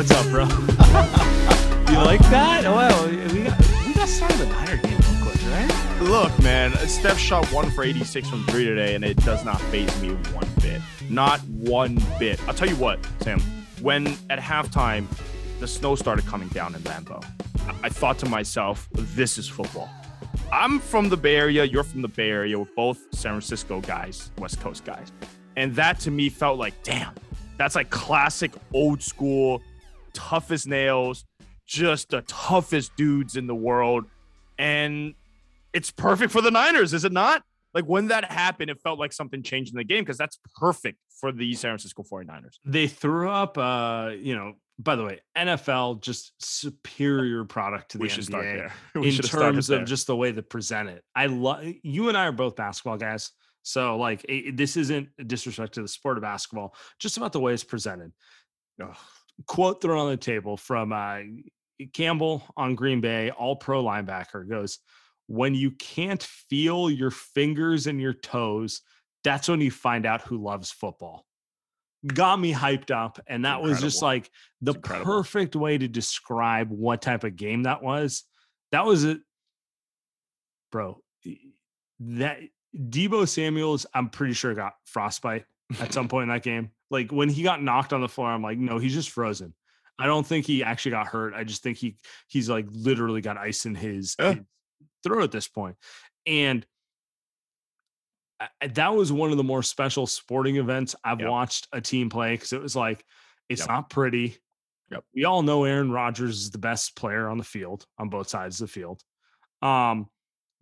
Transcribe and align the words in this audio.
What's 0.00 0.12
up, 0.12 0.26
bro? 0.30 0.44
you 1.92 1.98
like 1.98 2.22
that? 2.30 2.64
Oh, 2.64 2.74
well, 2.74 3.06
we 3.34 3.42
got 3.42 3.86
we 3.86 3.92
got 3.92 4.08
started 4.08 4.38
the 4.38 4.46
Niner 4.46 4.78
game 4.78 4.98
right? 5.50 6.00
Look, 6.00 6.42
man, 6.42 6.72
Steph 6.88 7.18
shot 7.18 7.44
one 7.52 7.70
for 7.70 7.84
86 7.84 8.26
from 8.26 8.46
three 8.46 8.64
today, 8.64 8.94
and 8.94 9.04
it 9.04 9.18
does 9.18 9.44
not 9.44 9.60
phase 9.60 10.00
me 10.00 10.12
one 10.32 10.48
bit. 10.62 10.80
Not 11.10 11.40
one 11.48 11.98
bit. 12.18 12.40
I'll 12.48 12.54
tell 12.54 12.66
you 12.66 12.76
what, 12.76 12.98
Sam, 13.20 13.40
when 13.82 14.16
at 14.30 14.38
halftime 14.38 15.06
the 15.58 15.68
snow 15.68 15.94
started 15.96 16.24
coming 16.24 16.48
down 16.48 16.74
in 16.74 16.80
Lambeau, 16.80 17.22
I- 17.66 17.74
I 17.82 17.88
thought 17.90 18.18
to 18.20 18.26
myself, 18.26 18.88
this 18.92 19.36
is 19.36 19.48
football. 19.48 19.90
I'm 20.50 20.78
from 20.78 21.10
the 21.10 21.16
Bay 21.18 21.36
Area, 21.36 21.64
you're 21.64 21.84
from 21.84 22.00
the 22.00 22.08
Bay 22.08 22.30
Area, 22.30 22.58
we're 22.58 22.64
both 22.74 23.00
San 23.12 23.32
Francisco 23.32 23.82
guys, 23.82 24.30
West 24.38 24.60
Coast 24.62 24.86
guys. 24.86 25.12
And 25.56 25.74
that 25.74 26.00
to 26.00 26.10
me 26.10 26.30
felt 26.30 26.58
like, 26.58 26.82
damn, 26.84 27.12
that's 27.58 27.74
like 27.74 27.90
classic 27.90 28.52
old 28.72 29.02
school, 29.02 29.60
tough 30.12 30.50
as 30.50 30.66
nails, 30.66 31.24
just 31.66 32.10
the 32.10 32.22
toughest 32.22 32.94
dudes 32.96 33.36
in 33.36 33.46
the 33.46 33.54
world. 33.54 34.04
And 34.58 35.14
it's 35.72 35.90
perfect 35.90 36.32
for 36.32 36.40
the 36.42 36.50
Niners, 36.50 36.92
is 36.92 37.04
it 37.04 37.12
not? 37.12 37.42
Like 37.72 37.84
when 37.84 38.08
that 38.08 38.24
happened, 38.30 38.70
it 38.70 38.80
felt 38.80 38.98
like 38.98 39.12
something 39.12 39.42
changed 39.42 39.72
in 39.72 39.78
the 39.78 39.84
game 39.84 40.02
because 40.02 40.18
that's 40.18 40.38
perfect 40.56 40.98
for 41.20 41.30
the 41.30 41.54
San 41.54 41.70
Francisco 41.70 42.02
49ers. 42.02 42.56
They 42.64 42.88
threw 42.88 43.30
up, 43.30 43.56
uh, 43.58 44.10
you 44.18 44.34
know. 44.34 44.54
By 44.82 44.96
the 44.96 45.04
way, 45.04 45.20
NFL 45.36 46.00
just 46.00 46.32
superior 46.38 47.44
product 47.44 47.90
to 47.90 47.98
the 47.98 48.02
We 48.02 48.08
should 48.08 48.24
NBA 48.24 48.26
start 48.28 48.44
there. 48.44 48.72
We 48.94 49.08
in 49.08 49.12
should 49.12 49.24
have 49.26 49.30
started 49.30 49.52
terms 49.52 49.68
of 49.68 49.84
just 49.84 50.06
the 50.06 50.16
way 50.16 50.30
they 50.30 50.40
present 50.40 50.88
it. 50.88 51.04
I 51.14 51.26
love 51.26 51.62
you 51.82 52.08
and 52.08 52.16
I 52.16 52.24
are 52.28 52.32
both 52.32 52.56
basketball 52.56 52.96
guys, 52.96 53.30
so 53.62 53.98
like 53.98 54.24
it- 54.26 54.56
this 54.56 54.78
isn't 54.78 55.10
disrespect 55.26 55.74
to 55.74 55.82
the 55.82 55.88
sport 55.88 56.16
of 56.16 56.22
basketball, 56.22 56.74
just 56.98 57.18
about 57.18 57.32
the 57.32 57.40
way 57.40 57.52
it's 57.52 57.62
presented. 57.62 58.12
Ugh. 58.82 58.96
Quote 59.46 59.80
thrown 59.80 59.98
on 59.98 60.10
the 60.10 60.16
table 60.16 60.56
from 60.56 60.92
uh, 60.92 61.20
Campbell 61.92 62.42
on 62.56 62.74
Green 62.74 63.00
Bay, 63.00 63.30
all 63.30 63.56
pro 63.56 63.82
linebacker 63.82 64.48
goes, 64.48 64.78
When 65.26 65.54
you 65.54 65.70
can't 65.72 66.22
feel 66.22 66.90
your 66.90 67.10
fingers 67.10 67.86
and 67.86 68.00
your 68.00 68.14
toes, 68.14 68.82
that's 69.24 69.48
when 69.48 69.60
you 69.60 69.70
find 69.70 70.06
out 70.06 70.22
who 70.22 70.38
loves 70.38 70.70
football. 70.70 71.26
Got 72.06 72.40
me 72.40 72.52
hyped 72.52 72.90
up. 72.90 73.20
And 73.26 73.44
that 73.44 73.62
was 73.62 73.80
just 73.80 74.02
like 74.02 74.30
the 74.62 74.74
perfect 74.74 75.54
way 75.54 75.76
to 75.76 75.86
describe 75.86 76.70
what 76.70 77.02
type 77.02 77.24
of 77.24 77.36
game 77.36 77.64
that 77.64 77.82
was. 77.82 78.24
That 78.72 78.86
was 78.86 79.04
it, 79.04 79.20
bro. 80.72 81.02
That 82.00 82.38
Deebo 82.74 83.28
Samuels, 83.28 83.84
I'm 83.92 84.08
pretty 84.08 84.32
sure 84.32 84.54
got 84.54 84.74
frostbite 84.86 85.44
at 85.80 85.92
some 85.92 86.08
point 86.08 86.24
in 86.24 86.28
that 86.30 86.42
game. 86.42 86.70
Like 86.90 87.12
when 87.12 87.28
he 87.28 87.42
got 87.42 87.62
knocked 87.62 87.92
on 87.92 88.00
the 88.00 88.08
floor, 88.08 88.28
I'm 88.30 88.42
like, 88.42 88.58
no, 88.58 88.78
he's 88.78 88.94
just 88.94 89.10
frozen. 89.10 89.54
I 89.98 90.06
don't 90.06 90.26
think 90.26 90.46
he 90.46 90.64
actually 90.64 90.92
got 90.92 91.06
hurt. 91.06 91.34
I 91.34 91.44
just 91.44 91.62
think 91.62 91.76
he 91.78 91.96
he's 92.28 92.48
like 92.50 92.66
literally 92.70 93.20
got 93.20 93.36
ice 93.36 93.66
in 93.66 93.74
his, 93.74 94.16
Yeah. 94.18 94.34
his 94.34 94.42
throat 95.04 95.22
at 95.22 95.30
this 95.32 95.46
point. 95.48 95.76
And 96.26 96.66
I- 98.40 98.48
I- 98.62 98.66
that 98.68 98.94
was 98.94 99.12
one 99.12 99.30
of 99.30 99.36
the 99.36 99.44
more 99.44 99.62
special 99.62 100.06
sporting 100.06 100.56
events 100.56 100.94
I've 101.04 101.20
Yep. 101.20 101.28
watched 101.28 101.68
a 101.72 101.80
team 101.80 102.08
play 102.08 102.34
because 102.34 102.52
it 102.52 102.62
was 102.62 102.74
like 102.74 103.04
it's 103.48 103.60
Yep. 103.62 103.68
not 103.68 103.90
pretty. 103.90 104.38
Yep. 104.90 105.04
We 105.14 105.24
all 105.24 105.42
know 105.42 105.64
Aaron 105.64 105.90
Rodgers 105.90 106.40
is 106.40 106.50
the 106.50 106.58
best 106.58 106.96
player 106.96 107.28
on 107.28 107.36
the 107.38 107.44
field 107.44 107.86
on 107.98 108.08
both 108.08 108.28
sides 108.28 108.60
of 108.60 108.68
the 108.68 108.72
field. 108.72 109.02
Um, 109.60 110.08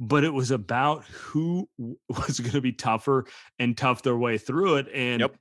but 0.00 0.24
it 0.24 0.32
was 0.32 0.50
about 0.50 1.04
who 1.06 1.68
was 2.08 2.40
going 2.40 2.52
to 2.52 2.60
be 2.60 2.72
tougher 2.72 3.26
and 3.58 3.76
tough 3.76 4.02
their 4.02 4.16
way 4.16 4.38
through 4.38 4.76
it. 4.76 4.88
And 4.92 5.20
Yep. 5.20 5.36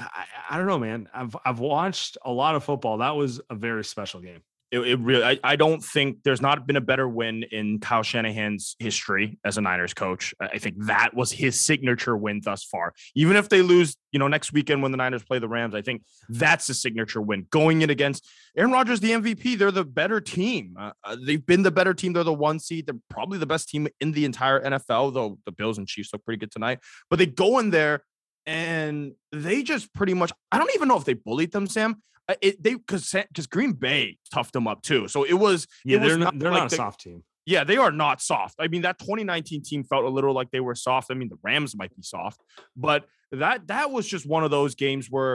I, 0.00 0.24
I 0.50 0.56
don't 0.56 0.66
know, 0.66 0.78
man. 0.78 1.08
I've 1.12 1.36
I've 1.44 1.58
watched 1.58 2.18
a 2.24 2.32
lot 2.32 2.54
of 2.54 2.64
football. 2.64 2.98
That 2.98 3.16
was 3.16 3.40
a 3.50 3.54
very 3.54 3.84
special 3.84 4.20
game. 4.20 4.40
it, 4.70 4.80
it 4.80 4.98
really 5.00 5.24
I, 5.24 5.38
I 5.42 5.56
don't 5.56 5.82
think 5.82 6.18
there's 6.24 6.42
not 6.42 6.66
been 6.66 6.76
a 6.76 6.80
better 6.80 7.08
win 7.08 7.44
in 7.50 7.80
Kyle 7.80 8.02
Shanahan's 8.02 8.76
history 8.78 9.38
as 9.44 9.56
a 9.56 9.60
Niners 9.60 9.94
coach. 9.94 10.34
I 10.40 10.58
think 10.58 10.76
that 10.86 11.14
was 11.14 11.32
his 11.32 11.58
signature 11.58 12.16
win 12.16 12.40
thus 12.44 12.64
far. 12.64 12.92
Even 13.14 13.36
if 13.36 13.48
they 13.48 13.62
lose, 13.62 13.96
you 14.12 14.18
know, 14.18 14.28
next 14.28 14.52
weekend 14.52 14.82
when 14.82 14.90
the 14.90 14.98
Niners 14.98 15.24
play 15.24 15.38
the 15.38 15.48
Rams, 15.48 15.74
I 15.74 15.82
think 15.82 16.02
that's 16.28 16.68
a 16.68 16.74
signature 16.74 17.22
win. 17.22 17.46
Going 17.50 17.82
in 17.82 17.90
against 17.90 18.28
Aaron 18.56 18.72
Rodgers, 18.72 19.00
the 19.00 19.12
MVP, 19.12 19.56
they're 19.56 19.70
the 19.70 19.84
better 19.84 20.20
team. 20.20 20.76
Uh, 20.78 20.92
uh, 21.02 21.16
they've 21.24 21.44
been 21.44 21.62
the 21.62 21.70
better 21.70 21.94
team. 21.94 22.12
They're 22.12 22.24
the 22.24 22.32
one 22.32 22.58
seed. 22.58 22.86
They're 22.86 22.96
probably 23.08 23.38
the 23.38 23.46
best 23.46 23.68
team 23.68 23.88
in 24.00 24.12
the 24.12 24.24
entire 24.24 24.62
NFL, 24.62 25.14
though 25.14 25.38
the 25.46 25.52
Bills 25.52 25.78
and 25.78 25.88
Chiefs 25.88 26.10
look 26.12 26.24
pretty 26.24 26.38
good 26.38 26.50
tonight. 26.50 26.80
But 27.08 27.18
they 27.18 27.26
go 27.26 27.58
in 27.58 27.70
there 27.70 28.02
and 28.48 29.12
they 29.30 29.62
just 29.62 29.92
pretty 29.94 30.14
much 30.14 30.32
I 30.50 30.58
don't 30.58 30.70
even 30.74 30.88
know 30.88 30.96
if 30.96 31.04
they 31.04 31.14
bullied 31.14 31.52
them, 31.52 31.66
Sam. 31.66 32.02
Uh, 32.28 32.34
It, 32.40 32.62
they 32.62 32.74
because 32.74 33.12
because 33.12 33.46
Green 33.46 33.72
Bay 33.72 34.18
toughed 34.34 34.52
them 34.52 34.66
up 34.66 34.82
too. 34.82 35.06
So 35.08 35.24
it 35.24 35.34
was 35.34 35.66
Yeah, 35.84 35.98
it 35.98 36.00
they're 36.00 36.18
not, 36.18 36.38
they're 36.38 36.50
like 36.50 36.62
not 36.64 36.72
a 36.72 36.76
soft 36.76 37.00
team. 37.00 37.22
Yeah, 37.46 37.64
they 37.64 37.76
are 37.78 37.92
not 37.92 38.20
soft. 38.20 38.56
I 38.58 38.68
mean, 38.68 38.82
that 38.82 38.98
2019 38.98 39.62
team 39.62 39.84
felt 39.84 40.04
a 40.04 40.08
little 40.08 40.34
like 40.34 40.50
they 40.50 40.60
were 40.60 40.74
soft. 40.74 41.10
I 41.10 41.14
mean, 41.14 41.28
the 41.28 41.38
Rams 41.42 41.76
might 41.76 41.94
be 41.96 42.02
soft, 42.02 42.42
but 42.76 43.06
that 43.32 43.66
that 43.68 43.90
was 43.90 44.06
just 44.06 44.26
one 44.26 44.44
of 44.44 44.50
those 44.50 44.74
games 44.74 45.08
where 45.10 45.34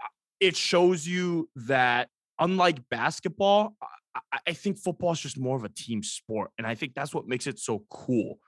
uh, 0.00 0.06
it 0.40 0.56
shows 0.56 1.06
you 1.06 1.48
that 1.56 2.08
unlike 2.38 2.88
basketball, 2.90 3.76
I, 3.80 3.86
I- 4.14 4.40
I 4.48 4.52
think 4.52 4.78
football 4.78 5.12
is 5.12 5.20
just 5.20 5.38
more 5.38 5.56
of 5.56 5.64
a 5.64 5.68
team 5.70 6.02
sport, 6.02 6.50
and 6.58 6.66
I 6.66 6.74
think 6.74 6.94
that's 6.94 7.14
what 7.14 7.26
makes 7.26 7.46
it 7.46 7.58
so 7.58 7.84
cool. 7.90 8.38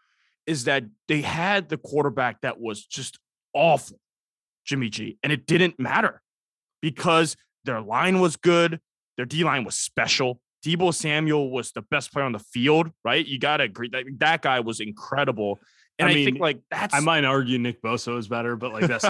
Is 0.46 0.64
that 0.64 0.84
they 1.08 1.22
had 1.22 1.68
the 1.70 1.78
quarterback 1.78 2.42
that 2.42 2.60
was 2.60 2.84
just 2.84 3.18
awful, 3.54 3.98
Jimmy 4.66 4.90
G, 4.90 5.18
and 5.22 5.32
it 5.32 5.46
didn't 5.46 5.78
matter 5.78 6.20
because 6.82 7.36
their 7.64 7.80
line 7.80 8.20
was 8.20 8.36
good, 8.36 8.80
their 9.16 9.26
D 9.26 9.44
line 9.44 9.64
was 9.64 9.74
special. 9.74 10.40
Deebo 10.64 10.94
Samuel 10.94 11.50
was 11.50 11.72
the 11.72 11.82
best 11.82 12.12
player 12.12 12.24
on 12.24 12.32
the 12.32 12.38
field, 12.38 12.90
right? 13.04 13.24
You 13.24 13.38
gotta 13.38 13.64
agree 13.64 13.88
that 13.90 14.04
that 14.18 14.42
guy 14.42 14.60
was 14.60 14.80
incredible. 14.80 15.60
And 15.98 16.08
I 16.08 16.12
I, 16.12 16.14
mean, 16.14 16.24
think 16.24 16.40
like 16.40 16.60
that's 16.70 16.94
I 16.94 17.00
might 17.00 17.24
argue 17.24 17.58
Nick 17.58 17.80
Bosa 17.80 18.18
is 18.18 18.26
better, 18.26 18.56
but 18.56 18.72
like 18.72 18.86
that's 18.86 19.04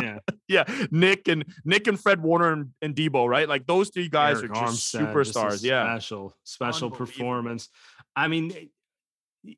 yeah. 0.00 0.18
yeah, 0.48 0.64
Nick 0.90 1.28
and 1.28 1.44
Nick 1.64 1.86
and 1.86 2.00
Fred 2.00 2.22
Warner 2.22 2.52
and, 2.52 2.70
and 2.80 2.94
Deebo, 2.94 3.28
right? 3.28 3.48
Like 3.48 3.66
those 3.66 3.90
three 3.90 4.08
guys 4.08 4.38
Arik 4.40 4.50
are 4.50 4.66
just 4.66 4.94
Armstead, 4.94 5.12
superstars. 5.12 5.62
yeah. 5.62 5.84
special, 5.84 6.34
special 6.44 6.90
performance. 6.90 7.68
I 8.16 8.28
mean, 8.28 8.70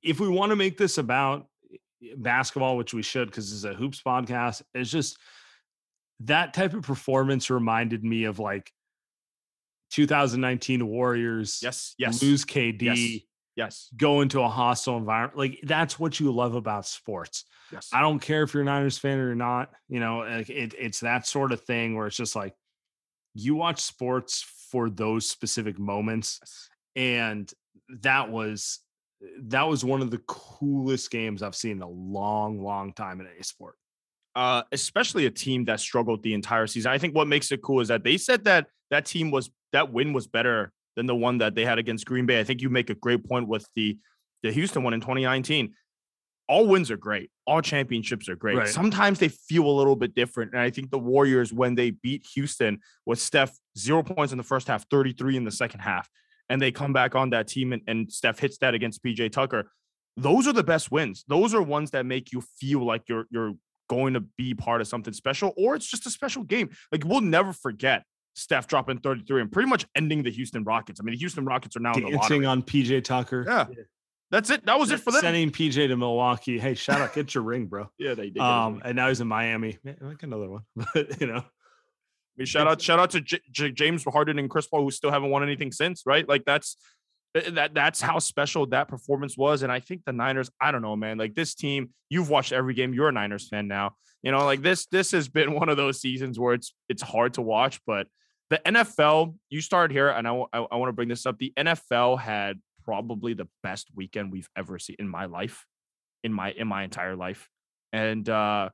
if 0.03 0.19
we 0.19 0.29
want 0.29 0.50
to 0.50 0.56
make 0.56 0.77
this 0.77 0.99
about 0.99 1.47
basketball, 2.17 2.77
which 2.77 2.95
we 2.95 3.03
should, 3.03 3.29
because 3.29 3.53
it's 3.53 3.65
a 3.65 3.75
hoops 3.75 4.03
podcast, 4.03 4.63
it's 4.75 4.91
just 4.91 5.19
that 6.21 6.55
type 6.55 6.75
of 6.75 6.83
performance 6.83 7.51
reminded 7.51 8.05
me 8.05 8.25
of 8.25 8.39
like 8.39 8.73
2019 9.91 10.87
Warriors 10.87 11.61
Yes, 11.63 11.95
yes, 11.99 12.23
lose 12.23 12.45
KD, 12.45 13.25
yes, 13.57 13.89
go 13.97 14.21
into 14.21 14.41
a 14.41 14.49
hostile 14.49 14.97
environment. 14.97 15.37
Like 15.39 15.59
that's 15.65 15.99
what 15.99 16.19
you 16.19 16.33
love 16.33 16.55
about 16.55 16.87
sports. 16.87 17.45
yes. 17.73 17.91
I 17.93 18.01
don't 18.01 18.21
care 18.21 18.43
if 18.43 18.55
you're 18.55 18.63
a 18.63 18.67
Niners 18.67 18.99
fan 18.99 19.19
or 19.19 19.35
not. 19.35 19.71
You 19.89 20.01
know, 20.01 20.19
like 20.19 20.49
it, 20.49 20.75
it's 20.79 21.01
that 21.01 21.27
sort 21.27 21.53
of 21.53 21.61
thing 21.63 21.97
where 21.97 22.07
it's 22.07 22.17
just 22.17 22.37
like 22.37 22.55
you 23.35 23.55
watch 23.55 23.81
sports 23.81 24.45
for 24.71 24.89
those 24.89 25.29
specific 25.29 25.79
moments, 25.79 26.69
and 26.97 27.53
that 28.01 28.31
was 28.31 28.81
that 29.45 29.69
was 29.69 29.85
one 29.85 30.03
of 30.03 30.11
the 30.11 30.19
coolest 30.27 31.11
games 31.11 31.43
I've 31.43 31.55
seen 31.55 31.73
in 31.73 31.83
a 31.83 31.89
long, 31.89 32.63
long 32.63 32.93
time 32.93 33.21
in 33.21 33.27
any 33.27 33.43
sport. 33.43 33.77
uh, 34.35 34.63
especially 34.73 35.27
a 35.27 35.31
team 35.31 35.67
that 35.67 35.79
struggled 35.79 36.23
the 36.23 36.33
entire 36.33 36.67
season. 36.67 36.91
I 36.91 36.99
think 36.99 37.15
what 37.15 37.29
makes 37.29 37.53
it 37.53 37.61
cool 37.63 37.81
is 37.81 37.89
that 37.89 38.03
they 38.03 38.17
said 38.17 38.45
that 38.45 38.67
that 38.91 39.05
team 39.05 39.31
was 39.31 39.51
that 39.73 39.93
win 39.93 40.13
was 40.13 40.27
better 40.27 40.73
than 40.97 41.07
the 41.07 41.15
one 41.15 41.39
that 41.39 41.55
they 41.55 41.65
had 41.65 41.79
against 41.79 42.07
Green 42.07 42.27
Bay. 42.27 42.41
I 42.41 42.45
think 42.45 42.63
you 42.63 42.71
make 42.71 42.91
a 42.91 42.95
great 42.95 43.25
point 43.25 43.47
with 43.49 43.67
the 43.77 43.99
the 44.43 44.51
Houston 44.51 44.83
one 44.83 44.95
in 44.95 45.01
2019. 45.01 45.75
All 46.49 46.67
wins 46.67 46.91
are 46.91 46.97
great. 46.97 47.31
All 47.47 47.63
championships 47.63 48.29
are 48.29 48.37
great. 48.37 48.57
Right. 48.57 48.69
Sometimes 48.69 49.19
they 49.19 49.29
feel 49.29 49.67
a 49.67 49.71
little 49.71 49.97
bit 49.97 50.15
different. 50.15 50.53
And 50.53 50.61
I 50.61 50.71
think 50.71 50.91
the 50.91 50.99
Warriors, 50.99 51.53
when 51.53 51.75
they 51.75 51.91
beat 51.91 52.27
Houston 52.35 52.81
with 53.07 53.21
Steph, 53.21 53.57
zero 53.79 54.03
points 54.03 54.33
in 54.33 54.39
the 54.39 54.45
first 54.45 54.67
half, 54.67 54.87
33 54.91 55.37
in 55.37 55.45
the 55.45 55.51
second 55.51 55.81
half, 55.81 56.09
and 56.53 56.61
they 56.61 56.71
come 56.71 56.93
back 56.93 57.15
on 57.15 57.31
that 57.31 57.49
team 57.49 57.73
and, 57.73 57.83
and 57.87 58.13
Steph 58.13 58.39
hits 58.39 58.59
that 58.59 58.75
against 58.75 59.03
PJ 59.03 59.33
Tucker. 59.33 59.71
Those 60.17 60.47
are 60.47 60.53
the 60.53 60.63
best 60.63 60.91
wins. 60.93 61.25
Those 61.27 61.55
are 61.55 61.63
ones 61.63 61.93
that 61.93 62.05
make 62.05 62.33
you 62.33 62.43
feel 62.61 62.85
like 62.85 63.03
you're 63.09 63.27
you're 63.31 63.55
going 63.89 64.15
to 64.15 64.21
be 64.21 64.55
part 64.55 64.81
of 64.81 64.89
something 64.89 65.15
special, 65.15 65.53
or 65.57 65.75
it's 65.75 65.87
just 65.87 66.07
a 66.07 66.11
special 66.11 66.45
game. 66.45 66.71
Like 66.91 67.05
we'll 67.05 67.23
never 67.23 67.53
forget 67.53 68.05
Steph 68.35 68.67
dropping 68.67 68.99
33 68.99 69.41
and 69.41 69.53
pretty 69.53 69.69
much 69.69 69.87
ending 69.97 70.23
the 70.23 70.31
Houston 70.31 70.65
Rockets. 70.65 71.01
I 71.01 71.05
mean, 71.05 71.15
the 71.15 71.19
Houston 71.19 71.45
Rockets 71.45 71.77
are 71.77 71.81
now 71.81 71.95
in 71.95 72.05
the 72.05 72.11
Dancing 72.11 72.45
on 72.45 72.63
PJ 72.63 73.05
Tucker. 73.05 73.45
Yeah. 73.47 73.67
That's 74.31 74.49
it. 74.49 74.65
That 74.65 74.79
was 74.79 74.91
it 74.91 75.01
for 75.01 75.13
them. 75.13 75.21
Sending 75.21 75.51
PJ 75.51 75.89
to 75.89 75.97
Milwaukee. 75.97 76.59
Hey, 76.59 76.73
shout 76.73 77.03
out, 77.03 77.13
get 77.15 77.35
your 77.35 77.45
ring, 77.45 77.67
bro. 77.67 77.91
yeah, 77.99 78.15
they 78.15 78.31
did. 78.31 78.41
Um, 78.41 78.81
and 78.83 78.97
now 78.97 79.09
he's 79.09 79.21
in 79.21 79.29
Miami. 79.29 79.79
Man, 79.85 79.97
like 80.01 80.23
another 80.23 80.49
one, 80.49 80.63
but 80.77 81.21
you 81.21 81.27
know, 81.27 81.39
I 81.39 81.43
mean, 82.38 82.46
shout 82.46 82.67
out, 82.67 82.81
shout 82.81 82.99
out 82.99 83.11
to 83.11 83.20
J- 83.20 83.40
J- 83.50 83.73
James 83.73 84.05
Harden 84.05 84.38
and 84.38 84.49
Chris 84.49 84.67
Paul, 84.67 84.82
who 84.82 84.90
still 84.90 85.11
haven't 85.11 85.31
won 85.31 85.43
anything 85.43 85.73
since, 85.73 86.02
right? 86.06 86.29
Like 86.29 86.44
that's 86.44 86.76
that 87.34 87.73
that's 87.73 88.00
how 88.00 88.19
special 88.19 88.67
that 88.67 88.88
performance 88.88 89.37
was. 89.37 89.62
And 89.62 89.73
I 89.73 89.81
think 89.81 90.02
the 90.05 90.12
Niners, 90.12 90.50
I 90.61 90.70
don't 90.70 90.82
know, 90.82 90.96
man. 90.96 91.19
Like 91.19 91.34
this 91.34 91.55
team, 91.55 91.90
you've 92.11 92.29
watched 92.29 92.52
every 92.52 92.75
game. 92.75 92.93
You're 92.93 93.08
a 93.08 93.12
Niners 93.12 93.49
fan 93.49 93.69
now. 93.69 93.93
You 94.23 94.32
know, 94.32 94.44
like 94.44 94.62
this, 94.62 94.87
this 94.87 95.12
has 95.12 95.29
been 95.29 95.55
one 95.58 95.69
of 95.69 95.76
those 95.76 96.00
seasons 96.00 96.38
where 96.38 96.55
it's 96.55 96.75
it's 96.88 97.02
hard 97.02 97.34
to 97.34 97.43
watch. 97.43 97.81
But 97.87 98.06
the 98.50 98.61
NFL, 98.67 99.34
you 99.49 99.62
started 99.62 99.94
here, 99.94 100.08
and 100.08 100.29
I 100.29 100.31
want 100.31 100.88
to 100.88 100.93
bring 100.93 101.08
this 101.08 101.25
up. 101.25 101.38
The 101.38 101.52
NFL 101.56 102.20
had 102.20 102.61
probably 102.84 103.32
the 103.34 103.49
best 103.62 103.88
weekend 103.94 104.31
we've 104.31 104.49
ever 104.56 104.79
seen 104.79 104.96
in 104.99 105.08
my 105.08 105.25
life, 105.25 105.64
in 106.23 106.32
my 106.32 106.52
in 106.52 106.69
my 106.69 106.84
entire 106.84 107.17
life, 107.17 107.49
and 107.93 108.29
uh 108.29 108.69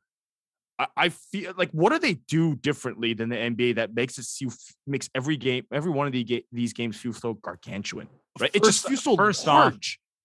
I, 0.78 0.86
I 0.96 1.08
feel 1.08 1.54
like 1.56 1.70
what 1.72 1.90
do 1.92 1.98
they 1.98 2.14
do 2.14 2.54
differently 2.56 3.14
than 3.14 3.28
the 3.28 3.36
NBA 3.36 3.76
that 3.76 3.94
makes 3.94 4.18
it 4.18 4.24
feel 4.26 4.50
makes 4.86 5.08
every 5.14 5.36
game, 5.36 5.64
every 5.72 5.90
one 5.90 6.06
of 6.06 6.12
the 6.12 6.24
ga- 6.24 6.46
these 6.52 6.72
games 6.72 6.96
feel 6.96 7.12
so 7.12 7.34
gargantuan, 7.34 8.08
right? 8.40 8.50
it 8.54 8.62
just 8.64 8.82
First- 8.82 8.88
feels 8.88 9.02
so 9.04 9.16
first 9.16 9.48
off. 9.48 9.76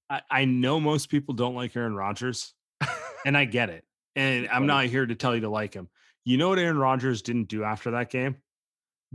I, 0.10 0.22
I 0.30 0.46
know 0.46 0.80
most 0.80 1.10
people 1.10 1.34
don't 1.34 1.56
like 1.56 1.76
Aaron 1.76 1.96
Rodgers, 1.96 2.54
and 3.26 3.38
I 3.38 3.46
get 3.46 3.70
it. 3.70 3.84
And 4.16 4.48
I'm 4.50 4.68
not 4.68 4.86
here 4.86 5.06
to 5.06 5.16
tell 5.16 5.34
you 5.34 5.42
to 5.42 5.50
like 5.50 5.74
him. 5.74 5.90
You 6.24 6.38
know 6.38 6.50
what 6.50 6.60
Aaron 6.60 6.78
Rodgers 6.78 7.22
didn't 7.24 7.48
do 7.48 7.64
after 7.64 7.92
that 7.92 8.12
game? 8.12 8.36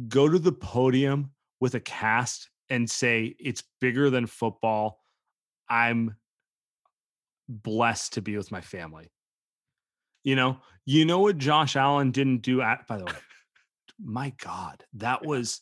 Go 0.09 0.29
to 0.29 0.39
the 0.39 0.51
podium 0.53 1.31
with 1.61 1.75
a 1.75 1.81
cast 1.81 2.51
and 2.69 2.91
say, 2.91 3.37
It's 3.39 3.63
bigger 3.81 4.11
than 4.11 4.27
football. 4.27 4.99
I'm 5.69 6.17
blessed 7.49 8.15
to 8.15 8.23
be 8.23 8.37
with 8.37 8.51
my 8.51 8.61
family. 8.61 9.09
You 10.25 10.37
know, 10.37 10.59
you 10.89 11.05
know 11.05 11.19
what 11.19 11.37
Josh 11.37 11.77
Allen 11.77 12.13
didn't 12.13 12.39
do 12.39 12.63
at 12.63 12.87
by 12.87 12.97
the 12.97 13.05
way. 13.05 13.13
my 14.03 14.33
God, 14.43 14.83
that 14.95 15.23
was 15.23 15.61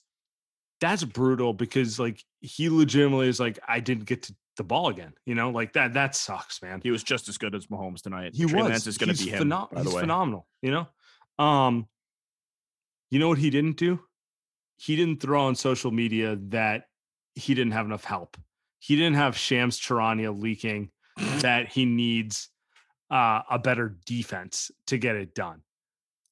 that's 0.80 1.02
brutal 1.02 1.52
because 1.52 1.98
like 1.98 2.22
he 2.40 2.68
legitimately 2.68 3.26
is 3.26 3.40
like, 3.40 3.58
I 3.66 3.80
didn't 3.80 4.04
get 4.04 4.22
to 4.24 4.36
the 4.56 4.62
ball 4.62 4.88
again. 4.88 5.14
You 5.24 5.34
know, 5.34 5.50
like 5.50 5.72
that 5.72 5.94
that 5.94 6.14
sucks, 6.14 6.62
man. 6.62 6.80
He 6.80 6.92
was 6.92 7.02
just 7.02 7.28
as 7.28 7.38
good 7.38 7.56
as 7.56 7.66
Mahomes 7.66 8.02
tonight. 8.02 8.36
He 8.36 8.44
Trey 8.44 8.62
was. 8.62 8.70
Lance 8.70 8.86
is 8.86 8.98
going 8.98 9.08
to 9.08 9.16
He's 9.16 9.24
be 9.24 9.32
him. 9.32 9.48
phenom- 9.48 9.72
by 9.72 9.82
the 9.82 9.88
he's 9.88 9.94
way, 9.94 10.00
phenomenal. 10.02 10.46
You 10.62 10.70
know, 10.70 11.44
um, 11.44 11.88
you 13.10 13.18
know 13.18 13.28
what 13.28 13.38
he 13.38 13.50
didn't 13.50 13.78
do? 13.78 13.98
He 14.76 14.94
didn't 14.94 15.20
throw 15.20 15.46
on 15.46 15.56
social 15.56 15.90
media 15.90 16.38
that 16.50 16.84
he 17.34 17.52
didn't 17.54 17.72
have 17.72 17.86
enough 17.86 18.04
help. 18.04 18.36
He 18.78 18.94
didn't 18.94 19.16
have 19.16 19.36
Shams 19.36 19.80
Charania 19.80 20.40
leaking 20.40 20.92
that 21.40 21.68
he 21.68 21.84
needs 21.84 22.48
uh, 23.10 23.42
a 23.50 23.58
better 23.58 23.96
defense 24.04 24.70
to 24.88 24.98
get 24.98 25.16
it 25.16 25.34
done. 25.34 25.62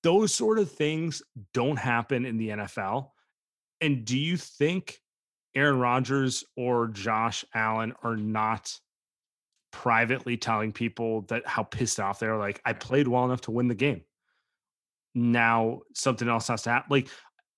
Those 0.02 0.34
sort 0.34 0.58
of 0.58 0.70
things 0.70 1.22
don't 1.52 1.78
happen 1.78 2.24
in 2.26 2.36
the 2.36 2.48
NFL. 2.50 3.10
And 3.80 4.04
do 4.04 4.18
you 4.18 4.36
think 4.36 4.98
Aaron 5.54 5.78
Rodgers 5.78 6.44
or 6.56 6.88
Josh 6.88 7.44
Allen 7.54 7.94
are 8.02 8.16
not 8.16 8.72
privately 9.72 10.36
telling 10.36 10.72
people 10.72 11.22
that 11.22 11.46
how 11.46 11.62
pissed 11.62 12.00
off 12.00 12.18
they're 12.18 12.36
like, 12.36 12.60
I 12.64 12.72
played 12.72 13.08
well 13.08 13.24
enough 13.24 13.42
to 13.42 13.50
win 13.50 13.68
the 13.68 13.74
game. 13.74 14.02
Now 15.14 15.80
something 15.94 16.28
else 16.28 16.48
has 16.48 16.62
to 16.62 16.70
happen. 16.70 16.88
Like 16.90 17.08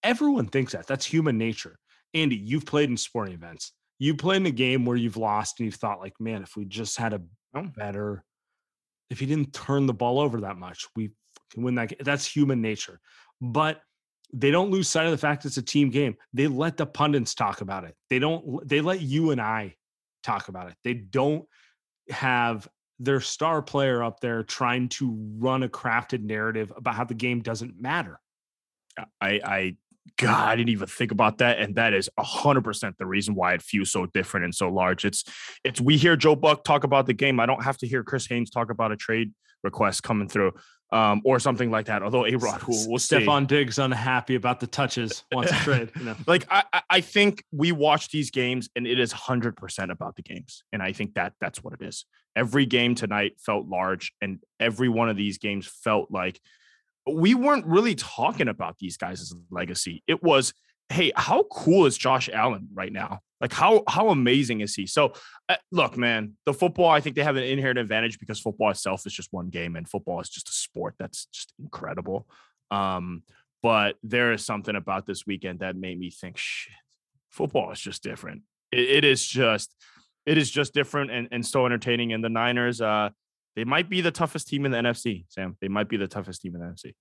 everyone 0.02 0.46
thinks 0.46 0.72
that. 0.72 0.86
That's 0.86 1.04
human 1.06 1.38
nature. 1.38 1.78
Andy, 2.14 2.36
you've 2.36 2.66
played 2.66 2.90
in 2.90 2.96
sporting 2.96 3.34
events. 3.34 3.72
You 3.98 4.14
played 4.14 4.36
in 4.38 4.46
a 4.46 4.50
game 4.50 4.84
where 4.84 4.96
you've 4.96 5.16
lost 5.16 5.58
and 5.58 5.64
you've 5.66 5.74
thought, 5.76 6.00
like, 6.00 6.20
man, 6.20 6.42
if 6.42 6.56
we 6.56 6.64
just 6.64 6.98
had 6.98 7.12
a 7.14 7.22
Oh. 7.54 7.62
better, 7.74 8.22
if 9.10 9.20
he 9.20 9.26
didn't 9.26 9.52
turn 9.52 9.86
the 9.86 9.94
ball 9.94 10.18
over 10.18 10.42
that 10.42 10.56
much, 10.56 10.86
we 10.96 11.10
can 11.52 11.62
win 11.62 11.74
that 11.76 11.88
game. 11.88 11.98
That's 12.02 12.26
human 12.26 12.60
nature. 12.60 13.00
But 13.40 13.80
they 14.32 14.50
don't 14.50 14.70
lose 14.70 14.88
sight 14.88 15.06
of 15.06 15.12
the 15.12 15.18
fact 15.18 15.44
it's 15.44 15.56
a 15.56 15.62
team 15.62 15.90
game. 15.90 16.16
They 16.32 16.48
let 16.48 16.76
the 16.76 16.86
pundits 16.86 17.34
talk 17.34 17.60
about 17.60 17.84
it. 17.84 17.94
They 18.10 18.18
don't, 18.18 18.66
they 18.68 18.80
let 18.80 19.00
you 19.00 19.30
and 19.30 19.40
I 19.40 19.76
talk 20.24 20.48
about 20.48 20.68
it. 20.68 20.74
They 20.82 20.94
don't 20.94 21.44
have 22.10 22.68
their 22.98 23.20
star 23.20 23.62
player 23.62 24.02
up 24.02 24.20
there 24.20 24.42
trying 24.42 24.88
to 24.88 25.16
run 25.38 25.62
a 25.62 25.68
crafted 25.68 26.22
narrative 26.22 26.72
about 26.76 26.94
how 26.94 27.04
the 27.04 27.14
game 27.14 27.40
doesn't 27.40 27.80
matter. 27.80 28.18
I, 29.20 29.40
I, 29.44 29.76
God, 30.18 30.48
I 30.48 30.56
didn't 30.56 30.70
even 30.70 30.86
think 30.86 31.10
about 31.12 31.38
that, 31.38 31.58
and 31.58 31.74
that 31.76 31.92
is 31.94 32.08
hundred 32.18 32.62
percent 32.62 32.96
the 32.98 33.06
reason 33.06 33.34
why 33.34 33.54
it 33.54 33.62
feels 33.62 33.90
so 33.90 34.06
different 34.06 34.44
and 34.44 34.54
so 34.54 34.68
large. 34.68 35.04
It's, 35.04 35.24
it's 35.64 35.80
we 35.80 35.96
hear 35.96 36.16
Joe 36.16 36.36
Buck 36.36 36.64
talk 36.64 36.84
about 36.84 37.06
the 37.06 37.14
game. 37.14 37.40
I 37.40 37.46
don't 37.46 37.62
have 37.64 37.76
to 37.78 37.86
hear 37.86 38.02
Chris 38.04 38.26
Haynes 38.26 38.50
talk 38.50 38.70
about 38.70 38.92
a 38.92 38.96
trade 38.96 39.32
request 39.62 40.02
coming 40.02 40.28
through, 40.28 40.52
um, 40.92 41.22
or 41.24 41.38
something 41.40 41.70
like 41.70 41.86
that. 41.86 42.02
Although 42.02 42.26
A 42.26 42.36
Rod 42.36 42.62
will, 42.64 42.98
see. 42.98 43.16
Stefon 43.16 43.46
Diggs 43.46 43.78
unhappy 43.78 44.36
about 44.36 44.60
the 44.60 44.66
touches 44.68 45.24
wants 45.32 45.50
to 45.50 45.58
trade. 45.58 45.90
You 45.96 46.04
know. 46.04 46.16
like 46.26 46.46
I, 46.50 46.62
I- 46.72 46.82
I 46.88 47.00
think 47.00 47.42
we 47.52 47.72
watch 47.72 48.10
these 48.10 48.30
games 48.30 48.68
and 48.76 48.86
it 48.86 49.00
is 49.00 49.12
100% 49.12 49.90
about 49.90 50.14
the 50.16 50.22
games 50.22 50.62
and 50.72 50.80
i 50.82 50.92
think 50.92 51.14
that 51.14 51.32
that's 51.40 51.62
what 51.64 51.74
it 51.74 51.82
is 51.82 52.06
every 52.36 52.64
game 52.64 52.94
tonight 52.94 53.32
felt 53.38 53.66
large 53.66 54.12
and 54.22 54.38
every 54.60 54.88
one 54.88 55.08
of 55.08 55.16
these 55.16 55.38
games 55.38 55.66
felt 55.66 56.10
like 56.10 56.40
we 57.06 57.34
weren't 57.34 57.66
really 57.66 57.94
talking 57.94 58.48
about 58.48 58.78
these 58.78 58.96
guys' 58.96 59.20
as 59.20 59.34
legacy. 59.50 60.02
It 60.06 60.22
was 60.22 60.52
hey 60.88 61.10
how 61.16 61.42
cool 61.50 61.86
is 61.86 61.98
josh 61.98 62.28
allen 62.32 62.68
right 62.74 62.92
now? 62.92 63.20
Like 63.40 63.52
how 63.52 63.82
how 63.88 64.08
amazing 64.08 64.60
is 64.60 64.74
he? 64.74 64.86
So 64.86 65.12
uh, 65.48 65.56
look 65.70 65.96
man 65.96 66.34
the 66.46 66.54
football 66.54 66.88
i 66.88 67.00
think 67.00 67.16
they 67.16 67.22
have 67.22 67.36
an 67.36 67.42
inherent 67.44 67.78
advantage 67.78 68.18
because 68.18 68.40
football 68.40 68.70
itself 68.70 69.06
is 69.06 69.12
just 69.12 69.32
one 69.32 69.48
game 69.48 69.76
and 69.76 69.88
football 69.88 70.20
is 70.20 70.28
just 70.28 70.48
a 70.48 70.52
sport 70.52 70.94
that's 70.98 71.26
just 71.26 71.52
incredible. 71.58 72.26
Um 72.70 73.22
but 73.62 73.96
there 74.02 74.32
is 74.32 74.44
something 74.44 74.76
about 74.76 75.06
this 75.06 75.26
weekend 75.26 75.60
that 75.60 75.76
made 75.76 75.98
me 75.98 76.10
think 76.10 76.36
shit 76.36 76.74
football 77.30 77.70
is 77.70 77.80
just 77.80 78.02
different. 78.02 78.42
It, 78.72 78.88
it 78.90 79.04
is 79.04 79.24
just 79.24 79.74
it 80.24 80.38
is 80.38 80.50
just 80.50 80.74
different 80.74 81.10
and, 81.12 81.28
and 81.30 81.46
so 81.46 81.66
entertaining. 81.66 82.12
And 82.12 82.24
the 82.24 82.28
niners 82.28 82.80
uh 82.80 83.10
they 83.56 83.64
might 83.64 83.88
be 83.90 84.00
the 84.00 84.10
toughest 84.12 84.46
team 84.48 84.64
in 84.64 84.70
the 84.70 84.78
nfc 84.78 85.24
sam 85.28 85.56
they 85.60 85.68
might 85.68 85.88
be 85.88 85.96
the 85.96 86.06
toughest 86.06 86.42
team 86.42 86.54
in 86.54 86.60
the 86.60 86.66
nfc 86.66 86.92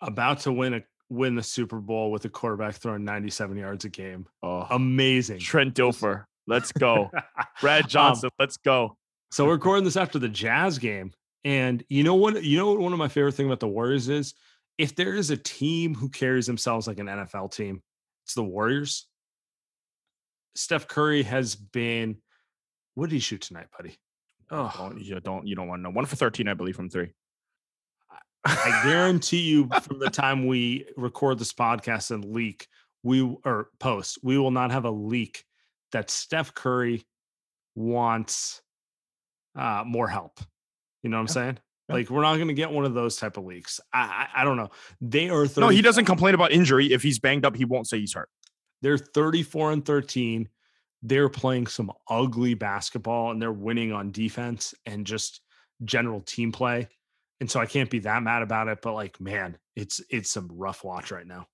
About 0.00 0.40
to 0.40 0.52
win 0.52 0.74
a 0.74 0.82
win 1.08 1.36
the 1.36 1.42
Super 1.42 1.78
Bowl 1.78 2.10
with 2.10 2.24
a 2.24 2.28
quarterback 2.28 2.74
throwing 2.74 3.04
97 3.04 3.56
yards 3.56 3.84
a 3.84 3.88
game. 3.88 4.26
oh 4.42 4.66
Amazing. 4.70 5.38
trent 5.38 5.74
dilfer 5.74 6.24
let's 6.48 6.72
go 6.72 7.10
brad 7.60 7.84
um, 7.84 7.88
johnson 7.88 8.30
let's 8.40 8.56
go 8.56 8.96
So 9.30 9.44
we're 9.46 9.52
recording 9.52 9.84
this 9.84 9.96
after 9.96 10.18
the 10.18 10.28
Jazz 10.28 10.78
game, 10.78 11.12
and 11.44 11.82
you 11.88 12.02
know 12.04 12.14
what? 12.14 12.42
You 12.42 12.56
know 12.58 12.70
what? 12.70 12.78
One 12.80 12.92
of 12.92 12.98
my 12.98 13.08
favorite 13.08 13.34
thing 13.34 13.46
about 13.46 13.60
the 13.60 13.68
Warriors 13.68 14.08
is 14.08 14.34
if 14.78 14.94
there 14.94 15.14
is 15.14 15.30
a 15.30 15.36
team 15.36 15.94
who 15.94 16.08
carries 16.08 16.46
themselves 16.46 16.86
like 16.86 16.98
an 17.00 17.06
NFL 17.06 17.52
team, 17.54 17.82
it's 18.24 18.34
the 18.34 18.44
Warriors. 18.44 19.06
Steph 20.54 20.86
Curry 20.88 21.22
has 21.24 21.54
been. 21.56 22.16
What 22.94 23.10
did 23.10 23.16
he 23.16 23.20
shoot 23.20 23.42
tonight, 23.42 23.66
buddy? 23.76 23.96
Oh, 24.50 24.72
don't, 24.76 25.00
you 25.00 25.18
don't 25.20 25.46
you 25.46 25.56
don't 25.56 25.66
want 25.68 25.80
to 25.80 25.82
know 25.84 25.90
one 25.90 26.06
for 26.06 26.16
13 26.16 26.46
i 26.48 26.54
believe 26.54 26.76
from 26.76 26.88
three 26.90 27.10
I 28.44 28.80
guarantee 28.84 29.40
you, 29.40 29.68
from 29.82 29.98
the 29.98 30.08
time 30.08 30.46
we 30.46 30.86
record 30.96 31.40
this 31.40 31.52
podcast 31.52 32.12
and 32.12 32.24
leak, 32.24 32.68
we 33.02 33.20
or 33.44 33.70
post, 33.80 34.18
we 34.22 34.38
will 34.38 34.52
not 34.52 34.70
have 34.70 34.84
a 34.84 34.90
leak 34.90 35.44
that 35.90 36.10
Steph 36.10 36.54
Curry 36.54 37.04
wants 37.74 38.62
uh, 39.56 39.82
more 39.84 40.06
help. 40.06 40.38
You 41.02 41.10
know 41.10 41.16
what 41.16 41.22
I'm 41.22 41.26
Yeah. 41.26 41.32
saying? 41.32 41.58
Yeah. 41.88 41.94
Like 41.96 42.10
we're 42.10 42.22
not 42.22 42.36
going 42.36 42.48
to 42.48 42.54
get 42.54 42.70
one 42.70 42.84
of 42.84 42.94
those 42.94 43.16
type 43.16 43.36
of 43.36 43.44
leaks. 43.44 43.80
I, 43.92 44.28
I 44.34 44.42
I 44.42 44.44
don't 44.44 44.56
know. 44.56 44.70
They 45.00 45.28
are 45.28 45.46
30, 45.46 45.60
No, 45.60 45.68
he 45.68 45.82
doesn't 45.82 46.04
complain 46.04 46.34
about 46.34 46.52
injury. 46.52 46.92
If 46.92 47.02
he's 47.02 47.18
banged 47.18 47.44
up, 47.44 47.56
he 47.56 47.64
won't 47.64 47.88
say 47.88 47.98
he's 47.98 48.14
hurt. 48.14 48.28
They're 48.82 48.98
34 48.98 49.72
and 49.72 49.84
13. 49.84 50.48
They're 51.02 51.28
playing 51.28 51.66
some 51.68 51.92
ugly 52.08 52.54
basketball 52.54 53.30
and 53.30 53.40
they're 53.40 53.52
winning 53.52 53.92
on 53.92 54.10
defense 54.12 54.74
and 54.86 55.06
just 55.06 55.40
general 55.84 56.20
team 56.20 56.52
play. 56.52 56.88
And 57.40 57.50
so 57.50 57.60
I 57.60 57.66
can't 57.66 57.90
be 57.90 57.98
that 58.00 58.22
mad 58.22 58.42
about 58.42 58.68
it. 58.68 58.78
But 58.82 58.94
like, 58.94 59.20
man, 59.20 59.58
it's 59.76 60.00
it's 60.10 60.30
some 60.30 60.48
rough 60.52 60.84
watch 60.84 61.10
right 61.10 61.26
now. 61.26 61.46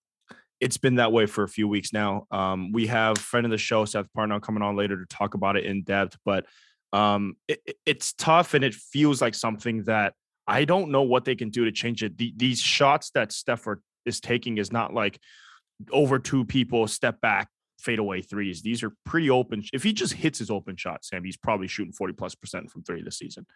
it's 0.60 0.76
been 0.76 0.94
that 0.94 1.10
way 1.12 1.26
for 1.26 1.42
a 1.42 1.48
few 1.48 1.66
weeks 1.66 1.92
now. 1.92 2.24
Um, 2.30 2.70
we 2.72 2.86
have 2.86 3.18
friend 3.18 3.44
of 3.44 3.50
the 3.50 3.58
show, 3.58 3.84
Seth 3.84 4.06
Partnow, 4.16 4.40
coming 4.40 4.62
on 4.62 4.76
later 4.76 4.96
to 4.96 5.06
talk 5.06 5.34
about 5.34 5.56
it 5.56 5.64
in 5.64 5.82
depth, 5.82 6.16
but 6.24 6.46
um, 6.92 7.34
it, 7.48 7.60
it- 7.66 7.76
it's 7.84 8.12
tough 8.12 8.54
and 8.54 8.62
it 8.64 8.74
feels 8.74 9.20
like 9.20 9.34
something 9.34 9.82
that 9.84 10.14
I 10.46 10.64
don't 10.64 10.90
know 10.92 11.02
what 11.02 11.24
they 11.24 11.34
can 11.34 11.50
do 11.50 11.64
to 11.64 11.72
change 11.72 12.04
it. 12.04 12.16
The, 12.16 12.32
these 12.36 12.60
shots 12.60 13.10
that 13.14 13.32
Steph 13.32 13.66
is 14.06 14.20
taking 14.20 14.58
is 14.58 14.70
not 14.70 14.94
like 14.94 15.18
over 15.90 16.18
two 16.20 16.44
people, 16.44 16.86
step 16.86 17.20
back, 17.20 17.48
fade 17.82 17.98
away 17.98 18.22
threes. 18.22 18.62
These 18.62 18.82
are 18.82 18.92
pretty 19.04 19.30
open. 19.30 19.64
If 19.72 19.82
he 19.82 19.92
just 19.92 20.14
hits 20.14 20.38
his 20.38 20.50
open 20.50 20.76
shot, 20.76 21.04
Sam, 21.04 21.24
he's 21.24 21.36
probably 21.36 21.68
shooting 21.68 21.92
40 21.92 22.14
plus 22.14 22.34
percent 22.34 22.70
from 22.70 22.82
three 22.82 23.02
this 23.02 23.18
season. 23.18 23.46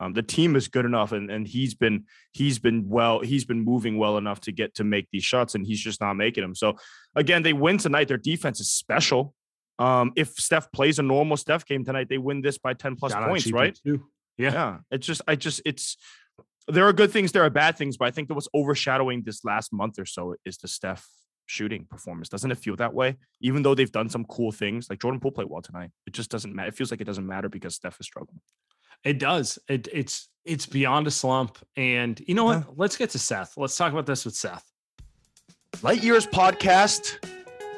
Um, 0.00 0.12
the 0.12 0.22
team 0.22 0.56
is 0.56 0.68
good 0.68 0.84
enough 0.84 1.12
and, 1.12 1.30
and 1.30 1.46
he's 1.46 1.74
been 1.74 2.06
he's 2.32 2.58
been 2.58 2.88
well 2.88 3.20
he's 3.20 3.44
been 3.44 3.60
moving 3.60 3.96
well 3.96 4.18
enough 4.18 4.40
to 4.40 4.52
get 4.52 4.74
to 4.74 4.84
make 4.84 5.06
these 5.12 5.22
shots 5.22 5.54
and 5.54 5.64
he's 5.64 5.78
just 5.78 6.00
not 6.00 6.14
making 6.14 6.42
them 6.42 6.54
so 6.54 6.74
again 7.14 7.44
they 7.44 7.52
win 7.52 7.78
tonight 7.78 8.08
their 8.08 8.16
defense 8.16 8.58
is 8.60 8.72
special 8.72 9.34
um, 9.78 10.12
if 10.16 10.30
steph 10.30 10.72
plays 10.72 10.98
a 10.98 11.02
normal 11.02 11.36
steph 11.36 11.64
game 11.64 11.84
tonight 11.84 12.08
they 12.08 12.18
win 12.18 12.40
this 12.40 12.58
by 12.58 12.74
10 12.74 12.96
plus 12.96 13.14
points 13.14 13.50
right. 13.52 13.78
Yeah. 14.36 14.52
yeah 14.52 14.78
it's 14.90 15.06
just 15.06 15.22
i 15.28 15.36
just 15.36 15.62
it's 15.64 15.96
there 16.66 16.88
are 16.88 16.92
good 16.92 17.12
things 17.12 17.30
there 17.30 17.44
are 17.44 17.50
bad 17.50 17.78
things 17.78 17.96
but 17.96 18.08
i 18.08 18.10
think 18.10 18.26
that 18.26 18.34
what's 18.34 18.48
overshadowing 18.52 19.22
this 19.22 19.44
last 19.44 19.72
month 19.72 20.00
or 20.00 20.06
so 20.06 20.34
is 20.44 20.58
the 20.58 20.66
steph 20.66 21.06
shooting 21.46 21.86
performance 21.90 22.28
doesn't 22.28 22.50
it 22.50 22.58
feel 22.58 22.76
that 22.76 22.94
way 22.94 23.16
even 23.40 23.62
though 23.62 23.74
they've 23.74 23.92
done 23.92 24.08
some 24.08 24.24
cool 24.24 24.50
things 24.50 24.88
like 24.88 24.98
jordan 25.00 25.20
poole 25.20 25.30
played 25.30 25.48
well 25.48 25.60
tonight 25.62 25.90
it 26.06 26.12
just 26.14 26.30
doesn't 26.30 26.54
matter 26.54 26.68
it 26.68 26.74
feels 26.74 26.90
like 26.90 27.00
it 27.00 27.04
doesn't 27.04 27.26
matter 27.26 27.48
because 27.48 27.74
steph 27.74 28.00
is 28.00 28.06
struggling 28.06 28.40
It 29.04 29.18
does. 29.18 29.58
It 29.68 29.88
it's 29.92 30.28
it's 30.44 30.66
beyond 30.66 31.06
a 31.06 31.10
slump. 31.10 31.58
And 31.76 32.20
you 32.26 32.34
know 32.34 32.44
what? 32.44 32.58
Yeah. 32.58 32.74
Let's 32.76 32.96
get 32.96 33.10
to 33.10 33.18
Seth. 33.18 33.52
Let's 33.56 33.76
talk 33.76 33.92
about 33.92 34.06
this 34.06 34.24
with 34.24 34.34
Seth. 34.34 34.64
Light 35.82 36.02
Years 36.02 36.26
Podcast 36.26 37.18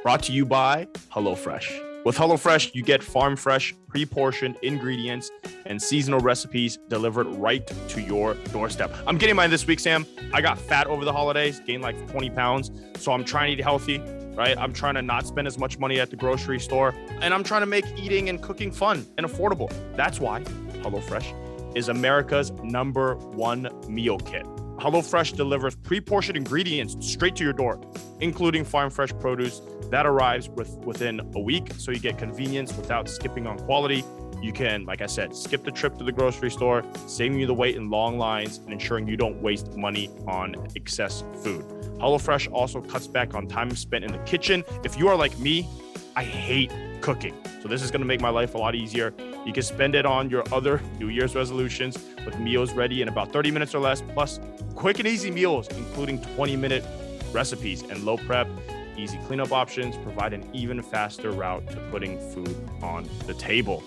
brought 0.02 0.22
to 0.24 0.32
you 0.32 0.46
by 0.46 0.86
HelloFresh. 1.12 1.85
With 2.06 2.16
HelloFresh, 2.16 2.72
you 2.72 2.84
get 2.84 3.02
farm 3.02 3.34
fresh, 3.34 3.74
pre 3.88 4.06
portioned 4.06 4.58
ingredients 4.62 5.32
and 5.64 5.82
seasonal 5.82 6.20
recipes 6.20 6.78
delivered 6.86 7.26
right 7.26 7.66
to 7.88 8.00
your 8.00 8.34
doorstep. 8.52 8.94
I'm 9.08 9.18
getting 9.18 9.34
mine 9.34 9.50
this 9.50 9.66
week, 9.66 9.80
Sam. 9.80 10.06
I 10.32 10.40
got 10.40 10.56
fat 10.56 10.86
over 10.86 11.04
the 11.04 11.12
holidays, 11.12 11.58
gained 11.66 11.82
like 11.82 11.96
20 12.12 12.30
pounds. 12.30 12.70
So 12.94 13.10
I'm 13.10 13.24
trying 13.24 13.48
to 13.48 13.52
eat 13.54 13.64
healthy, 13.64 13.98
right? 14.36 14.56
I'm 14.56 14.72
trying 14.72 14.94
to 14.94 15.02
not 15.02 15.26
spend 15.26 15.48
as 15.48 15.58
much 15.58 15.80
money 15.80 15.98
at 15.98 16.10
the 16.10 16.16
grocery 16.16 16.60
store. 16.60 16.94
And 17.20 17.34
I'm 17.34 17.42
trying 17.42 17.62
to 17.62 17.66
make 17.66 17.84
eating 17.98 18.28
and 18.28 18.40
cooking 18.40 18.70
fun 18.70 19.04
and 19.18 19.26
affordable. 19.26 19.68
That's 19.96 20.20
why 20.20 20.42
HelloFresh 20.84 21.76
is 21.76 21.88
America's 21.88 22.52
number 22.62 23.16
one 23.16 23.68
meal 23.88 24.20
kit. 24.20 24.46
HelloFresh 24.78 25.36
delivers 25.36 25.74
pre-portioned 25.74 26.36
ingredients 26.36 26.96
straight 27.00 27.34
to 27.36 27.44
your 27.44 27.52
door, 27.52 27.80
including 28.20 28.64
farm 28.64 28.90
fresh 28.90 29.10
produce 29.20 29.62
that 29.90 30.04
arrives 30.06 30.48
with 30.48 30.68
within 30.84 31.20
a 31.34 31.40
week. 31.40 31.70
So 31.78 31.90
you 31.90 31.98
get 31.98 32.18
convenience 32.18 32.76
without 32.76 33.08
skipping 33.08 33.46
on 33.46 33.58
quality. 33.58 34.04
You 34.42 34.52
can, 34.52 34.84
like 34.84 35.00
I 35.00 35.06
said, 35.06 35.34
skip 35.34 35.64
the 35.64 35.70
trip 35.70 35.96
to 35.96 36.04
the 36.04 36.12
grocery 36.12 36.50
store, 36.50 36.84
saving 37.06 37.40
you 37.40 37.46
the 37.46 37.54
wait 37.54 37.74
in 37.74 37.88
long 37.88 38.18
lines 38.18 38.58
and 38.58 38.72
ensuring 38.72 39.08
you 39.08 39.16
don't 39.16 39.40
waste 39.40 39.74
money 39.76 40.10
on 40.26 40.54
excess 40.76 41.24
food. 41.42 41.64
HelloFresh 41.98 42.52
also 42.52 42.82
cuts 42.82 43.06
back 43.06 43.34
on 43.34 43.46
time 43.46 43.74
spent 43.74 44.04
in 44.04 44.12
the 44.12 44.18
kitchen. 44.18 44.62
If 44.84 44.98
you 44.98 45.08
are 45.08 45.16
like 45.16 45.38
me, 45.38 45.66
I 46.14 46.22
hate 46.24 46.70
cooking. 47.00 47.34
So 47.62 47.68
this 47.68 47.82
is 47.82 47.90
going 47.90 48.00
to 48.00 48.06
make 48.06 48.20
my 48.20 48.28
life 48.28 48.54
a 48.54 48.58
lot 48.58 48.74
easier. 48.74 49.12
You 49.44 49.52
can 49.52 49.62
spend 49.62 49.94
it 49.94 50.06
on 50.06 50.30
your 50.30 50.44
other 50.52 50.80
New 50.98 51.08
Year's 51.08 51.34
resolutions 51.34 51.98
with 52.24 52.38
meals 52.38 52.72
ready 52.72 53.02
in 53.02 53.08
about 53.08 53.32
30 53.32 53.50
minutes 53.50 53.74
or 53.74 53.80
less, 53.80 54.02
plus 54.14 54.40
quick 54.74 54.98
and 54.98 55.06
easy 55.08 55.30
meals, 55.30 55.68
including 55.68 56.20
20 56.20 56.56
minute 56.56 56.84
recipes 57.32 57.82
and 57.82 58.04
low 58.04 58.16
prep, 58.16 58.48
easy 58.96 59.18
cleanup 59.26 59.52
options 59.52 59.96
provide 59.98 60.32
an 60.32 60.48
even 60.52 60.82
faster 60.82 61.30
route 61.30 61.66
to 61.70 61.76
putting 61.90 62.18
food 62.32 62.56
on 62.82 63.08
the 63.26 63.34
table. 63.34 63.82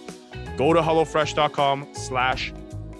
Go 0.58 0.74
to 0.74 0.82
HelloFresh.com 0.82 1.88
slash 1.94 2.54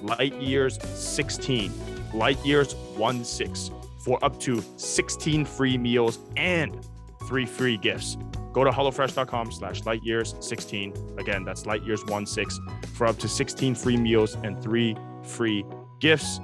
lightyears16, 0.04 1.70
lightyears16 2.12 3.74
for 4.00 4.24
up 4.24 4.40
to 4.40 4.64
16 4.78 5.46
free 5.46 5.78
meals 5.78 6.20
and 6.38 6.88
three 7.28 7.46
free 7.46 7.78
gifts. 7.78 8.18
Go 8.52 8.64
to 8.64 8.72
HelloFresh.com 8.72 9.52
slash 9.52 9.82
lightyears16. 9.84 11.20
Again, 11.20 11.44
that's 11.44 11.64
lightyears16 11.64 12.86
for 12.88 13.08
up 13.08 13.18
to 13.20 13.28
16 13.28 13.76
free 13.76 13.98
meals 13.98 14.36
and 14.44 14.62
three 14.62 14.96
free 15.24 15.64
gifts. 16.00 16.40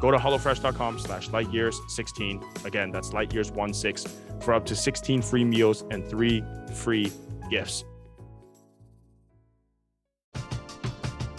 Go 0.00 0.10
to 0.10 0.18
HelloFresh.com 0.18 0.98
slash 0.98 1.28
lightyears16. 1.28 2.64
Again, 2.64 2.90
that's 2.90 3.10
lightyears16 3.10 4.42
for 4.42 4.54
up 4.54 4.66
to 4.66 4.76
16 4.76 5.22
free 5.22 5.44
meals 5.44 5.84
and 5.90 6.04
three 6.06 6.44
free 6.74 7.12
gifts. 7.50 7.84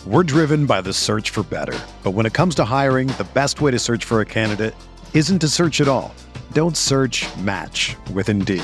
We're 0.05 0.23
driven 0.23 0.65
by 0.65 0.79
the 0.79 0.93
search 0.93 1.31
for 1.31 1.43
better. 1.43 1.77
But 2.01 2.11
when 2.11 2.25
it 2.25 2.33
comes 2.33 2.55
to 2.55 2.63
hiring, 2.63 3.09
the 3.09 3.27
best 3.33 3.59
way 3.59 3.71
to 3.71 3.79
search 3.79 4.05
for 4.05 4.21
a 4.21 4.25
candidate 4.25 4.73
isn't 5.13 5.39
to 5.39 5.49
search 5.49 5.81
at 5.81 5.89
all. 5.89 6.15
Don't 6.53 6.77
search 6.77 7.25
match 7.39 7.97
with 8.13 8.29
Indeed. 8.29 8.63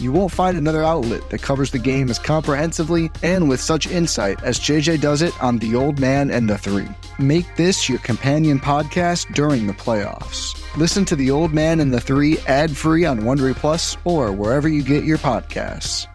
You 0.00 0.12
won't 0.12 0.30
find 0.30 0.56
another 0.56 0.84
outlet 0.84 1.28
that 1.30 1.42
covers 1.42 1.72
the 1.72 1.78
game 1.78 2.08
as 2.08 2.20
comprehensively 2.20 3.10
and 3.24 3.48
with 3.48 3.60
such 3.60 3.88
insight 3.88 4.40
as 4.44 4.60
JJ 4.60 5.00
does 5.00 5.22
it 5.22 5.34
on 5.42 5.58
The 5.58 5.74
Old 5.74 5.98
Man 5.98 6.30
and 6.30 6.48
the 6.48 6.56
Three. 6.56 6.86
Make 7.18 7.56
this 7.56 7.88
your 7.88 7.98
companion 7.98 8.60
podcast 8.60 9.34
during 9.34 9.66
the 9.66 9.72
playoffs. 9.72 10.54
Listen 10.76 11.04
to 11.06 11.16
The 11.16 11.32
Old 11.32 11.52
Man 11.52 11.80
and 11.80 11.92
the 11.92 12.00
Three 12.00 12.38
ad 12.46 12.76
free 12.76 13.04
on 13.04 13.22
Wondery 13.22 13.56
Plus 13.56 13.96
or 14.04 14.30
wherever 14.30 14.68
you 14.68 14.84
get 14.84 15.02
your 15.02 15.18
podcasts. 15.18 16.06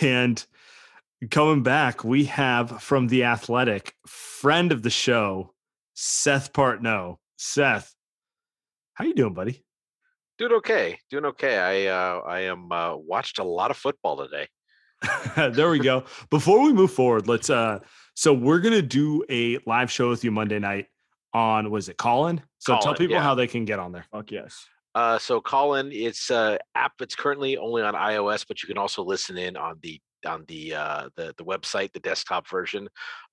And 0.00 0.44
coming 1.30 1.62
back, 1.62 2.02
we 2.02 2.24
have 2.24 2.82
from 2.82 3.06
The 3.06 3.22
Athletic, 3.22 3.94
friend 4.04 4.72
of 4.72 4.82
the 4.82 4.90
show, 4.90 5.54
Seth 5.94 6.52
Partnow. 6.52 7.18
Seth, 7.36 7.94
how 8.94 9.04
you 9.04 9.14
doing, 9.14 9.34
buddy? 9.34 9.62
Doing 10.38 10.52
okay. 10.52 10.98
Doing 11.10 11.24
okay. 11.26 11.58
I 11.58 11.92
uh, 11.92 12.20
I 12.20 12.40
am 12.42 12.70
uh, 12.70 12.96
watched 12.96 13.40
a 13.40 13.44
lot 13.44 13.72
of 13.72 13.76
football 13.76 14.16
today. 14.16 14.46
there 15.52 15.68
we 15.68 15.80
go. 15.80 16.04
Before 16.30 16.62
we 16.62 16.72
move 16.72 16.92
forward, 16.92 17.26
let's 17.26 17.50
uh 17.50 17.80
so 18.14 18.32
we're 18.32 18.60
gonna 18.60 18.80
do 18.82 19.24
a 19.28 19.58
live 19.66 19.90
show 19.90 20.08
with 20.08 20.22
you 20.22 20.30
Monday 20.30 20.60
night 20.60 20.86
on 21.34 21.70
was 21.72 21.88
it 21.88 21.96
Callin? 21.96 22.40
So 22.58 22.78
tell 22.80 22.94
people 22.94 23.16
yeah. 23.16 23.22
how 23.22 23.34
they 23.34 23.48
can 23.48 23.64
get 23.64 23.80
on 23.80 23.90
there. 23.90 24.04
Fuck 24.12 24.30
yes. 24.30 24.64
Uh, 24.94 25.18
so 25.18 25.40
Callin, 25.40 25.90
it's 25.92 26.30
uh 26.30 26.56
app. 26.76 26.92
It's 27.00 27.16
currently 27.16 27.56
only 27.56 27.82
on 27.82 27.94
iOS, 27.94 28.44
but 28.46 28.62
you 28.62 28.68
can 28.68 28.78
also 28.78 29.02
listen 29.02 29.36
in 29.38 29.56
on 29.56 29.78
the 29.82 30.00
on 30.24 30.44
the 30.46 30.74
uh 30.74 31.08
the 31.16 31.34
the 31.36 31.44
website, 31.44 31.92
the 31.92 32.00
desktop 32.00 32.48
version. 32.48 32.88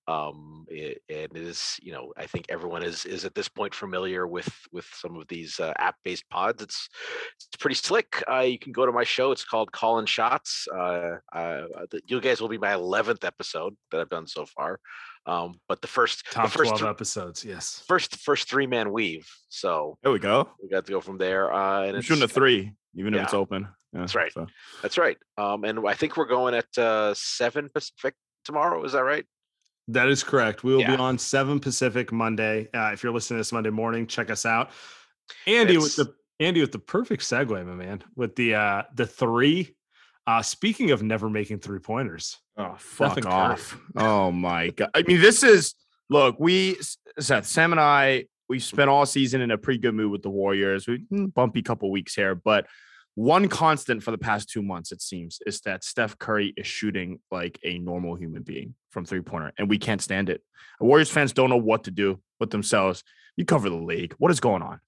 Um, 0.08 0.66
it, 0.70 1.02
and 1.10 1.36
it 1.36 1.38
is 1.38 1.78
you 1.82 1.92
know 1.92 2.14
I 2.16 2.28
think 2.28 2.46
everyone 2.50 2.84
is 2.84 3.06
is 3.06 3.26
at 3.26 3.34
this 3.34 3.48
point 3.48 3.74
familiar 3.74 4.28
with 4.28 4.50
with 4.72 4.86
some 4.94 5.16
of 5.16 5.28
these 5.28 5.60
uh, 5.60 5.74
app 5.78 5.96
based 6.04 6.30
pods. 6.30 6.62
It's 6.62 6.90
it's 7.38 7.58
pretty 7.60 7.76
slick. 7.76 8.24
Uh, 8.30 8.42
you 8.42 8.60
can 8.60 8.72
go 8.72 8.86
to 8.86 8.92
my 8.92 9.04
show. 9.04 9.32
It's 9.32 9.44
called 9.44 9.72
Callin 9.72 10.06
Shots. 10.06 10.68
Uh, 10.74 11.16
uh, 11.34 11.62
you 12.06 12.22
guys 12.22 12.42
will 12.42 12.50
be 12.50 12.58
my 12.58 12.74
eleventh 12.74 13.24
episode 13.24 13.76
that 13.92 14.02
I've 14.02 14.10
done 14.10 14.28
so 14.28 14.46
far. 14.46 14.80
Um, 15.28 15.60
but 15.68 15.82
the 15.82 15.88
first 15.88 16.24
Top 16.32 16.46
the 16.46 16.58
first 16.58 16.70
twelve 16.70 16.82
thr- 16.82 16.88
episodes, 16.88 17.44
yes. 17.44 17.84
first 17.88 18.18
first 18.18 18.48
three 18.48 18.68
man 18.68 18.92
weave. 18.92 19.28
So 19.50 19.98
There 20.04 20.12
we 20.12 20.20
go. 20.20 20.50
we 20.62 20.70
got 20.70 20.86
to 20.86 20.92
go 20.92 21.02
from 21.02 21.18
there. 21.18 21.52
Uh, 21.52 21.84
and 21.84 21.98
it's, 21.98 22.06
shooting 22.06 22.24
a 22.24 22.28
three, 22.28 22.74
even 22.96 23.16
if 23.16 23.24
it's 23.24 23.34
open. 23.34 23.68
Yeah, 23.92 24.02
That's 24.02 24.14
right. 24.14 24.32
so. 24.32 24.46
That's 24.82 24.98
right. 24.98 25.18
Um, 25.38 25.64
and 25.64 25.88
I 25.88 25.94
think 25.94 26.16
we're 26.16 26.28
going 26.28 26.54
at 26.54 26.78
uh, 26.78 27.14
seven 27.16 27.70
Pacific 27.74 28.14
tomorrow. 28.44 28.84
Is 28.84 28.92
that 28.92 29.04
right? 29.04 29.26
That 29.88 30.08
is 30.08 30.24
correct. 30.24 30.64
We 30.64 30.74
will 30.74 30.82
Yeah. 30.82 30.96
be 30.96 31.02
on 31.02 31.18
7 31.18 31.60
Pacific 31.60 32.12
Monday. 32.12 32.70
Uh, 32.74 32.92
if 32.94 33.04
you're 33.04 33.14
listening 33.14 33.38
to 33.38 33.40
this 33.42 33.52
Monday 33.52 33.70
morning, 33.70 34.08
check 34.08 34.30
us 34.32 34.46
out. 34.46 34.72
Andy 35.48 35.78
with 35.78 35.96
the 35.96 36.14
Andy 36.40 36.62
with 36.62 36.72
the 36.72 36.80
perfect 36.80 37.24
segue, 37.24 37.50
my 37.66 37.74
man. 37.74 38.04
With 38.16 38.36
the 38.36 38.56
uh 38.56 38.84
the 38.94 39.06
three. 39.08 39.76
Uh 40.28 40.42
speaking 40.42 40.92
of 40.92 41.02
never 41.04 41.30
making 41.30 41.60
three 41.60 41.80
pointers. 41.80 42.38
Oh, 42.58 42.76
fuck 42.78 43.26
off. 43.26 43.78
Oh 43.96 44.32
my 44.32 44.70
god. 44.70 44.90
I 44.94 45.04
mean, 45.04 45.22
this 45.22 45.44
is 45.44 45.74
look, 46.10 46.36
we 46.40 46.78
Seth, 47.20 47.46
Sam 47.48 47.72
and 47.72 47.82
I, 47.82 48.26
we 48.50 48.60
spent 48.60 48.90
all 48.90 49.06
season 49.06 49.42
in 49.42 49.52
a 49.52 49.58
pretty 49.58 49.80
good 49.80 49.96
mood 49.96 50.12
with 50.12 50.22
the 50.22 50.30
Warriors. 50.30 50.88
We 50.88 51.06
mm, 51.12 51.34
bumpy 51.34 51.62
couple 51.62 51.90
weeks 51.92 52.14
here, 52.14 52.36
but 52.36 52.68
one 53.16 53.48
constant 53.48 54.04
for 54.04 54.12
the 54.12 54.18
past 54.18 54.50
two 54.50 54.62
months, 54.62 54.92
it 54.92 55.02
seems, 55.02 55.40
is 55.46 55.62
that 55.62 55.84
Steph 55.84 56.18
Curry 56.18 56.54
is 56.58 56.68
shooting 56.68 57.20
like 57.32 57.58
a 57.64 57.80
normal 57.80 58.16
human 58.16 58.44
being 58.44 58.76
from 58.92 59.06
three 59.06 59.22
pointer, 59.22 59.54
and 59.58 59.70
we 59.70 59.78
can't 59.78 60.02
stand 60.02 60.30
it. 60.30 60.42
Warriors 60.80 61.10
fans 61.10 61.34
don't 61.34 61.50
know 61.50 61.58
what 61.58 61.86
to 61.86 61.92
do 61.92 62.20
with 62.40 62.50
themselves. 62.52 63.04
You 63.38 63.46
cover 63.46 63.70
the 63.70 63.76
league. 63.76 64.14
What 64.18 64.32
is 64.32 64.40
going 64.40 64.62
on? 64.62 64.80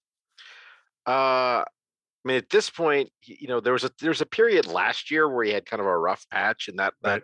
Uh, 1.06 1.64
I 1.64 2.28
mean, 2.28 2.38
at 2.38 2.50
this 2.50 2.70
point, 2.70 3.10
you 3.24 3.48
know, 3.48 3.62
there 3.62 3.72
was 3.72 3.86
a 3.86 3.92
there 4.02 4.10
was 4.10 4.20
a 4.20 4.26
period 4.26 4.68
last 4.68 5.10
year 5.10 5.30
where 5.30 5.46
he 5.46 5.54
had 5.54 5.66
kind 5.66 5.80
of 5.80 5.88
a 5.88 5.98
rough 5.98 6.26
patch, 6.30 6.68
and 6.68 6.80
that 6.80 6.94
that 7.04 7.24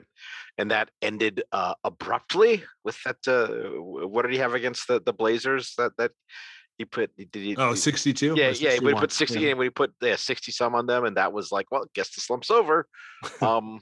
and 0.58 0.72
that 0.72 0.90
ended 1.02 1.44
uh, 1.52 1.74
abruptly 1.84 2.64
with 2.86 2.98
that. 3.04 3.18
Uh, 3.28 3.82
what 3.82 4.22
did 4.22 4.32
he 4.32 4.38
have 4.38 4.54
against 4.54 4.88
the 4.88 5.02
the 5.02 5.12
Blazers? 5.12 5.74
That 5.78 5.92
that 5.98 6.12
he 6.78 6.86
put 6.86 7.16
did 7.16 7.30
he? 7.34 7.56
Oh, 7.58 7.76
62. 7.76 8.36
Yeah, 8.36 8.46
yeah, 8.48 8.50
he 8.50 8.56
61? 8.56 9.00
put 9.00 9.12
60 9.12 9.40
Yeah. 9.40 9.50
and 9.50 9.58
when 9.60 9.66
he 9.66 9.70
put 9.70 9.94
yeah, 10.02 10.16
60 10.16 10.52
some 10.52 10.76
on 10.76 10.86
them, 10.86 11.06
and 11.06 11.18
that 11.18 11.32
was 11.34 11.52
like, 11.52 11.72
well, 11.72 11.86
guess 11.94 12.14
the 12.16 12.22
slump's 12.22 12.52
over. 12.52 12.88
um 13.42 13.80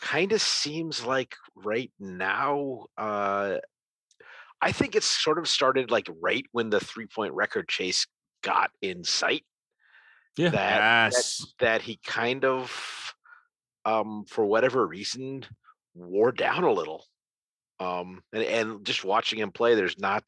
kind 0.00 0.32
of 0.32 0.42
seems 0.42 1.04
like 1.04 1.34
right 1.54 1.92
now, 2.00 2.86
uh 2.96 3.58
I 4.60 4.72
think 4.72 4.94
it's 4.94 5.06
sort 5.06 5.38
of 5.38 5.48
started 5.48 5.90
like 5.90 6.08
right 6.20 6.44
when 6.52 6.70
the 6.70 6.80
three-point 6.80 7.34
record 7.34 7.68
chase 7.68 8.06
got 8.42 8.70
in 8.80 9.04
sight. 9.04 9.44
Yeah. 10.36 10.50
That 10.50 10.78
Yes. 11.12 11.46
that 11.60 11.82
he 11.82 11.98
kind 12.04 12.44
of 12.44 13.14
um 13.84 14.24
for 14.28 14.44
whatever 14.46 14.86
reason 14.86 15.44
wore 15.94 16.32
down 16.32 16.64
a 16.64 16.72
little. 16.72 17.04
Um 17.80 18.22
and, 18.32 18.42
and 18.42 18.86
just 18.86 19.04
watching 19.04 19.38
him 19.38 19.52
play, 19.52 19.74
there's 19.74 19.98
not 19.98 20.24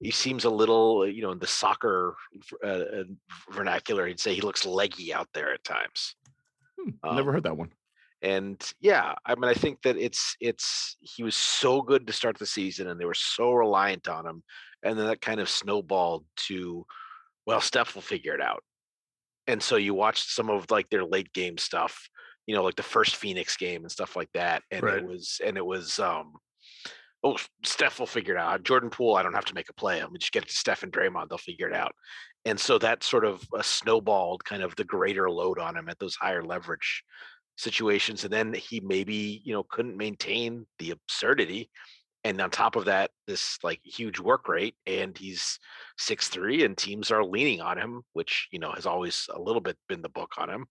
he 0.00 0.10
seems 0.10 0.44
a 0.44 0.50
little, 0.50 1.06
you 1.08 1.22
know, 1.22 1.32
in 1.32 1.38
the 1.38 1.46
soccer 1.46 2.16
uh, 2.64 2.66
uh, 2.66 3.04
vernacular, 3.52 4.06
he'd 4.06 4.20
say 4.20 4.34
he 4.34 4.40
looks 4.40 4.66
leggy 4.66 5.12
out 5.14 5.28
there 5.34 5.52
at 5.52 5.64
times. 5.64 6.16
Hmm, 6.78 6.90
I've 7.08 7.16
never 7.16 7.32
Um, 7.32 7.32
heard 7.32 7.44
that 7.44 7.56
one. 7.56 7.72
and 8.22 8.72
yeah, 8.80 9.14
I 9.26 9.34
mean, 9.34 9.44
I 9.50 9.54
think 9.54 9.82
that 9.82 9.96
it's 9.96 10.36
it's 10.40 10.96
he 11.00 11.22
was 11.22 11.36
so 11.36 11.82
good 11.82 12.06
to 12.06 12.12
start 12.12 12.38
the 12.38 12.46
season, 12.46 12.88
and 12.88 13.00
they 13.00 13.06
were 13.06 13.14
so 13.14 13.52
reliant 13.52 14.08
on 14.08 14.26
him, 14.26 14.42
and 14.82 14.98
then 14.98 15.06
that 15.06 15.20
kind 15.22 15.40
of 15.40 15.48
snowballed 15.48 16.26
to, 16.48 16.86
well, 17.46 17.60
Steph 17.60 17.94
will 17.94 18.02
figure 18.02 18.34
it 18.34 18.42
out. 18.42 18.64
And 19.46 19.62
so 19.62 19.76
you 19.76 19.94
watched 19.94 20.30
some 20.30 20.50
of 20.50 20.70
like 20.70 20.90
their 20.90 21.04
late 21.04 21.32
game 21.32 21.58
stuff, 21.58 22.08
you 22.46 22.54
know, 22.54 22.62
like 22.62 22.76
the 22.76 22.82
first 22.82 23.16
Phoenix 23.16 23.56
game 23.56 23.82
and 23.82 23.90
stuff 23.92 24.16
like 24.16 24.30
that, 24.34 24.62
and 24.70 24.82
Right. 24.82 24.96
it 24.98 25.02
was 25.02 25.40
and 25.44 25.56
it 25.56 25.64
was 25.66 25.98
um, 25.98 26.34
oh, 27.22 27.36
Steph 27.64 27.98
will 27.98 28.06
figure 28.06 28.34
it 28.34 28.40
out. 28.40 28.62
Jordan 28.62 28.90
Poole, 28.90 29.16
I 29.16 29.22
don't 29.22 29.34
have 29.34 29.44
to 29.46 29.54
make 29.54 29.68
a 29.68 29.74
play. 29.74 30.00
I'm 30.00 30.16
just 30.18 30.32
get 30.32 30.44
it 30.44 30.48
to 30.48 30.54
Steph 30.54 30.82
and 30.82 30.92
Draymond, 30.92 31.28
they'll 31.28 31.38
figure 31.38 31.68
it 31.68 31.74
out. 31.74 31.94
And 32.46 32.58
so 32.58 32.78
that 32.78 33.04
sort 33.04 33.26
of 33.26 33.44
uh, 33.54 33.60
snowballed 33.60 34.44
kind 34.44 34.62
of 34.62 34.74
the 34.76 34.84
greater 34.84 35.30
load 35.30 35.58
on 35.58 35.76
him 35.76 35.88
at 35.88 35.98
those 35.98 36.14
higher 36.14 36.42
leverage 36.42 37.04
situations 37.60 38.24
and 38.24 38.32
then 38.32 38.54
he 38.54 38.80
maybe 38.80 39.42
you 39.44 39.52
know 39.52 39.62
couldn't 39.62 39.96
maintain 39.96 40.66
the 40.78 40.92
absurdity 40.92 41.68
and 42.24 42.40
on 42.40 42.50
top 42.50 42.74
of 42.74 42.86
that 42.86 43.10
this 43.26 43.58
like 43.62 43.80
huge 43.84 44.18
work 44.18 44.48
rate 44.48 44.74
and 44.86 45.18
he's 45.18 45.58
six 45.98 46.28
three 46.28 46.64
and 46.64 46.78
teams 46.78 47.10
are 47.10 47.22
leaning 47.22 47.60
on 47.60 47.76
him 47.76 48.00
which 48.14 48.48
you 48.50 48.58
know 48.58 48.72
has 48.72 48.86
always 48.86 49.26
a 49.34 49.38
little 49.38 49.60
bit 49.60 49.76
been 49.90 50.00
the 50.00 50.08
book 50.08 50.32
on 50.38 50.48
him 50.48 50.64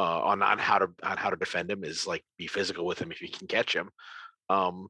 uh 0.00 0.20
on, 0.22 0.42
on 0.42 0.58
how 0.58 0.78
to 0.78 0.88
on 1.04 1.16
how 1.16 1.30
to 1.30 1.36
defend 1.36 1.70
him 1.70 1.84
is 1.84 2.08
like 2.08 2.24
be 2.36 2.48
physical 2.48 2.84
with 2.84 3.00
him 3.00 3.12
if 3.12 3.22
you 3.22 3.28
can 3.28 3.46
catch 3.46 3.72
him 3.72 3.88
um 4.48 4.88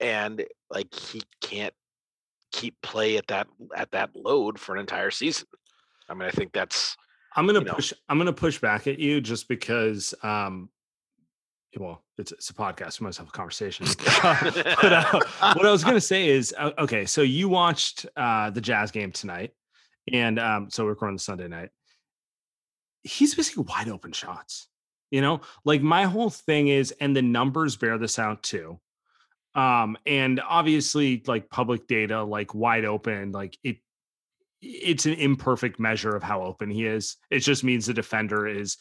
and 0.00 0.44
like 0.70 0.92
he 0.94 1.22
can't 1.40 1.74
keep 2.52 2.74
play 2.82 3.16
at 3.16 3.26
that 3.26 3.46
at 3.76 3.90
that 3.90 4.10
load 4.14 4.58
for 4.58 4.74
an 4.74 4.80
entire 4.80 5.10
season 5.10 5.46
i 6.08 6.14
mean 6.14 6.26
i 6.26 6.30
think 6.30 6.52
that's 6.52 6.96
I'm 7.38 7.46
gonna 7.46 7.60
you 7.60 7.66
know. 7.66 7.74
push. 7.74 7.92
I'm 8.08 8.18
gonna 8.18 8.32
push 8.32 8.58
back 8.58 8.88
at 8.88 8.98
you 8.98 9.20
just 9.20 9.48
because. 9.48 10.12
Um, 10.24 10.70
well, 11.76 12.02
it's 12.16 12.32
it's 12.32 12.50
a 12.50 12.54
podcast. 12.54 13.00
We 13.00 13.04
must 13.04 13.18
have 13.18 13.28
a 13.28 13.30
conversation. 13.30 13.86
but 14.22 14.92
uh, 14.92 15.20
what 15.54 15.64
I 15.64 15.70
was 15.70 15.84
gonna 15.84 16.00
say 16.00 16.28
is, 16.28 16.52
uh, 16.58 16.72
okay, 16.78 17.06
so 17.06 17.22
you 17.22 17.48
watched 17.48 18.06
uh, 18.16 18.50
the 18.50 18.60
Jazz 18.60 18.90
game 18.90 19.12
tonight, 19.12 19.52
and 20.12 20.40
um, 20.40 20.68
so 20.68 20.82
we're 20.82 20.90
recording 20.90 21.16
the 21.16 21.22
Sunday 21.22 21.46
night. 21.46 21.68
He's 23.04 23.36
basically 23.36 23.64
wide 23.68 23.88
open 23.88 24.10
shots. 24.10 24.68
You 25.12 25.20
know, 25.20 25.40
like 25.64 25.80
my 25.80 26.04
whole 26.04 26.30
thing 26.30 26.68
is, 26.68 26.92
and 27.00 27.14
the 27.14 27.22
numbers 27.22 27.76
bear 27.76 27.98
this 27.98 28.18
out 28.18 28.42
too. 28.42 28.80
Um, 29.58 29.96
and 30.06 30.40
obviously, 30.46 31.22
like 31.26 31.50
public 31.50 31.86
data, 31.88 32.22
like 32.22 32.54
wide 32.54 32.84
open, 32.84 33.32
like 33.32 33.58
it 33.64 33.78
it's 34.60 35.06
an 35.06 35.14
imperfect 35.14 35.78
measure 35.78 36.14
of 36.16 36.22
how 36.22 36.42
open 36.42 36.70
he 36.70 36.84
is. 36.86 37.16
It 37.30 37.40
just 37.40 37.62
means 37.64 37.86
the 37.86 37.94
defender 37.94 38.46
is 38.46 38.76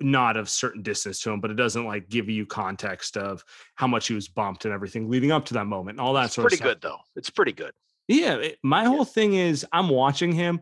not 0.00 0.36
of 0.36 0.48
certain 0.48 0.82
distance 0.82 1.20
to 1.20 1.30
him, 1.30 1.40
but 1.40 1.50
it 1.50 1.54
doesn't 1.54 1.84
like 1.84 2.08
give 2.08 2.28
you 2.28 2.44
context 2.46 3.16
of 3.16 3.44
how 3.74 3.86
much 3.86 4.08
he 4.08 4.14
was 4.14 4.26
bumped 4.28 4.64
and 4.64 4.74
everything 4.74 5.08
leading 5.08 5.32
up 5.32 5.44
to 5.46 5.54
that 5.54 5.66
moment 5.66 5.98
and 5.98 6.06
all 6.06 6.14
that 6.14 6.26
it's 6.26 6.34
sort 6.34 6.44
pretty 6.48 6.56
of 6.56 6.58
stuff. 6.58 6.72
It's 6.72 6.80
pretty 6.80 6.80
good 6.80 6.90
though 6.90 6.98
it's 7.16 7.30
pretty 7.30 7.52
good 7.52 7.72
Yeah, 8.08 8.34
it- 8.36 8.58
my 8.62 8.84
whole 8.84 9.04
thing 9.04 9.34
is 9.34 9.64
I'm 9.72 9.88
watching 9.88 10.32
him. 10.32 10.60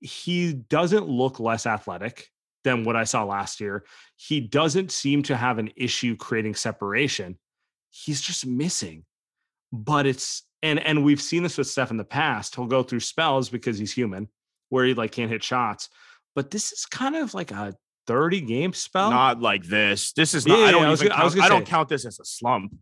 He 0.00 0.52
doesn't 0.52 1.08
look 1.08 1.40
less 1.40 1.66
athletic 1.66 2.28
than 2.64 2.84
what 2.84 2.96
I 2.96 3.04
saw 3.04 3.24
last 3.24 3.60
year. 3.60 3.84
He 4.16 4.40
doesn't 4.40 4.90
seem 4.92 5.22
to 5.24 5.36
have 5.36 5.58
an 5.58 5.70
issue 5.76 6.16
creating 6.16 6.54
separation. 6.56 7.38
He's 8.04 8.20
just 8.20 8.46
missing. 8.46 9.04
but 9.72 10.06
it's 10.06 10.42
and 10.62 10.78
and 10.80 11.04
we've 11.04 11.20
seen 11.20 11.42
this 11.42 11.58
with 11.58 11.66
Steph 11.66 11.90
in 11.90 11.96
the 11.96 12.04
past. 12.04 12.54
He'll 12.56 12.66
go 12.66 12.82
through 12.82 13.00
spells 13.00 13.48
because 13.48 13.78
he's 13.78 13.92
human, 13.92 14.28
where 14.70 14.84
he 14.84 14.94
like 14.94 15.12
can't 15.12 15.30
hit 15.30 15.42
shots. 15.44 15.88
But 16.34 16.50
this 16.50 16.72
is 16.72 16.86
kind 16.86 17.16
of 17.16 17.34
like 17.34 17.50
a 17.50 17.74
30 18.06 18.40
game 18.42 18.72
spell. 18.72 19.10
Not 19.10 19.40
like 19.40 19.64
this. 19.64 20.12
This 20.12 20.34
is 20.34 20.46
not. 20.46 20.58
Yeah, 20.58 20.64
I 20.66 20.70
don't 20.70 20.82
yeah, 20.82 20.88
I 20.88 20.90
was 20.90 21.02
gonna- 21.02 21.14
I 21.14 21.24
was 21.24 21.34
count, 21.34 21.44
I 21.44 21.48
gonna 21.48 21.60
don't 21.60 21.66
say- 21.66 21.70
count 21.70 21.88
this 21.88 22.06
as 22.06 22.20
a 22.20 22.24
slump. 22.24 22.74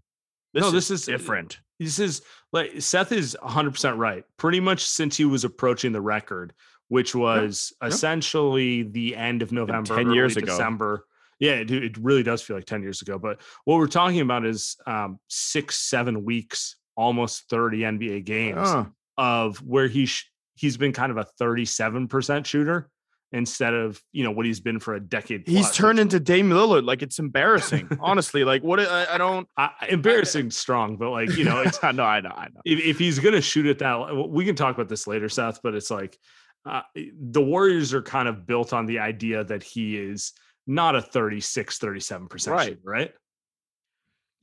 This 0.52 0.60
No, 0.62 0.66
is 0.68 0.72
this 0.72 0.90
is- 0.90 1.06
different. 1.06 1.60
this 1.80 1.98
is 1.98 2.22
like 2.52 2.80
Seth 2.80 3.10
is 3.12 3.36
100% 3.42 3.98
right. 3.98 4.24
Pretty 4.36 4.60
much 4.60 4.84
since 4.84 5.16
he 5.16 5.24
was 5.24 5.44
approaching 5.44 5.92
the 5.92 6.00
record, 6.00 6.52
which 6.88 7.14
was 7.14 7.72
yeah. 7.82 7.88
essentially 7.88 8.82
the 8.82 9.16
end 9.16 9.42
of 9.42 9.50
November, 9.52 9.96
10 9.96 10.10
years 10.12 10.36
ago. 10.36 10.46
December. 10.46 11.06
Yeah, 11.40 11.52
it, 11.54 11.70
it 11.70 11.96
really 11.98 12.22
does 12.22 12.42
feel 12.42 12.56
like 12.56 12.64
10 12.66 12.82
years 12.82 13.02
ago. 13.02 13.18
But 13.18 13.40
what 13.64 13.78
we're 13.78 13.86
talking 13.86 14.20
about 14.20 14.44
is 14.46 14.76
um, 14.86 15.18
six, 15.28 15.76
seven 15.78 16.24
weeks, 16.24 16.76
almost 16.96 17.48
30 17.50 17.78
NBA 17.80 18.24
games 18.24 18.58
Ah. 18.62 18.86
of 19.18 19.58
where 19.58 19.88
he 19.88 20.06
sh- 20.06 20.30
he's 20.54 20.76
been 20.76 20.92
kind 20.92 21.10
of 21.10 21.18
a 21.18 21.26
37% 21.40 22.44
shooter 22.46 22.88
instead 23.32 23.74
of 23.74 24.00
you 24.12 24.22
know 24.22 24.30
what 24.30 24.46
he's 24.46 24.60
been 24.60 24.78
for 24.78 24.94
a 24.94 25.00
decade. 25.00 25.42
He's 25.44 25.62
plus, 25.66 25.76
turned 25.76 25.98
into 25.98 26.20
Dame 26.20 26.50
Lillard. 26.50 26.84
Like 26.84 27.02
it's 27.02 27.18
embarrassing. 27.18 27.88
Honestly, 28.00 28.44
like 28.44 28.62
what? 28.62 28.78
I, 28.78 29.14
I 29.14 29.18
don't. 29.18 29.48
I, 29.56 29.70
embarrassing 29.88 30.52
strong, 30.52 30.96
but 30.96 31.10
like 31.10 31.36
you 31.36 31.42
know, 31.44 31.60
it's 31.66 31.82
I 31.82 31.90
know. 31.90 32.04
I 32.04 32.20
know. 32.20 32.30
I 32.34 32.44
know. 32.54 32.60
if, 32.64 32.78
if 32.78 32.98
he's 32.98 33.18
gonna 33.18 33.40
shoot 33.40 33.66
it 33.66 33.80
that 33.80 34.28
we 34.28 34.44
can 34.44 34.54
talk 34.54 34.74
about 34.76 34.88
this 34.88 35.08
later 35.08 35.28
seth 35.28 35.60
but 35.64 35.74
it's 35.74 35.90
like 35.90 36.16
uh, 36.64 36.82
the 36.94 37.42
warriors 37.42 37.92
are 37.92 38.02
kind 38.02 38.28
of 38.28 38.46
built 38.46 38.72
on 38.72 38.86
the 38.86 39.00
idea 39.00 39.42
that 39.44 39.62
he 39.64 39.98
is 39.98 40.32
not 40.66 40.96
a 40.96 41.02
36 41.02 41.78
37% 41.78 42.46
Right. 42.48 42.66
shooter, 42.68 42.80
right 42.84 43.12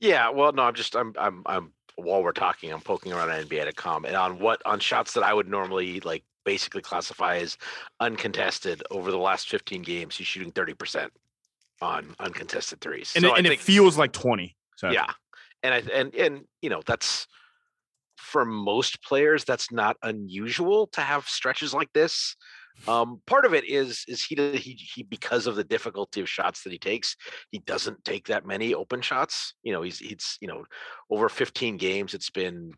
Yeah, 0.00 0.30
well, 0.30 0.52
no, 0.52 0.62
I'm 0.62 0.74
just 0.74 0.96
I'm 0.96 1.12
I'm 1.16 1.42
I'm 1.46 1.72
while 1.96 2.22
we're 2.22 2.32
talking, 2.32 2.72
I'm 2.72 2.80
poking 2.80 3.12
around 3.12 3.28
NBA.com 3.28 4.04
and 4.04 4.16
on 4.16 4.38
what 4.38 4.62
on 4.66 4.80
shots 4.80 5.12
that 5.14 5.22
I 5.22 5.34
would 5.34 5.48
normally 5.48 6.00
like 6.00 6.24
basically 6.44 6.82
classify 6.82 7.36
as 7.36 7.56
uncontested 8.00 8.82
over 8.90 9.10
the 9.10 9.18
last 9.18 9.48
15 9.48 9.82
games. 9.82 10.16
He's 10.16 10.26
shooting 10.26 10.50
30 10.52 10.74
percent 10.74 11.12
on 11.80 12.14
uncontested 12.20 12.80
threes. 12.80 13.12
And, 13.14 13.24
So 13.24 13.34
it, 13.34 13.38
and 13.38 13.46
it 13.46 13.60
feels 13.60 13.98
like 13.98 14.12
twenty. 14.12 14.56
So 14.76 14.90
yeah, 14.90 15.12
and 15.62 15.74
I 15.74 15.78
and 15.92 16.14
and 16.14 16.44
you 16.62 16.70
know 16.70 16.80
that's 16.86 17.26
for 18.16 18.44
most 18.44 19.02
players 19.02 19.44
that's 19.44 19.70
not 19.72 19.96
unusual 20.02 20.86
to 20.88 21.00
have 21.00 21.26
stretches 21.28 21.74
like 21.74 21.92
this. 21.92 22.36
Um, 22.88 23.20
part 23.26 23.44
of 23.44 23.54
it 23.54 23.64
is 23.64 24.04
is 24.08 24.24
he 24.24 24.34
he 24.56 24.72
he 24.72 25.02
because 25.02 25.46
of 25.46 25.56
the 25.56 25.64
difficulty 25.64 26.20
of 26.20 26.28
shots 26.28 26.62
that 26.62 26.72
he 26.72 26.78
takes, 26.78 27.16
he 27.50 27.58
doesn't 27.60 28.04
take 28.04 28.28
that 28.28 28.46
many 28.46 28.74
open 28.74 29.00
shots. 29.00 29.54
You 29.62 29.72
know, 29.72 29.82
he's 29.82 29.98
he's 29.98 30.38
you 30.40 30.48
know 30.48 30.64
over 31.10 31.28
15 31.28 31.76
games, 31.76 32.14
it's 32.14 32.30
been 32.30 32.72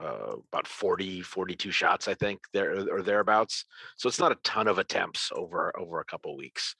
uh, 0.00 0.36
about 0.52 0.68
40 0.68 1.22
42 1.22 1.72
shots 1.72 2.06
i 2.06 2.14
think 2.14 2.38
there 2.52 2.86
or 2.88 3.02
thereabouts. 3.02 3.64
So 3.96 4.08
it's 4.08 4.20
not 4.20 4.32
a 4.32 4.38
ton 4.44 4.68
of 4.68 4.78
attempts 4.78 5.30
over 5.34 5.72
over 5.78 6.00
a 6.00 6.04
couple 6.04 6.36
weeks. 6.36 6.74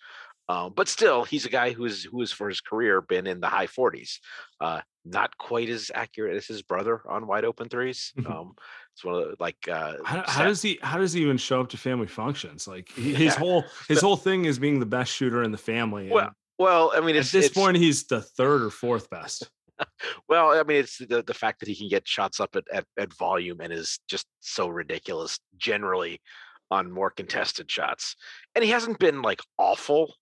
Um, 0.51 0.73
but 0.75 0.89
still 0.89 1.25
he's 1.25 1.45
a 1.45 1.51
guy 1.51 1.73
who's 1.73 2.05
who 2.05 2.23
is 2.23 2.33
for 2.33 2.49
his 2.49 2.61
career 2.61 3.03
been 3.03 3.27
in 3.27 3.41
the 3.41 3.49
high 3.49 3.67
40s 3.67 4.19
uh, 4.61 4.81
not 5.05 5.37
quite 5.37 5.69
as 5.69 5.91
accurate 5.95 6.37
as 6.37 6.47
his 6.47 6.63
brother 6.63 7.03
on 7.09 7.27
wide 7.27 7.45
open 7.45 7.69
threes. 7.69 8.13
Um, 8.27 8.55
it's 8.99 9.05
one 9.05 9.15
of 9.15 9.29
the 9.29 9.37
like 9.39 9.57
uh, 9.71 9.95
how, 10.05 10.25
how 10.27 10.45
does 10.45 10.61
he 10.61 10.77
how 10.83 10.99
does 10.99 11.13
he 11.13 11.23
even 11.23 11.37
show 11.37 11.61
up 11.61 11.69
to 11.69 11.77
family 11.77 12.09
functions 12.09 12.67
like 12.67 12.91
his 12.93 13.19
Yeah. 13.19 13.31
whole 13.39 13.65
his 13.87 14.01
So- 14.01 14.07
whole 14.09 14.17
thing 14.17 14.45
is 14.45 14.59
being 14.59 14.81
the 14.81 14.87
best 14.87 15.13
shooter 15.13 15.45
in 15.45 15.53
the 15.53 15.59
family 15.59 16.09
Well, 16.11 16.33
well 16.59 16.93
i 16.97 17.01
mean 17.01 17.15
at 17.17 17.27
this 17.27 17.49
point 17.49 17.77
he's 17.77 18.07
the 18.09 18.21
third 18.23 18.63
or 18.63 18.71
fourth 18.71 19.09
best 19.11 19.49
Well, 20.29 20.51
I 20.59 20.65
mean, 20.65 20.79
it's 20.79 20.99
the, 20.99 21.23
the 21.23 21.33
fact 21.35 21.61
that 21.61 21.69
he 21.69 21.77
can 21.77 21.89
get 21.89 22.07
shots 22.07 22.41
up 22.41 22.57
at, 22.57 22.65
at, 22.73 22.85
at 22.99 23.15
volume 23.17 23.61
and 23.61 23.73
is 23.73 24.01
just 24.09 24.27
so 24.41 24.67
ridiculous 24.67 25.39
generally 25.57 26.21
on 26.69 26.91
more 26.91 27.11
contested 27.11 27.71
shots. 27.71 28.17
And 28.57 28.65
he 28.65 28.71
hasn't 28.71 28.99
been 28.99 29.23
like 29.23 29.41
awful 29.57 30.17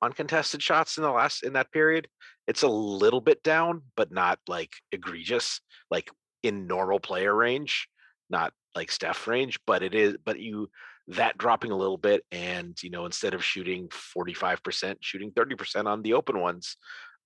on 0.00 0.14
contested 0.14 0.62
shots 0.62 0.96
in 0.96 1.02
the 1.02 1.10
last 1.10 1.42
in 1.44 1.52
that 1.52 1.70
period. 1.72 2.08
It's 2.48 2.62
a 2.62 2.68
little 2.68 3.20
bit 3.20 3.42
down, 3.42 3.82
but 3.98 4.10
not 4.10 4.38
like 4.48 4.72
egregious, 4.92 5.60
like 5.90 6.10
in 6.42 6.66
normal 6.66 6.98
player 6.98 7.34
range, 7.34 7.88
not 8.32 8.52
like 8.74 8.90
Steph 8.90 9.28
range, 9.28 9.60
but 9.66 9.82
it 9.84 9.94
is, 9.94 10.16
but 10.24 10.40
you 10.40 10.68
that 11.08 11.36
dropping 11.38 11.70
a 11.72 11.76
little 11.76 11.98
bit 11.98 12.24
and 12.32 12.80
you 12.82 12.88
know 12.90 13.06
instead 13.06 13.34
of 13.34 13.44
shooting 13.44 13.88
45% 13.88 14.96
shooting 15.00 15.32
30% 15.32 15.86
on 15.86 16.00
the 16.02 16.12
open 16.14 16.38
ones 16.40 16.76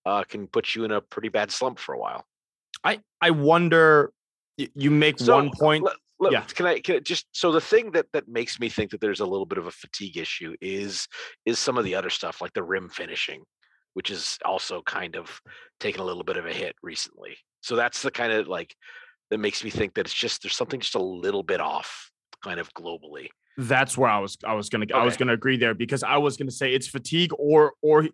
uh, 0.06 0.24
can 0.24 0.46
put 0.46 0.74
you 0.74 0.84
in 0.84 0.92
a 0.92 1.00
pretty 1.02 1.28
bad 1.28 1.50
slump 1.50 1.78
for 1.78 1.94
a 1.94 1.98
while 1.98 2.24
I 2.84 3.00
I 3.20 3.30
wonder. 3.30 4.12
You 4.56 4.90
make 4.90 5.18
So, 5.18 5.34
one 5.36 5.50
point. 5.50 5.84
let- 5.84 5.96
let- 6.18 6.32
yeah. 6.32 6.42
can 6.42 6.64
I 6.66 6.80
can 6.80 6.96
I 6.96 6.98
just 7.00 7.26
so 7.32 7.52
the 7.52 7.60
thing 7.60 7.90
that 7.92 8.06
that 8.14 8.26
makes 8.28 8.58
me 8.58 8.68
think 8.70 8.90
that 8.92 9.00
there's 9.02 9.20
a 9.20 9.26
little 9.26 9.44
bit 9.46 9.58
of 9.58 9.66
a 9.66 9.70
fatigue 9.70 10.16
issue 10.16 10.54
is 10.62 11.06
is 11.44 11.58
some 11.58 11.76
of 11.76 11.84
the 11.84 11.94
other 11.94 12.08
stuff 12.10 12.40
like 12.40 12.54
the 12.54 12.62
rim 12.62 12.88
finishing 12.88 13.42
which 13.92 14.10
is 14.10 14.38
also 14.44 14.80
kind 14.82 15.16
of 15.16 15.40
taken 15.80 16.00
a 16.00 16.04
little 16.04 16.24
bit 16.24 16.38
of 16.38 16.46
a 16.46 16.52
hit 16.52 16.74
recently 16.82 17.36
so 17.60 17.76
that's 17.76 18.00
the 18.02 18.10
kind 18.10 18.32
of 18.32 18.48
like 18.48 18.74
that 19.30 19.38
makes 19.38 19.64
me 19.64 19.70
think 19.70 19.94
that 19.94 20.02
it's 20.02 20.14
just 20.14 20.42
there's 20.42 20.56
something 20.56 20.80
just 20.80 20.94
a 20.94 21.02
little 21.02 21.42
bit 21.42 21.60
off 21.60 22.10
kind 22.42 22.60
of 22.60 22.72
globally 22.74 23.28
That's 23.58 23.96
where 23.96 24.10
I 24.10 24.18
was. 24.18 24.36
I 24.44 24.52
was 24.54 24.68
gonna. 24.68 24.86
I 24.94 25.04
was 25.04 25.16
gonna 25.16 25.32
agree 25.32 25.56
there 25.56 25.74
because 25.74 26.02
I 26.02 26.18
was 26.18 26.36
gonna 26.36 26.50
say 26.50 26.74
it's 26.74 26.86
fatigue 26.86 27.32
or 27.38 27.72
or. 27.82 28.08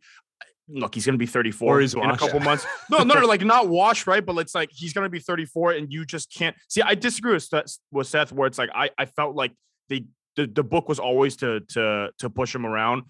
Look, 0.68 0.94
he's 0.94 1.04
gonna 1.04 1.18
be 1.18 1.26
34 1.26 1.80
he's 1.80 1.94
in 1.94 2.00
a 2.00 2.16
couple 2.16 2.38
months. 2.38 2.64
No, 2.88 2.98
no, 2.98 3.18
no, 3.18 3.26
like 3.26 3.44
not 3.44 3.68
wash 3.68 4.06
right? 4.06 4.24
But 4.24 4.38
it's 4.38 4.54
like 4.54 4.70
he's 4.72 4.92
gonna 4.92 5.08
be 5.08 5.18
34, 5.18 5.72
and 5.72 5.92
you 5.92 6.06
just 6.06 6.32
can't 6.32 6.54
see. 6.68 6.80
I 6.80 6.94
disagree 6.94 7.32
with 7.32 7.42
Seth, 7.42 7.78
with 7.90 8.06
Seth 8.06 8.30
where 8.30 8.46
it's 8.46 8.58
like 8.58 8.70
I, 8.72 8.90
I 8.96 9.06
felt 9.06 9.34
like 9.34 9.52
they 9.88 10.04
the, 10.36 10.46
the 10.46 10.62
book 10.62 10.88
was 10.88 11.00
always 11.00 11.36
to 11.38 11.60
to 11.70 12.10
to 12.20 12.30
push 12.30 12.54
him 12.54 12.64
around, 12.64 13.02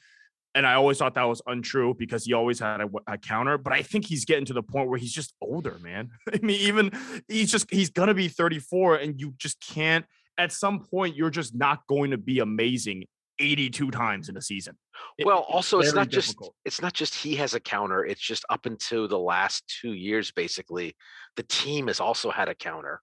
and 0.55 0.67
I 0.67 0.75
always 0.75 0.99
thought 0.99 1.15
that 1.15 1.25
was 1.25 1.41
untrue 1.47 1.95
because 1.99 2.25
he 2.25 2.33
always 2.33 2.59
had 2.59 2.81
a, 2.81 2.89
a 3.07 3.19
counter. 3.19 3.59
But 3.59 3.73
I 3.73 3.83
think 3.83 4.07
he's 4.07 4.25
getting 4.25 4.45
to 4.47 4.53
the 4.53 4.63
point 4.63 4.89
where 4.89 4.99
he's 4.99 5.13
just 5.13 5.35
older, 5.41 5.79
man. 5.83 6.11
I 6.33 6.39
mean, 6.43 6.61
even 6.61 6.91
he's 7.29 7.51
just 7.51 7.71
he's 7.71 7.91
gonna 7.91 8.15
be 8.15 8.29
34, 8.29 8.97
and 8.97 9.21
you 9.21 9.35
just 9.39 9.61
can't. 9.61 10.05
At 10.39 10.53
some 10.53 10.81
point, 10.81 11.15
you're 11.15 11.31
just 11.31 11.55
not 11.55 11.87
going 11.87 12.11
to 12.13 12.19
be 12.19 12.39
amazing 12.39 13.05
82 13.39 13.91
times 13.91 14.29
in 14.29 14.37
a 14.37 14.43
season. 14.43 14.77
It- 15.19 15.27
well 15.27 15.41
also 15.49 15.81
it's 15.81 15.91
very 15.91 16.03
not 16.03 16.09
just 16.09 16.37
it's 16.65 16.81
not 16.81 16.93
just 16.93 17.15
he 17.15 17.35
has 17.37 17.55
a 17.55 17.61
counter 17.61 18.05
it's 18.05 18.21
just 18.21 18.45
up 18.51 18.67
until 18.67 19.09
the 19.09 19.19
last 19.19 19.65
two 19.81 19.95
years 19.95 20.31
basically 20.31 20.95
the 21.37 21.43
team 21.45 21.89
has 21.89 21.99
also 21.99 22.31
had 22.31 22.49
a 22.49 22.55
counter 22.55 23.01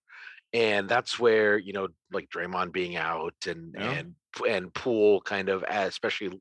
and 0.53 0.89
that's 0.89 1.19
where 1.19 1.57
you 1.57 1.73
know 1.73 1.87
like 2.11 2.29
Draymond 2.29 2.71
being 2.71 2.95
out 2.95 3.35
and 3.47 3.75
Yeah. 3.75 3.91
and 3.91 4.15
and 4.47 4.73
Poole 4.73 5.21
kind 5.21 5.49
of 5.49 5.63
especially 5.67 6.39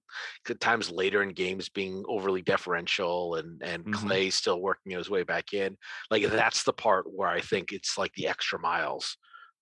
times 0.61 0.91
later 0.91 1.23
in 1.23 1.31
games 1.31 1.69
being 1.69 2.05
overly 2.09 2.43
deferential 2.43 3.35
and 3.37 3.63
and 3.63 3.85
Mhm. 3.87 3.93
Clay 3.93 4.31
still 4.31 4.61
working 4.61 4.93
his 4.93 5.11
way 5.11 5.23
back 5.23 5.53
in 5.53 5.77
like 6.11 6.25
that's 6.31 6.65
the 6.65 6.73
part 6.73 7.07
where 7.13 7.29
I 7.29 7.41
think 7.41 7.73
it's 7.73 7.99
like 7.99 8.13
the 8.15 8.29
extra 8.29 8.59
miles 8.59 9.17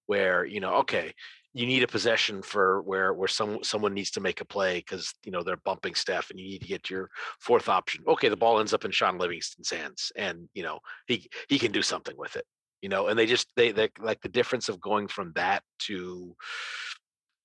where 0.07 0.45
you 0.45 0.61
know 0.61 0.75
okay 0.77 1.13
you 1.55 1.67
need 1.67 1.83
a 1.83 1.89
possession 1.89 2.43
for 2.43 2.83
where 2.83 3.15
where 3.15 3.29
some 3.29 3.63
someone 3.65 3.95
needs 3.95 4.11
to 4.13 4.21
make 4.21 4.41
a 4.41 4.45
play 4.45 4.79
because 4.79 5.15
you 5.25 5.33
know 5.33 5.43
they're 5.43 5.57
bumping 5.57 5.95
Steph 5.95 6.31
and 6.31 6.39
you 6.39 6.47
need 6.47 6.61
to 6.61 6.69
get 6.69 6.91
your 6.91 7.09
fourth 7.41 7.69
option. 7.69 8.05
Okay, 8.07 8.29
the 8.29 8.37
ball 8.37 8.59
ends 8.61 8.75
up 8.75 8.85
in 8.85 8.91
Shaun 8.91 9.17
Livingston's 9.19 9.71
hands, 9.71 10.13
and 10.17 10.49
you 10.53 10.63
know 10.63 10.81
he 11.07 11.29
he 11.49 11.59
can 11.59 11.73
do 11.73 11.81
something 11.81 12.15
with 12.17 12.37
it. 12.37 12.45
You 12.83 12.89
know, 12.89 13.09
and 13.09 13.19
they 13.19 13.27
just 13.27 13.49
they 13.57 13.73
they 13.73 13.91
like 13.99 14.21
the 14.21 14.29
difference 14.29 14.69
of 14.69 14.81
going 14.81 15.09
from 15.09 15.33
that 15.35 15.63
to 15.81 16.37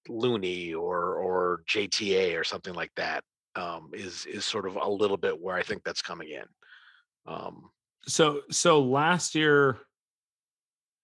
Looney 0.10 0.74
or 0.74 1.15
or 1.15 1.63
JTA 1.70 2.39
or 2.39 2.44
something 2.44 2.74
like 2.74 2.91
that 2.96 3.24
um, 3.56 3.89
is 3.94 4.26
is 4.26 4.46
sort 4.46 4.65
of 4.67 4.76
a 4.76 4.89
little 4.89 5.17
bit 5.17 5.39
where 5.39 5.56
I 5.56 5.63
think 5.63 5.84
that's 5.84 6.02
coming 6.02 6.30
in. 6.30 6.44
Um, 7.26 7.70
so 8.08 8.41
so 8.50 8.82
last 8.82 9.36
year 9.36 9.78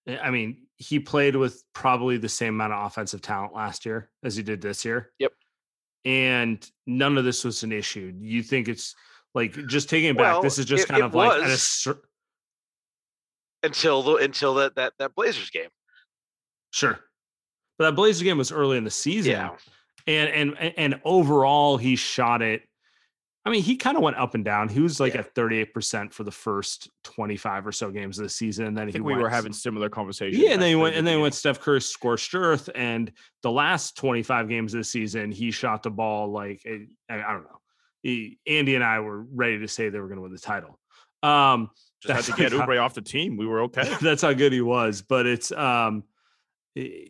eh, 0.08 0.18
i 0.20 0.32
mean 0.32 0.66
he 0.76 0.98
played 0.98 1.36
with 1.36 1.62
probably 1.72 2.16
the 2.16 2.28
same 2.28 2.54
amount 2.54 2.72
of 2.72 2.84
offensive 2.86 3.22
talent 3.22 3.54
last 3.54 3.86
year 3.86 4.10
as 4.24 4.34
he 4.34 4.42
did 4.42 4.60
this 4.60 4.84
year 4.84 5.12
Yep. 5.20 5.32
and 6.04 6.70
none 6.88 7.16
of 7.16 7.24
this 7.24 7.44
was 7.44 7.62
an 7.62 7.70
issue 7.70 8.12
you 8.18 8.42
think 8.42 8.66
it's 8.66 8.96
like 9.32 9.52
just 9.68 9.88
taking 9.88 10.10
it 10.10 10.16
back 10.18 10.42
this 10.42 10.58
is 10.58 10.64
just 10.66 10.84
it- 10.84 10.88
kind 10.88 11.02
it 11.02 11.06
of 11.06 11.14
like 11.14 11.30
at 11.40 11.46
a 11.46 11.50
was. 11.50 11.62
cer- 11.62 12.02
until 13.62 14.02
the 14.02 14.14
until 14.16 14.54
that 14.54 14.74
that 14.76 14.92
that 14.98 15.14
Blazers 15.14 15.50
game. 15.50 15.68
sure 16.70 16.98
but 17.78 17.84
that 17.90 17.96
blazers 17.96 18.22
game 18.22 18.38
was 18.38 18.50
early 18.52 18.76
in 18.76 18.84
the 18.84 18.90
season 18.90 19.32
Yeah. 19.32 19.50
and 20.06 20.28
and 20.30 20.58
and- 20.58 20.74
and 20.76 21.00
overall 21.04 21.76
he 21.76 21.94
shot 21.96 22.42
it 22.42 22.62
i 23.46 23.50
mean 23.50 23.62
he 23.62 23.76
kind 23.76 23.96
of 23.96 24.02
went 24.02 24.16
up 24.16 24.34
and 24.34 24.44
down 24.44 24.68
he 24.68 24.80
was 24.80 24.98
like 25.00 25.14
Yeah. 25.14 25.20
at 25.20 25.34
38% 25.34 26.12
for 26.12 26.24
the 26.24 26.30
first 26.32 26.90
25 27.04 27.66
or 27.66 27.72
so 27.72 27.90
games 27.90 28.18
of 28.18 28.24
the 28.24 28.28
season 28.28 28.66
and 28.66 28.76
then 28.76 28.84
I 28.84 28.86
he 28.86 28.92
think 28.92 29.04
we 29.04 29.12
went 29.12 29.22
were 29.22 29.30
having 29.30 29.52
similar 29.52 29.88
conversations. 29.88 30.42
Yeah, 30.42 30.50
and 30.50 30.60
then 30.62 30.68
he 30.70 30.74
went 30.76 30.96
and 30.96 31.06
then 31.06 31.16
he 31.16 31.22
went 31.22 31.34
Steph 31.34 31.60
Curry 31.60 31.80
scorched 31.80 32.34
earth, 32.34 32.68
and 32.74 33.10
the 33.42 33.50
last 33.50 33.96
25 33.96 34.48
games 34.48 34.74
of 34.74 34.78
the 34.80 34.84
season, 34.84 35.30
he 35.32 35.50
shot 35.50 35.82
the 35.82 35.90
ball 35.90 36.30
like 36.30 36.60
I 36.66 37.16
don't 37.32 37.44
know. 37.44 37.60
He, 38.02 38.38
Andy 38.46 38.74
and 38.74 38.84
I 38.84 39.00
were 39.00 39.22
ready 39.22 39.58
to 39.60 39.68
say 39.68 39.88
they 39.88 39.98
were 39.98 40.06
going 40.08 40.18
to 40.18 40.22
win 40.22 40.32
the 40.32 40.38
title. 40.38 40.78
Um, 41.22 41.70
Just 42.02 42.14
That's 42.14 42.26
had 42.28 42.36
to 42.36 42.42
get 42.42 42.52
like 42.52 42.68
Oubre 42.68 42.80
off 42.82 42.94
the 42.94 43.02
team. 43.02 43.36
We 43.36 43.46
were 43.46 43.62
okay. 43.62 43.92
That's 44.00 44.22
how 44.22 44.32
good 44.32 44.52
he 44.52 44.60
was. 44.60 45.02
But 45.02 45.26
it's 45.26 45.50
um, 45.52 46.04
i- 46.76 47.08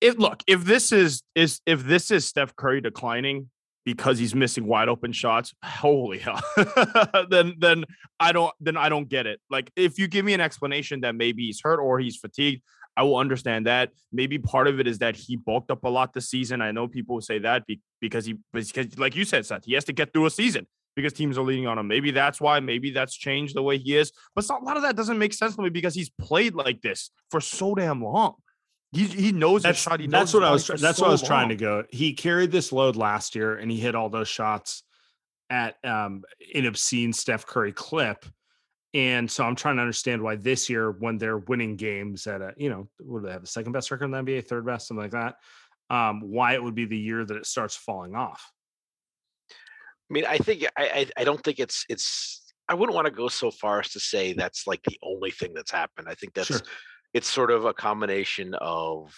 if 0.00 0.18
look, 0.18 0.42
if 0.46 0.64
this 0.64 0.92
is 0.92 1.22
is 1.34 1.60
if 1.66 1.84
this 1.84 2.10
is 2.10 2.26
Steph 2.26 2.54
Curry 2.56 2.80
declining 2.80 3.50
because 3.84 4.18
he's 4.18 4.34
missing 4.34 4.66
wide 4.66 4.88
open 4.88 5.12
shots, 5.12 5.54
holy 5.64 6.18
hell, 6.26 6.40
then 7.30 7.54
then 7.58 7.84
I 8.20 8.32
don't 8.32 8.52
then 8.60 8.76
I 8.76 8.88
don't 8.88 9.08
get 9.08 9.26
it. 9.26 9.40
Like 9.50 9.70
if 9.76 9.98
you 9.98 10.06
give 10.08 10.24
me 10.24 10.34
an 10.34 10.40
explanation 10.40 11.00
that 11.00 11.14
maybe 11.14 11.46
he's 11.46 11.60
hurt 11.62 11.80
or 11.80 11.98
he's 11.98 12.16
fatigued, 12.16 12.62
I 12.96 13.04
will 13.04 13.16
understand 13.16 13.66
that. 13.66 13.90
Maybe 14.12 14.38
part 14.38 14.68
of 14.68 14.80
it 14.80 14.86
is 14.86 14.98
that 14.98 15.16
he 15.16 15.36
bulked 15.36 15.70
up 15.70 15.84
a 15.84 15.88
lot 15.88 16.12
this 16.12 16.28
season. 16.28 16.60
I 16.60 16.72
know 16.72 16.88
people 16.88 17.20
say 17.20 17.38
that 17.38 17.64
because 18.00 18.26
he 18.26 18.36
because 18.52 18.98
like 18.98 19.16
you 19.16 19.24
said, 19.24 19.46
Seth, 19.46 19.64
he 19.64 19.72
has 19.74 19.84
to 19.84 19.92
get 19.92 20.12
through 20.12 20.26
a 20.26 20.30
season 20.30 20.66
because 20.96 21.12
teams 21.12 21.38
are 21.38 21.44
leaning 21.44 21.66
on 21.66 21.78
him. 21.78 21.86
Maybe 21.86 22.10
that's 22.10 22.40
why. 22.40 22.58
Maybe 22.58 22.90
that's 22.90 23.14
changed 23.14 23.54
the 23.54 23.62
way 23.62 23.78
he 23.78 23.96
is. 23.96 24.10
But 24.34 24.48
a 24.48 24.56
lot 24.56 24.76
of 24.76 24.82
that 24.82 24.96
doesn't 24.96 25.18
make 25.18 25.34
sense 25.34 25.54
to 25.54 25.62
me 25.62 25.68
because 25.68 25.94
he's 25.94 26.10
played 26.10 26.54
like 26.54 26.80
this 26.80 27.10
for 27.30 27.40
so 27.40 27.74
damn 27.74 28.02
long. 28.02 28.34
He 28.92 29.04
he 29.04 29.32
knows 29.32 29.56
his 29.56 29.62
that's 29.62 29.78
shot. 29.78 30.00
He 30.00 30.06
that's 30.06 30.32
what 30.32 30.42
I 30.42 30.50
was. 30.50 30.66
That's 30.66 30.98
so 30.98 31.04
what 31.04 31.08
I 31.08 31.12
was 31.12 31.22
trying 31.22 31.50
to 31.50 31.56
go. 31.56 31.84
He 31.90 32.14
carried 32.14 32.50
this 32.50 32.72
load 32.72 32.96
last 32.96 33.34
year, 33.34 33.56
and 33.56 33.70
he 33.70 33.78
hit 33.78 33.94
all 33.94 34.08
those 34.08 34.28
shots 34.28 34.82
at 35.50 35.76
um 35.84 36.24
an 36.54 36.66
obscene 36.66 37.12
Steph 37.12 37.46
Curry 37.46 37.72
clip. 37.72 38.24
And 38.94 39.30
so 39.30 39.44
I'm 39.44 39.56
trying 39.56 39.76
to 39.76 39.82
understand 39.82 40.22
why 40.22 40.36
this 40.36 40.70
year, 40.70 40.90
when 40.90 41.18
they're 41.18 41.36
winning 41.36 41.76
games 41.76 42.26
at 42.26 42.40
a, 42.40 42.54
you 42.56 42.70
know, 42.70 42.88
what 42.98 43.20
do 43.20 43.26
they 43.26 43.32
have 43.32 43.42
the 43.42 43.46
second 43.46 43.72
best 43.72 43.90
record 43.90 44.06
in 44.06 44.10
the 44.12 44.22
NBA, 44.22 44.46
third 44.46 44.64
best, 44.64 44.88
something 44.88 45.02
like 45.02 45.10
that, 45.10 45.34
um, 45.94 46.22
why 46.22 46.54
it 46.54 46.62
would 46.62 46.74
be 46.74 46.86
the 46.86 46.96
year 46.96 47.22
that 47.22 47.36
it 47.36 47.44
starts 47.44 47.76
falling 47.76 48.14
off. 48.14 48.50
I 50.10 50.12
mean, 50.12 50.24
I 50.26 50.38
think 50.38 50.64
I, 50.76 50.84
I 51.16 51.22
I 51.22 51.24
don't 51.24 51.42
think 51.42 51.58
it's 51.58 51.84
it's 51.88 52.52
I 52.68 52.74
wouldn't 52.74 52.94
want 52.94 53.06
to 53.06 53.12
go 53.12 53.28
so 53.28 53.50
far 53.50 53.80
as 53.80 53.90
to 53.90 54.00
say 54.00 54.32
that's 54.32 54.66
like 54.66 54.82
the 54.84 54.98
only 55.02 55.30
thing 55.30 55.52
that's 55.54 55.70
happened. 55.70 56.08
I 56.08 56.14
think 56.14 56.34
that's 56.34 56.48
Sure. 56.48 56.60
it's 57.14 57.30
sort 57.30 57.50
of 57.50 57.64
a 57.64 57.74
combination 57.74 58.54
of 58.54 59.14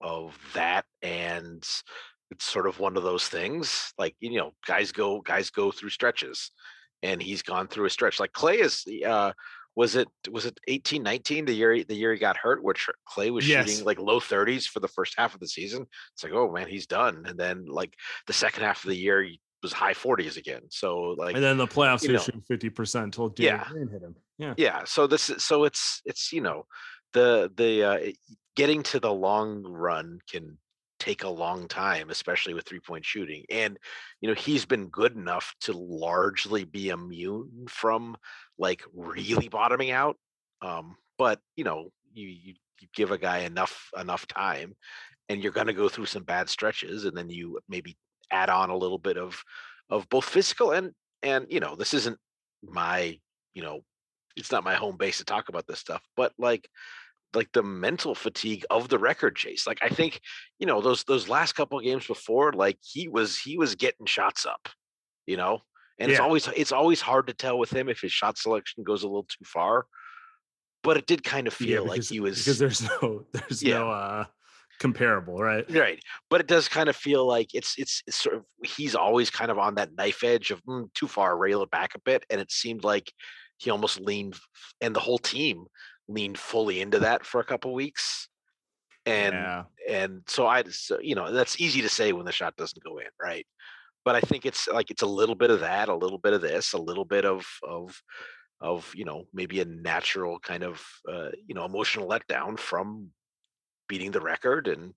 of 0.00 0.38
that 0.54 0.84
and 1.02 1.62
it's 2.30 2.44
sort 2.44 2.66
of 2.66 2.80
one 2.80 2.96
of 2.96 3.02
those 3.02 3.28
things 3.28 3.92
like 3.98 4.16
you 4.20 4.36
know 4.38 4.52
guys 4.66 4.90
go 4.90 5.20
guys 5.20 5.50
go 5.50 5.70
through 5.70 5.90
stretches 5.90 6.50
and 7.02 7.22
he's 7.22 7.42
gone 7.42 7.68
through 7.68 7.84
a 7.86 7.90
stretch 7.90 8.18
like 8.18 8.32
clay 8.32 8.56
is 8.58 8.84
uh 9.06 9.32
was 9.76 9.94
it 9.96 10.08
was 10.30 10.44
it 10.46 10.58
18 10.66 11.02
19 11.02 11.44
the 11.44 11.52
year 11.52 11.72
he- 11.72 11.84
the 11.84 11.94
year 11.94 12.12
he 12.12 12.18
got 12.18 12.36
hurt 12.36 12.64
which 12.64 12.88
clay 13.06 13.30
was 13.30 13.46
Yes. 13.46 13.68
shooting 13.68 13.84
like 13.84 13.98
low 14.00 14.18
30s 14.18 14.66
for 14.66 14.80
the 14.80 14.88
first 14.88 15.14
half 15.16 15.34
of 15.34 15.40
the 15.40 15.46
season 15.48 15.86
it's 16.14 16.24
like 16.24 16.32
oh 16.32 16.50
man 16.50 16.68
he's 16.68 16.86
done 16.86 17.24
and 17.26 17.38
then 17.38 17.64
like 17.66 17.94
the 18.26 18.32
second 18.32 18.64
half 18.64 18.82
of 18.82 18.88
the 18.90 18.96
year 18.96 19.24
was 19.62 19.72
high 19.72 19.94
40s 19.94 20.36
again 20.36 20.62
so 20.70 21.14
like 21.18 21.34
And 21.34 21.42
then 21.44 21.56
the 21.56 21.66
playoffs, 21.66 22.02
you 22.02 22.12
know. 22.12 22.18
shooting 22.18 22.42
50% 22.50 23.04
until 23.04 23.30
Jalen 23.30 23.38
Yeah. 23.40 23.64
Green 23.70 23.88
hit 23.88 24.02
him. 24.02 24.14
Yeah. 24.38 24.54
yeah 24.56 24.82
so 24.84 25.06
this 25.06 25.30
is 25.30 25.44
so 25.44 25.64
it's 25.64 26.00
it's 26.04 26.32
you 26.32 26.40
know 26.40 26.66
the 27.12 27.50
the 27.56 27.84
uh 27.84 28.12
getting 28.56 28.82
to 28.84 28.98
the 29.00 29.12
long 29.12 29.62
run 29.62 30.18
can 30.30 30.58
take 30.98 31.24
a 31.24 31.28
long 31.28 31.66
time 31.68 32.10
especially 32.10 32.54
with 32.54 32.64
three 32.64 32.80
point 32.80 33.04
shooting 33.04 33.44
and 33.50 33.76
you 34.20 34.28
know 34.28 34.34
he's 34.34 34.64
been 34.64 34.86
good 34.86 35.16
enough 35.16 35.54
to 35.60 35.72
largely 35.72 36.64
be 36.64 36.88
immune 36.90 37.66
from 37.68 38.16
like 38.58 38.82
really 38.94 39.48
bottoming 39.48 39.90
out 39.90 40.16
um 40.62 40.96
but 41.18 41.40
you 41.56 41.64
know 41.64 41.90
you 42.14 42.28
you, 42.28 42.54
you 42.80 42.88
give 42.94 43.10
a 43.10 43.18
guy 43.18 43.38
enough 43.38 43.90
enough 44.00 44.26
time 44.26 44.74
and 45.28 45.42
you're 45.42 45.52
going 45.52 45.66
to 45.66 45.72
go 45.72 45.88
through 45.88 46.06
some 46.06 46.22
bad 46.24 46.48
stretches 46.48 47.04
and 47.04 47.16
then 47.16 47.28
you 47.30 47.58
maybe 47.68 47.96
add 48.32 48.50
on 48.50 48.70
a 48.70 48.76
little 48.76 48.98
bit 48.98 49.16
of 49.16 49.42
of 49.90 50.08
both 50.08 50.24
physical 50.24 50.72
and 50.72 50.92
and 51.22 51.46
you 51.48 51.60
know 51.60 51.76
this 51.76 51.94
isn't 51.94 52.18
my 52.62 53.18
you 53.54 53.62
know 53.62 53.80
it's 54.36 54.50
not 54.50 54.64
my 54.64 54.74
home 54.74 54.96
base 54.96 55.18
to 55.18 55.24
talk 55.24 55.48
about 55.48 55.66
this 55.66 55.78
stuff 55.78 56.02
but 56.16 56.32
like 56.38 56.68
like 57.34 57.50
the 57.52 57.62
mental 57.62 58.14
fatigue 58.14 58.64
of 58.70 58.88
the 58.88 58.98
record 58.98 59.36
chase 59.36 59.66
like 59.66 59.78
i 59.82 59.88
think 59.88 60.20
you 60.58 60.66
know 60.66 60.80
those 60.80 61.04
those 61.04 61.28
last 61.28 61.52
couple 61.52 61.78
of 61.78 61.84
games 61.84 62.06
before 62.06 62.52
like 62.52 62.78
he 62.82 63.08
was 63.08 63.38
he 63.38 63.56
was 63.58 63.74
getting 63.74 64.06
shots 64.06 64.46
up 64.46 64.68
you 65.26 65.36
know 65.36 65.60
and 65.98 66.10
it's 66.10 66.20
always 66.20 66.48
it's 66.56 66.72
always 66.72 67.00
hard 67.00 67.26
to 67.26 67.34
tell 67.34 67.58
with 67.58 67.70
him 67.70 67.88
if 67.88 68.00
his 68.00 68.12
shot 68.12 68.38
selection 68.38 68.82
goes 68.82 69.02
a 69.02 69.06
little 69.06 69.24
too 69.24 69.44
far 69.44 69.86
but 70.82 70.96
it 70.96 71.06
did 71.06 71.22
kind 71.22 71.46
of 71.46 71.54
feel 71.54 71.82
like 71.84 71.94
because, 71.94 72.08
he 72.08 72.20
was 72.20 72.38
because 72.38 72.58
there's 72.58 72.82
no 73.02 73.24
there's 73.32 73.62
Yeah. 73.62 73.78
no 73.78 73.90
uh 73.90 74.24
comparable, 74.82 75.38
right? 75.38 75.64
right 75.70 76.00
but 76.28 76.40
it 76.40 76.46
does 76.46 76.68
kind 76.68 76.88
of 76.88 76.96
feel 76.96 77.26
like 77.26 77.54
it's 77.54 77.74
it's, 77.78 78.02
it's 78.06 78.16
sort 78.16 78.36
of 78.36 78.44
he's 78.64 78.94
always 78.94 79.30
kind 79.30 79.50
of 79.50 79.58
on 79.58 79.74
that 79.76 79.94
knife 79.96 80.22
edge 80.24 80.50
of 80.50 80.62
"Mm, 80.64 80.92
too 80.94 81.08
far 81.08 81.36
rail 81.38 81.62
it 81.62 81.70
back 81.70 81.94
a 81.94 82.00
bit 82.00 82.24
and 82.30 82.40
it 82.40 82.50
seemed 82.50 82.84
like 82.84 83.12
he 83.58 83.70
almost 83.70 84.00
leaned 84.00 84.36
and 84.80 84.94
the 84.94 85.00
whole 85.00 85.18
team 85.18 85.64
leaned 86.08 86.38
fully 86.38 86.80
into 86.80 86.98
that 86.98 87.24
for 87.24 87.40
a 87.40 87.44
couple 87.44 87.72
weeks 87.72 88.28
and 89.06 89.34
yeah. 89.34 89.62
and 89.88 90.22
so 90.26 90.46
i 90.46 90.62
so, 90.64 90.98
you 91.00 91.14
know 91.14 91.32
that's 91.32 91.60
easy 91.60 91.80
to 91.82 91.88
say 91.88 92.12
when 92.12 92.26
the 92.26 92.32
shot 92.32 92.54
doesn't 92.56 92.84
go 92.84 92.98
in 92.98 93.06
right 93.20 93.46
but 94.04 94.14
i 94.14 94.20
think 94.20 94.44
it's 94.44 94.68
like 94.68 94.90
it's 94.90 95.02
a 95.02 95.06
little 95.06 95.34
bit 95.34 95.50
of 95.50 95.60
that 95.60 95.88
a 95.88 95.94
little 95.94 96.18
bit 96.18 96.32
of 96.32 96.40
this 96.40 96.72
a 96.72 96.78
little 96.78 97.04
bit 97.04 97.24
of 97.24 97.46
of 97.62 98.00
of 98.60 98.92
you 98.94 99.04
know 99.04 99.24
maybe 99.32 99.60
a 99.60 99.64
natural 99.64 100.38
kind 100.38 100.62
of 100.62 100.82
uh, 101.12 101.30
you 101.46 101.54
know 101.54 101.64
emotional 101.64 102.08
letdown 102.08 102.58
from 102.58 103.10
beating 103.88 104.10
the 104.10 104.20
record 104.20 104.68
and 104.68 104.94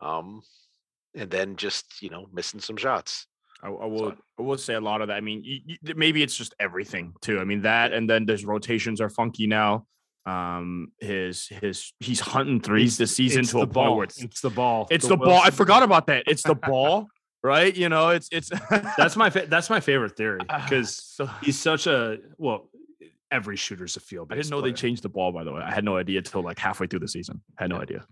um 0.00 0.42
and 1.14 1.30
then 1.30 1.56
just 1.56 2.02
you 2.02 2.10
know 2.10 2.26
missing 2.32 2.60
some 2.60 2.76
shots 2.76 3.26
I, 3.62 3.68
I 3.68 3.86
will. 3.86 4.12
I 4.38 4.42
will 4.42 4.58
say 4.58 4.74
a 4.74 4.80
lot 4.82 5.00
of 5.00 5.08
that. 5.08 5.14
I 5.14 5.22
mean, 5.22 5.42
y 5.42 5.62
y 5.66 5.94
maybe 5.96 6.22
it's 6.22 6.36
just 6.36 6.54
everything 6.60 7.14
too. 7.22 7.40
I 7.40 7.44
mean 7.44 7.62
that, 7.62 7.94
and 7.94 8.08
then 8.08 8.28
his 8.28 8.44
rotations 8.44 9.00
are 9.00 9.08
funky 9.08 9.46
now. 9.46 9.86
Um, 10.26 10.92
his 11.00 11.46
his 11.48 11.94
he's 11.98 12.20
hunting 12.20 12.60
threes 12.60 12.98
this 12.98 13.16
season 13.16 13.44
to 13.44 13.52
the 13.52 13.58
a 13.60 13.60
point 13.62 13.72
ball. 13.72 13.96
where 13.96 14.04
it's, 14.04 14.22
It's 14.22 14.40
the 14.42 14.50
ball. 14.50 14.86
it's 14.90 15.08
the, 15.08 15.16
ball. 15.16 15.40
I 15.42 15.48
forgot 15.50 15.82
about 15.82 16.06
that. 16.08 16.24
It's 16.26 16.42
the 16.42 16.54
ball, 16.54 17.08
right? 17.42 17.74
You 17.74 17.88
know, 17.88 18.10
it's 18.10 18.28
it's 18.30 18.50
That's 18.98 19.16
my 19.16 19.30
fa- 19.34 19.46
that's 19.48 19.70
my 19.70 19.80
favorite 19.80 20.18
theory 20.18 20.40
Ah, 20.50 20.62
because 20.68 20.94
so- 20.94 21.30
he's 21.42 21.58
such 21.58 21.86
a 21.86 22.18
well. 22.36 22.68
Every 23.30 23.56
shooter's 23.56 23.96
a 23.96 24.00
field. 24.00 24.30
I 24.32 24.36
didn't 24.36 24.50
know 24.50 24.60
they 24.60 24.72
changed 24.72 25.02
the 25.02 25.08
ball. 25.08 25.32
By 25.32 25.42
the 25.44 25.52
way, 25.52 25.60
I 25.60 25.74
had 25.74 25.84
no 25.84 25.96
idea 25.96 26.18
until 26.18 26.42
like 26.42 26.58
halfway 26.58 26.86
through 26.86 27.00
the 27.00 27.08
season. 27.08 27.40
I 27.58 27.64
had 27.64 27.70
no 27.70 27.80
idea. 27.80 28.06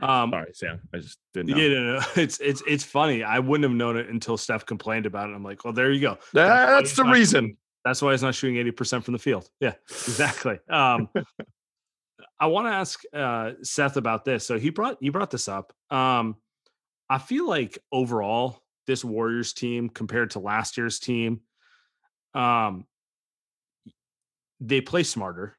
Um, 0.00 0.30
Sorry, 0.30 0.52
Sam. 0.54 0.80
I 0.94 0.98
just 0.98 1.18
didn't 1.34 1.50
know. 1.50 1.56
yeah, 1.58 1.68
no, 1.68 1.98
no, 1.98 2.04
it's 2.16 2.38
it's 2.38 2.62
it's 2.66 2.84
funny. 2.84 3.22
I 3.24 3.40
wouldn't 3.40 3.64
have 3.68 3.76
known 3.76 3.96
it 3.96 4.08
until 4.08 4.36
Steph 4.36 4.64
complained 4.64 5.04
about 5.06 5.28
it. 5.30 5.34
I'm 5.34 5.42
like, 5.42 5.64
well, 5.64 5.72
there 5.74 5.90
you 5.90 6.00
go. 6.00 6.10
why 6.32 6.42
That's 6.42 6.94
the 6.94 7.04
reason. 7.04 7.44
shooting- 7.44 7.56
That's 7.84 8.00
why 8.00 8.12
he's 8.12 8.22
not 8.22 8.34
shooting 8.34 8.56
80% 8.72 9.02
from 9.04 9.12
the 9.12 9.18
field. 9.18 9.48
Yeah, 9.60 9.72
exactly. 9.88 10.58
Um, 10.68 11.08
I 12.40 12.46
want 12.46 12.68
to 12.68 12.72
ask 12.72 13.00
uh, 13.12 13.52
Seth 13.62 13.96
about 13.96 14.24
this. 14.24 14.46
So 14.46 14.58
he 14.58 14.70
brought 14.70 14.96
you 15.02 15.10
brought 15.12 15.30
this 15.30 15.48
up. 15.48 15.72
Um, 15.90 16.36
I 17.08 17.18
feel 17.18 17.46
like 17.48 17.78
overall, 17.90 18.62
this 18.86 19.04
Warriors 19.04 19.52
team 19.52 19.88
compared 19.88 20.30
to 20.30 20.38
last 20.38 20.76
year's 20.78 21.00
team, 21.00 21.40
um, 22.34 22.86
they 24.60 24.80
play 24.80 25.02
smarter. 25.02 25.56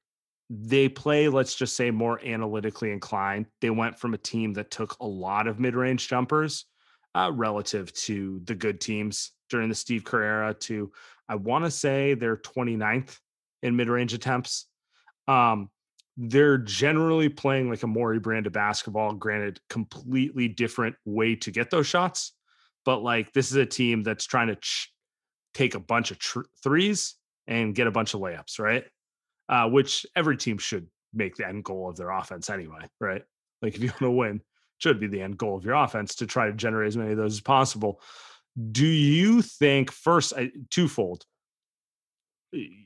They 0.50 0.90
play, 0.90 1.28
let's 1.28 1.56
just 1.56 1.76
say, 1.76 1.92
more 1.92 2.20
analytically 2.24 2.92
inclined. 2.92 3.48
They 3.62 3.70
went 3.70 3.98
from 3.98 4.14
a 4.14 4.18
team 4.18 4.54
that 4.54 4.70
took 4.70 4.98
a 5.00 5.08
lot 5.08 5.48
of 5.48 5.60
mid-range 5.60 6.08
jumpers 6.08 6.66
uh, 7.16 7.32
relative 7.34 7.92
to 7.94 8.42
the 8.44 8.56
good 8.56 8.82
teams 8.82 9.32
during 9.50 9.70
the 9.70 9.76
Steve 9.76 10.04
Kerr 10.04 10.24
era 10.24 10.54
to, 10.54 10.92
I 11.28 11.36
want 11.36 11.66
to 11.66 11.72
say, 11.72 12.14
they're 12.14 12.38
29th 12.38 13.18
in 13.64 13.76
mid-range 13.76 14.14
attempts. 14.14 14.68
Um, 15.28 15.70
they're 16.18 16.58
generally 16.58 17.30
playing 17.30 17.70
like 17.70 17.84
a 17.84 17.88
Morey 17.88 18.20
brand 18.20 18.46
of 18.46 18.54
basketball. 18.54 19.14
Granted, 19.14 19.60
completely 19.70 20.50
different 20.50 20.96
way 21.06 21.36
to 21.38 21.52
get 21.52 21.70
those 21.70 21.88
shots, 21.88 22.34
but 22.84 23.02
like 23.02 23.32
this 23.32 23.50
is 23.50 23.58
a 23.58 23.66
team 23.66 24.04
that's 24.04 24.26
trying 24.26 24.48
to 24.48 24.56
ch- 24.58 24.94
take 25.54 25.76
a 25.76 25.80
bunch 25.80 26.12
of 26.12 26.20
tr- 26.20 26.42
threes 26.62 27.16
and 27.48 27.76
get 27.76 27.88
a 27.88 27.92
bunch 27.92 28.14
of 28.14 28.22
layups, 28.22 28.60
right? 28.60 28.86
Uh, 29.50 29.68
which 29.70 30.06
every 30.16 30.38
team 30.38 30.58
should 30.58 30.88
make 31.14 31.36
the 31.36 31.48
end 31.48 31.64
goal 31.64 31.90
of 31.90 31.98
their 31.98 32.10
offense 32.10 32.50
anyway, 32.50 32.88
right? 33.00 33.24
Like 33.62 33.76
if 33.76 33.84
you 33.84 33.90
want 34.02 34.02
to 34.02 34.12
win, 34.12 34.42
should 34.78 35.00
be 35.00 35.08
the 35.08 35.22
end 35.22 35.38
goal 35.38 35.58
of 35.58 35.66
your 35.66 35.76
offense 35.76 36.16
to 36.16 36.26
try 36.26 36.48
to 36.48 36.54
generate 36.54 36.88
as 36.88 36.98
many 36.98 37.12
of 37.12 37.18
those 37.18 37.34
as 37.34 37.42
possible. 37.42 38.02
Do 38.72 38.86
you 38.86 39.42
think 39.42 39.92
first 39.92 40.34
twofold? 40.70 41.26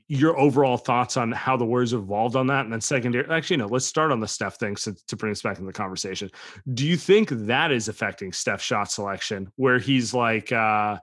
Your 0.06 0.38
overall 0.38 0.76
thoughts 0.76 1.16
on 1.16 1.32
how 1.32 1.56
the 1.56 1.64
Warriors 1.64 1.92
evolved 1.92 2.36
on 2.36 2.46
that, 2.48 2.64
and 2.64 2.72
then 2.72 2.80
secondary. 2.80 3.28
Actually, 3.28 3.56
no. 3.56 3.66
Let's 3.66 3.86
start 3.86 4.12
on 4.12 4.20
the 4.20 4.28
Steph 4.28 4.58
thing 4.58 4.76
since, 4.76 5.02
to 5.04 5.16
bring 5.16 5.32
us 5.32 5.42
back 5.42 5.58
in 5.58 5.66
the 5.66 5.72
conversation. 5.72 6.30
Do 6.72 6.86
you 6.86 6.96
think 6.96 7.30
that 7.30 7.72
is 7.72 7.88
affecting 7.88 8.32
Steph's 8.32 8.62
shot 8.62 8.92
selection, 8.92 9.50
where 9.56 9.78
he's 9.78 10.14
like, 10.14 10.52
uh 10.52 10.98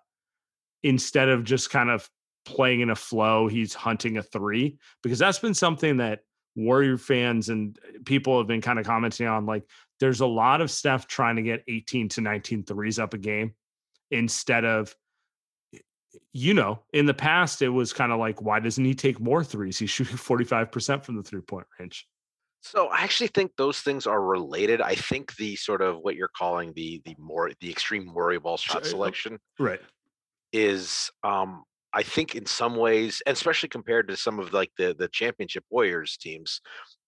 instead 0.84 1.30
of 1.30 1.44
just 1.44 1.70
kind 1.70 1.90
of 1.90 2.08
playing 2.46 2.82
in 2.82 2.90
a 2.90 2.96
flow, 2.96 3.48
he's 3.48 3.74
hunting 3.74 4.18
a 4.18 4.24
three? 4.24 4.78
Because 5.02 5.20
that's 5.20 5.40
been 5.40 5.54
something 5.54 5.98
that 5.98 6.22
Warrior 6.56 6.98
fans 6.98 7.50
and 7.50 7.78
people 8.06 8.38
have 8.38 8.48
been 8.48 8.62
kind 8.62 8.80
of 8.80 8.86
commenting 8.86 9.28
on. 9.28 9.46
Like, 9.46 9.64
there's 10.00 10.22
a 10.22 10.28
lot 10.28 10.62
of 10.62 10.70
Steph 10.70 11.08
trying 11.08 11.38
to 11.38 11.42
get 11.42 11.64
18 11.68 12.10
to 12.10 12.22
19 12.22 12.64
threes 12.64 13.00
up 13.00 13.14
a 13.14 13.18
game 13.18 13.54
instead 14.12 14.66
of 14.66 14.96
you 16.32 16.54
know, 16.54 16.80
in 16.94 17.06
the 17.06 17.14
past, 17.14 17.62
it 17.62 17.70
was 17.70 17.94
kind 17.94 18.12
of 18.12 18.20
like, 18.20 18.42
why 18.42 18.60
doesn't 18.60 18.84
he 18.84 18.96
take 18.96 19.20
more 19.20 19.44
threes? 19.44 19.78
He's 19.78 19.90
shooting 19.90 20.18
45% 20.18 21.04
from 21.04 21.16
the 21.16 21.24
three 21.24 21.42
point 21.42 21.68
range. 21.80 22.08
So 22.62 22.88
I 22.88 23.02
actually 23.02 23.28
think 23.28 23.52
those 23.58 23.82
things 23.82 24.08
are 24.08 24.22
related. 24.22 24.82
I 24.82 24.96
think 24.96 25.36
the 25.36 25.56
sort 25.58 25.82
of 25.82 26.00
what 26.00 26.16
you're 26.16 26.30
calling 26.30 26.72
the 26.76 27.02
the 27.04 27.14
more 27.20 27.52
the 27.60 27.70
extreme 27.70 28.06
Morey 28.06 28.40
ball 28.40 28.56
shot 28.56 28.86
selection 28.86 29.38
Right. 29.60 29.82
is 30.54 31.12
um 31.24 31.64
I 31.94 32.04
think 32.04 32.36
in 32.36 32.46
some 32.46 32.76
ways, 32.76 33.22
and 33.26 33.36
especially 33.36 33.70
compared 33.70 34.08
to 34.08 34.18
some 34.18 34.40
of 34.40 34.54
like 34.54 34.72
the 34.78 34.96
the 34.98 35.08
championship 35.08 35.64
Warriors 35.70 36.18
teams, 36.18 36.62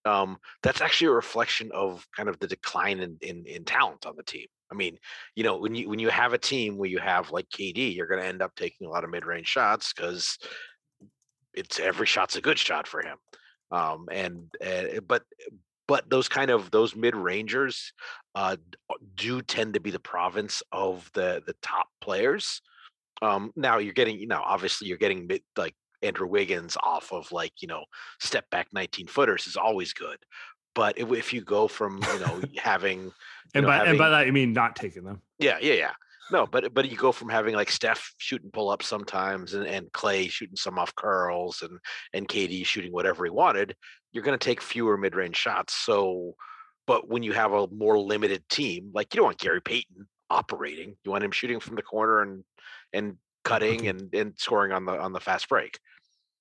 um, 0.06 0.38
that's 0.62 0.82
actually 0.82 1.08
a 1.08 1.12
reflection 1.12 1.72
of 1.74 2.06
kind 2.16 2.30
of 2.30 2.40
the 2.40 2.48
decline 2.48 3.00
in, 3.00 3.18
in 3.22 3.46
in 3.46 3.66
talent 3.66 4.06
on 4.06 4.16
the 4.16 4.24
team. 4.24 4.48
I 4.72 4.76
mean, 4.76 4.98
you 5.36 5.44
know, 5.44 5.58
when 5.58 5.76
you 5.76 5.90
when 5.90 6.00
you 6.00 6.10
have 6.10 6.34
a 6.34 6.38
team 6.38 6.78
where 6.78 6.90
you 6.90 7.00
have 7.00 7.32
like 7.32 7.50
KD, 7.50 7.96
you're 7.96 8.08
going 8.08 8.22
to 8.22 8.28
end 8.28 8.42
up 8.42 8.56
taking 8.56 8.88
a 8.88 8.90
lot 8.90 9.04
of 9.04 9.10
mid 9.10 9.26
range 9.26 9.48
shots 9.48 9.94
because 9.94 10.38
it's 11.54 11.80
every 11.80 12.06
shot's 12.06 12.36
a 12.36 12.42
good 12.42 12.60
shot 12.60 12.88
for 12.88 13.02
him. 13.02 13.18
Um, 13.72 14.08
and 14.12 14.54
uh, 14.64 15.02
but 15.08 15.24
but 15.88 16.10
those 16.10 16.28
kind 16.28 16.52
of 16.52 16.72
those 16.72 16.96
mid 16.96 17.16
rangers 17.16 17.94
uh, 18.34 18.58
do 19.16 19.42
tend 19.42 19.74
to 19.76 19.80
be 19.80 19.92
the 19.92 20.00
province 20.00 20.62
of 20.72 21.10
the 21.14 21.42
the 21.46 21.56
top 21.62 21.88
players. 22.02 22.62
Um, 23.22 23.52
now 23.56 23.78
you're 23.78 23.94
getting, 23.94 24.20
you 24.20 24.28
know, 24.28 24.42
obviously 24.44 24.88
you're 24.88 24.98
getting 24.98 25.28
mid, 25.28 25.42
like 25.58 25.76
Andrew 26.02 26.28
Wiggins 26.28 26.78
off 26.82 27.12
of 27.12 27.32
like 27.32 27.54
you 27.62 27.68
know 27.68 27.84
step 28.20 28.50
back 28.50 28.68
19 28.74 29.08
footers 29.08 29.48
is 29.48 29.56
always 29.58 29.94
good. 29.94 30.18
But 30.74 30.98
if, 31.00 31.12
if 31.12 31.34
you 31.34 31.42
go 31.42 31.68
from 31.68 31.98
you 32.14 32.20
know 32.20 32.42
having 32.58 33.04
you 33.06 33.12
And 33.54 33.64
know, 33.64 33.68
by 33.68 33.86
and 33.86 33.98
by 33.98 34.10
that 34.10 34.26
you 34.26 34.34
mean 34.34 34.54
not 34.54 34.76
taking 34.76 35.04
them. 35.04 35.22
yeah, 35.40 35.58
yeah, 35.62 35.74
yeah. 35.74 35.92
No, 36.32 36.48
but 36.48 36.74
but 36.74 36.90
you 36.90 36.98
go 36.98 37.12
from 37.12 37.30
having 37.30 37.54
like 37.56 37.70
Steph 37.70 38.14
shooting 38.18 38.50
pull 38.52 38.70
ups 38.70 38.88
sometimes 38.88 39.54
and, 39.54 39.66
and 39.68 39.92
Klay 39.92 40.30
shooting 40.30 40.56
some 40.56 40.80
off 40.80 40.94
curls 40.96 41.62
and 41.62 41.80
and 42.14 42.28
KD 42.28 42.66
shooting 42.66 42.92
whatever 42.92 43.26
he 43.26 43.32
wanted, 43.32 43.76
you're 44.12 44.24
gonna 44.24 44.38
take 44.38 44.62
fewer 44.62 44.98
mid 44.98 45.16
range 45.16 45.38
shots. 45.38 45.74
So 45.76 46.36
but 46.88 47.10
when 47.10 47.24
you 47.24 47.34
have 47.34 47.52
a 47.54 47.68
more 47.68 47.98
limited 47.98 48.48
team, 48.50 48.92
like 48.94 49.14
you 49.14 49.18
don't 49.18 49.26
want 49.26 49.40
Gary 49.40 49.62
Payton 49.62 50.08
operating. 50.30 50.96
You 51.04 51.12
want 51.12 51.24
him 51.24 51.32
shooting 51.32 51.60
from 51.60 51.76
the 51.76 51.82
corner 51.82 52.22
and 52.22 52.44
and 52.94 53.18
cutting 53.44 53.88
and, 53.88 54.14
and 54.14 54.34
scoring 54.38 54.72
on 54.72 54.86
the 54.86 55.00
on 55.00 55.14
the 55.14 55.20
fast 55.20 55.50
break. 55.50 55.80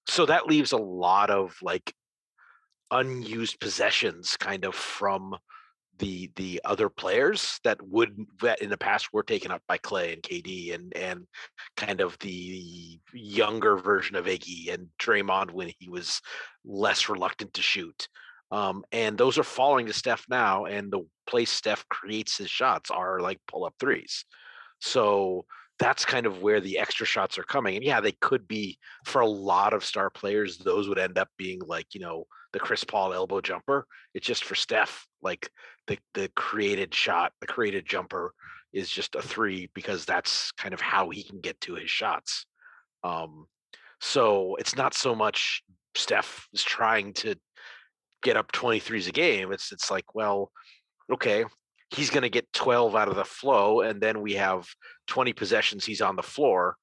So 0.08 0.26
that 0.26 0.46
leaves 0.46 0.72
a 0.72 0.78
lot 0.78 1.30
of 1.30 1.56
like 1.62 1.92
unused 2.90 3.60
possessions 3.60 4.36
kind 4.36 4.64
of 4.64 4.74
from 4.74 5.36
the 5.98 6.30
the 6.36 6.60
other 6.64 6.88
players 6.88 7.60
that 7.64 7.80
would 7.86 8.16
that 8.40 8.60
in 8.60 8.68
the 8.68 8.76
past 8.76 9.12
were 9.12 9.22
taken 9.22 9.50
up 9.50 9.62
by 9.68 9.78
Klay 9.78 10.12
and 10.12 10.22
KD 10.22 10.74
and 10.74 10.96
and 10.96 11.26
kind 11.76 12.00
of 12.00 12.18
the 12.18 12.98
younger 13.12 13.76
version 13.76 14.16
of 14.16 14.26
Iggy 14.26 14.72
and 14.72 14.88
Draymond 15.00 15.52
when 15.52 15.70
he 15.78 15.88
was 15.88 16.20
less 16.64 17.08
reluctant 17.08 17.54
to 17.54 17.62
shoot. 17.62 18.08
Um, 18.50 18.84
and 18.92 19.16
those 19.16 19.38
are 19.38 19.44
falling 19.44 19.86
to 19.86 19.92
Steph 19.92 20.24
now, 20.28 20.66
and 20.66 20.92
the 20.92 21.06
place 21.26 21.50
Steph 21.50 21.88
creates 21.88 22.38
his 22.38 22.50
shots 22.50 22.90
are 22.90 23.20
like 23.20 23.40
pull 23.48 23.64
up 23.64 23.74
threes. 23.78 24.24
So 24.80 25.44
that's 25.78 26.04
kind 26.04 26.26
of 26.26 26.42
where 26.42 26.60
the 26.60 26.78
extra 26.78 27.06
shots 27.06 27.38
are 27.38 27.44
coming. 27.44 27.76
And 27.76 27.84
yeah, 27.84 28.00
they 28.00 28.12
could 28.12 28.46
be 28.46 28.78
for 29.04 29.20
a 29.20 29.26
lot 29.26 29.72
of 29.72 29.84
star 29.84 30.10
players, 30.10 30.58
those 30.58 30.88
would 30.88 30.98
end 30.98 31.18
up 31.18 31.28
being 31.36 31.60
like, 31.66 31.94
you 31.94 32.00
know, 32.00 32.26
the 32.52 32.60
Chris 32.60 32.84
Paul 32.84 33.12
elbow 33.12 33.40
jumper. 33.40 33.86
It's 34.14 34.26
just 34.26 34.44
for 34.44 34.54
Steph, 34.54 35.06
like 35.22 35.50
the 35.86 35.98
the 36.14 36.30
created 36.36 36.94
shot, 36.94 37.32
the 37.40 37.46
created 37.46 37.86
jumper 37.86 38.32
is 38.72 38.88
just 38.88 39.14
a 39.14 39.22
three 39.22 39.70
because 39.74 40.04
that's 40.04 40.52
kind 40.52 40.74
of 40.74 40.80
how 40.80 41.10
he 41.10 41.22
can 41.22 41.40
get 41.40 41.60
to 41.62 41.74
his 41.74 41.90
shots. 41.90 42.46
Um, 43.02 43.46
so 44.00 44.56
it's 44.56 44.76
not 44.76 44.94
so 44.94 45.14
much 45.14 45.62
Steph 45.96 46.48
is 46.52 46.62
trying 46.62 47.12
to 47.14 47.36
get 48.22 48.36
up 48.36 48.52
23s 48.52 49.08
a 49.08 49.12
game. 49.12 49.52
It's 49.52 49.72
it's 49.72 49.90
like, 49.90 50.14
well, 50.14 50.50
okay, 51.12 51.44
he's 51.90 52.10
going 52.10 52.22
to 52.22 52.30
get 52.30 52.52
12 52.52 52.94
out 52.96 53.08
of 53.08 53.16
the 53.16 53.24
flow, 53.24 53.80
and 53.82 54.00
then 54.00 54.20
we 54.20 54.34
have 54.34 54.66
20 55.06 55.32
possessions 55.32 55.84
he's 55.84 56.00
on 56.00 56.16
the 56.16 56.22
floor 56.22 56.76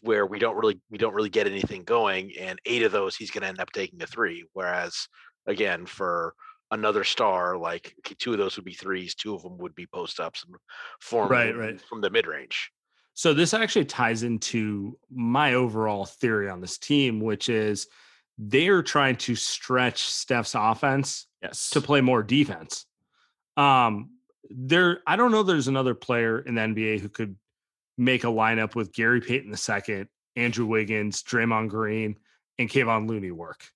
where 0.00 0.26
we 0.26 0.38
don't 0.38 0.56
really 0.56 0.78
we 0.90 0.98
don't 0.98 1.14
really 1.14 1.30
get 1.30 1.46
anything 1.46 1.82
going, 1.82 2.32
and 2.38 2.58
eight 2.66 2.82
of 2.82 2.92
those 2.92 3.16
he's 3.16 3.30
going 3.30 3.42
to 3.42 3.48
end 3.48 3.60
up 3.60 3.72
taking 3.72 4.00
a 4.02 4.06
three. 4.06 4.44
Whereas 4.52 5.08
again, 5.46 5.86
for 5.86 6.34
another 6.70 7.02
star, 7.04 7.56
like 7.56 7.94
okay, 8.00 8.14
two 8.18 8.32
of 8.32 8.38
those 8.38 8.56
would 8.56 8.64
be 8.64 8.74
threes, 8.74 9.14
two 9.14 9.34
of 9.34 9.42
them 9.42 9.58
would 9.58 9.74
be 9.74 9.86
post 9.86 10.20
ups, 10.20 10.44
and 10.44 10.54
them 10.54 11.28
Right, 11.28 11.56
right. 11.56 11.80
from 11.80 12.00
the 12.00 12.10
mid 12.10 12.26
range. 12.26 12.70
So 13.14 13.32
this 13.32 13.54
actually 13.54 13.86
ties 13.86 14.22
into 14.22 14.98
my 15.10 15.54
overall 15.54 16.04
theory 16.04 16.50
on 16.50 16.60
this 16.60 16.76
team, 16.76 17.18
which 17.18 17.48
is 17.48 17.88
they 18.38 18.68
are 18.68 18.82
trying 18.82 19.16
to 19.16 19.34
stretch 19.34 20.02
Steph's 20.04 20.54
offense 20.54 21.26
Yes. 21.42 21.70
to 21.70 21.80
play 21.80 22.02
more 22.02 22.22
defense. 22.22 22.84
Um, 23.56 24.10
there, 24.50 25.00
I 25.06 25.16
don't 25.16 25.32
know. 25.32 25.42
There's 25.42 25.68
another 25.68 25.94
player 25.94 26.38
in 26.40 26.54
the 26.54 26.60
NBA 26.62 27.00
who 27.00 27.08
could 27.08 27.36
make 27.98 28.24
a 28.24 28.28
lineup 28.28 28.74
with 28.74 28.92
Gary 28.92 29.20
Payton 29.20 29.54
II, 29.54 30.04
Andrew 30.36 30.66
Wiggins, 30.66 31.22
Draymond 31.22 31.68
Green, 31.70 32.16
and 32.58 32.68
Kevon 32.68 33.08
Looney 33.08 33.30
work. 33.30 33.66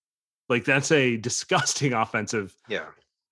Like 0.48 0.64
that's 0.64 0.92
a 0.92 1.16
disgusting 1.28 1.92
offensive 1.92 2.54
Yeah. 2.68 2.86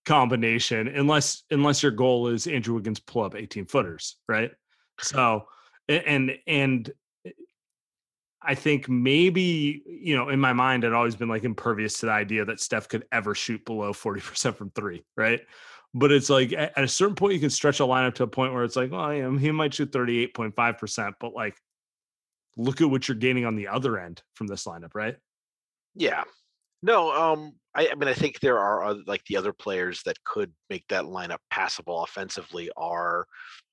combination, 0.06 0.88
unless 0.88 1.42
unless 1.50 1.82
your 1.82 1.92
goal 1.92 2.28
is 2.28 2.46
Andrew 2.46 2.74
Wiggins 2.74 3.00
pull 3.00 3.22
up 3.22 3.34
18 3.34 3.66
footers, 3.66 4.16
right? 4.28 4.50
So 5.00 5.46
and 5.88 6.32
and 6.46 6.90
eh, 7.26 7.30
I 8.40 8.54
think 8.54 8.88
maybe, 8.88 9.82
you 9.86 10.16
know, 10.16 10.28
in 10.28 10.40
my 10.40 10.52
mind, 10.52 10.84
I'd 10.84 10.92
always 10.92 11.16
been 11.16 11.28
like 11.28 11.44
impervious 11.44 12.00
to 12.00 12.06
the 12.06 12.12
idea 12.12 12.44
that 12.44 12.60
Steph 12.60 12.88
could 12.88 13.04
ever 13.12 13.34
shoot 13.34 13.64
below 13.64 13.92
40% 13.92 14.54
from 14.56 14.70
three, 14.70 15.04
right? 15.16 15.40
But 15.94 16.12
it's 16.12 16.30
like 16.30 16.52
at 16.52 16.76
at 16.76 16.84
a 16.84 16.88
certain 16.88 17.14
point, 17.14 17.34
you 17.34 17.40
can 17.40 17.50
stretch 17.50 17.80
a 17.80 17.84
lineup 17.84 18.14
to 18.14 18.24
a 18.24 18.28
point 18.28 18.52
where 18.52 18.64
it's 18.64 18.76
like, 18.76 18.92
well, 18.92 19.12
yeah, 19.14 19.38
he 19.38 19.50
might 19.50 19.74
shoot 19.74 19.90
38.5%, 19.90 21.12
but 21.18 21.32
like, 21.32 21.56
look 22.56 22.80
at 22.80 22.90
what 22.90 23.08
you're 23.08 23.16
gaining 23.16 23.46
on 23.46 23.56
the 23.56 23.68
other 23.68 23.98
end 23.98 24.22
from 24.34 24.46
this 24.46 24.64
lineup, 24.64 24.94
right? 24.94 25.16
Yeah. 25.94 26.24
No, 26.82 27.10
um, 27.10 27.52
I, 27.74 27.88
I 27.88 27.94
mean, 27.94 28.08
I 28.08 28.14
think 28.14 28.40
there 28.40 28.58
are 28.58 28.84
oth- 28.84 29.06
like 29.06 29.24
the 29.24 29.36
other 29.36 29.52
players 29.52 30.02
that 30.04 30.22
could 30.24 30.52
make 30.70 30.84
that 30.88 31.04
lineup 31.04 31.38
passable 31.50 32.04
offensively 32.04 32.70
are 32.76 33.26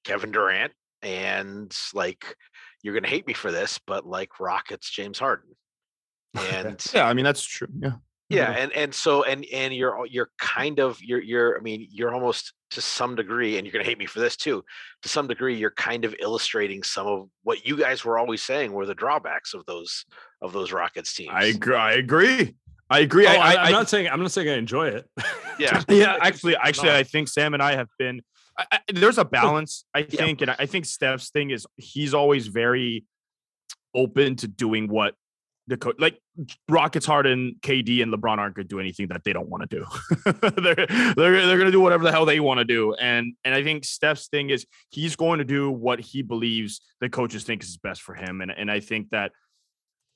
Kevin 0.04 0.32
Durant 0.32 0.72
and 1.02 1.76
like 1.94 2.36
you're 2.82 2.94
gonna 2.94 3.08
hate 3.08 3.28
me 3.28 3.34
for 3.34 3.52
this, 3.52 3.80
but 3.86 4.06
like 4.06 4.40
Rockets 4.40 4.90
James 4.90 5.20
Harden. 5.20 5.52
And 6.52 6.86
yeah, 6.94 7.08
I 7.08 7.14
mean 7.14 7.24
that's 7.24 7.44
true. 7.44 7.70
Yeah. 7.80 7.94
Yeah, 8.30 8.48
mm-hmm. 8.48 8.62
and 8.62 8.72
and 8.74 8.96
so 8.96 9.24
and 9.24 9.46
and 9.54 9.74
you're 9.74 10.06
you're 10.08 10.30
kind 10.40 10.80
of 10.80 11.02
you're 11.02 11.22
you're 11.22 11.58
I 11.58 11.62
mean 11.62 11.88
you're 11.92 12.14
almost 12.14 12.54
to 12.72 12.82
some 12.82 13.16
degree, 13.16 13.58
and 13.58 13.66
you're 13.66 13.72
gonna 13.72 13.86
hate 13.86 14.00
me 14.00 14.08
for 14.08 14.20
this 14.20 14.36
too. 14.36 14.64
To 15.04 15.10
some 15.10 15.28
degree, 15.28 15.56
you're 15.56 15.72
kind 15.72 16.06
of 16.06 16.16
illustrating 16.20 16.82
some 16.82 17.06
of 17.06 17.30
what 17.44 17.68
you 17.68 17.78
guys 17.78 18.04
were 18.04 18.18
always 18.18 18.42
saying 18.42 18.72
were 18.72 18.86
the 18.86 18.96
drawbacks 18.96 19.54
of 19.54 19.66
those 19.66 20.06
of 20.42 20.54
those 20.54 20.72
Rockets 20.72 21.14
teams. 21.14 21.32
I 21.34 21.46
agree. 21.46 21.76
I 21.76 21.94
agree. 21.94 22.56
I 22.90 23.00
agree. 23.00 23.28
Oh, 23.28 23.32
I, 23.32 23.36
I, 23.36 23.54
I, 23.54 23.66
am 23.68 23.72
not 23.72 23.90
saying 23.90 24.08
I'm 24.08 24.22
not 24.22 24.32
saying 24.32 24.50
I 24.50 24.58
enjoy 24.58 24.88
it. 24.90 25.10
Yeah. 25.58 25.82
yeah, 25.88 26.18
actually, 26.20 26.58
actually, 26.58 26.92
I 26.92 27.04
think 27.04 27.30
Sam 27.30 27.54
and 27.54 27.64
I 27.64 27.78
have 27.78 27.88
been. 27.98 28.22
I, 28.60 28.66
I, 28.74 28.80
there's 28.92 29.18
a 29.18 29.22
oh, 29.22 29.24
balance, 29.24 29.86
I 29.96 30.00
Yeah. 30.00 30.06
think, 30.10 30.42
and 30.42 30.52
I, 30.52 30.56
I 30.60 30.66
think 30.66 30.84
Steph's 30.84 31.30
thing 31.30 31.52
is 31.52 31.66
he's 31.78 32.14
always 32.14 32.48
very 32.48 33.06
open 33.96 34.36
to 34.36 34.50
doing 34.50 34.90
what 34.90 35.16
the 35.68 35.78
coach 35.78 35.96
like 35.98 36.20
Rockets, 36.70 37.06
Harden, 37.06 37.56
KD, 37.62 38.04
and 38.04 38.14
LeBron 38.14 38.38
aren't 38.38 38.56
going 38.56 38.68
to 38.68 38.70
do 38.70 38.80
anything 38.80 39.08
that 39.08 39.24
they 39.24 39.34
don't 39.34 39.50
want 39.50 39.70
to 39.70 39.78
do. 39.78 39.86
they're 40.62 40.86
they're 41.16 41.46
they're 41.48 41.58
going 41.58 41.66
to 41.66 41.72
do 41.72 41.82
whatever 41.82 42.04
the 42.04 42.12
hell 42.12 42.26
they 42.26 42.40
want 42.40 42.60
to 42.60 42.66
do, 42.66 42.94
and 42.96 43.34
and 43.44 43.56
I 43.56 43.64
think 43.64 43.84
Steph's 43.84 44.28
thing 44.28 44.50
is 44.50 44.66
he's 44.90 45.16
going 45.16 45.40
to 45.40 45.46
do 45.46 45.72
what 45.72 46.00
he 46.00 46.22
believes 46.22 46.82
the 47.02 47.10
coaches 47.10 47.44
think 47.44 47.64
is 47.64 47.78
best 47.78 48.02
for 48.02 48.14
him, 48.16 48.42
and 48.42 48.52
and 48.52 48.70
I 48.72 48.80
think 48.80 49.10
that. 49.12 49.32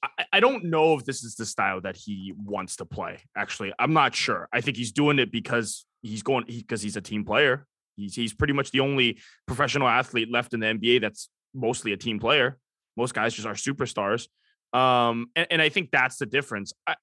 I- 0.02 0.26
I 0.32 0.40
don't 0.40 0.66
know 0.66 0.94
if 0.94 1.04
this 1.04 1.26
is 1.26 1.36
the 1.36 1.46
style 1.46 1.82
that 1.82 1.98
he 1.98 2.34
wants 2.38 2.78
to 2.78 2.86
play. 2.86 3.20
Actually, 3.36 3.74
I'm 3.78 3.92
not 3.92 4.16
sure. 4.16 4.48
I 4.54 4.62
think 4.62 4.78
he's 4.78 4.94
doing 4.94 5.20
it 5.20 5.30
because 5.30 5.86
he's 6.02 6.24
going 6.24 6.46
because 6.48 6.82
he's 6.82 6.96
a 6.96 7.02
team 7.02 7.26
player. 7.26 7.66
He's 7.98 8.16
he's 8.16 8.34
pretty 8.34 8.54
much 8.54 8.72
the 8.72 8.80
only 8.80 9.20
professional 9.46 9.90
athlete 9.90 10.32
left 10.32 10.54
in 10.54 10.62
the 10.62 10.68
NBA 10.68 11.02
that's 11.02 11.30
mostly 11.54 11.92
a 11.92 11.98
team 11.98 12.18
player. 12.18 12.58
Most 12.96 13.14
guys 13.14 13.34
just 13.34 13.46
are 13.48 13.56
superstars. 13.56 14.28
Um, 14.74 15.28
and, 15.36 15.48
and 15.52 15.62
I 15.62 15.70
think 15.70 15.92
that's 15.92 16.18
the 16.18 16.26
difference. 16.26 16.74
I, 16.88 16.96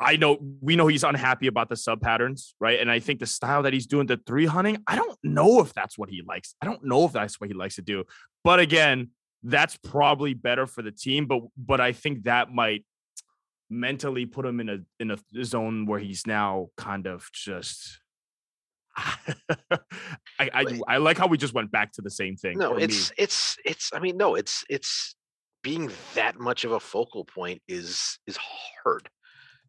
I 0.00 0.16
know 0.16 0.38
we 0.60 0.76
know 0.76 0.86
he's 0.88 1.04
unhappy 1.04 1.46
about 1.46 1.68
the 1.68 1.76
sub 1.76 2.00
patterns, 2.00 2.54
right? 2.60 2.80
And 2.80 2.90
I 2.90 2.98
think 2.98 3.20
the 3.20 3.26
style 3.26 3.62
that 3.62 3.72
he's 3.72 3.86
doing 3.86 4.06
the 4.06 4.20
three 4.26 4.46
hunting, 4.46 4.78
I 4.86 4.96
don't 4.96 5.16
know 5.22 5.60
if 5.60 5.72
that's 5.72 5.96
what 5.96 6.10
he 6.10 6.22
likes. 6.26 6.54
I 6.60 6.66
don't 6.66 6.84
know 6.84 7.04
if 7.04 7.12
that's 7.12 7.40
what 7.40 7.48
he 7.48 7.54
likes 7.54 7.76
to 7.76 7.82
do. 7.82 8.04
But 8.42 8.58
again, 8.58 9.10
that's 9.42 9.76
probably 9.76 10.34
better 10.34 10.66
for 10.66 10.82
the 10.82 10.90
team. 10.90 11.26
But 11.26 11.42
but 11.56 11.80
I 11.80 11.92
think 11.92 12.24
that 12.24 12.52
might 12.52 12.84
mentally 13.70 14.26
put 14.26 14.44
him 14.44 14.60
in 14.60 14.68
a 14.68 14.78
in 14.98 15.10
a 15.10 15.18
zone 15.44 15.86
where 15.86 16.00
he's 16.00 16.26
now 16.26 16.68
kind 16.76 17.06
of 17.06 17.28
just. 17.32 18.00
I, 18.96 19.18
I 20.38 20.80
I 20.86 20.96
like 20.98 21.18
how 21.18 21.26
we 21.26 21.36
just 21.36 21.52
went 21.52 21.72
back 21.72 21.92
to 21.92 22.02
the 22.02 22.10
same 22.10 22.36
thing. 22.36 22.58
no 22.58 22.70
for 22.70 22.76
me. 22.76 22.84
it's 22.84 23.12
it's 23.18 23.56
it's 23.64 23.90
i 23.92 23.98
mean 23.98 24.16
no 24.16 24.36
it's 24.36 24.64
it's 24.70 25.16
being 25.64 25.90
that 26.14 26.38
much 26.38 26.64
of 26.64 26.70
a 26.70 26.78
focal 26.78 27.24
point 27.24 27.60
is 27.66 28.20
is 28.28 28.38
hard. 28.84 29.08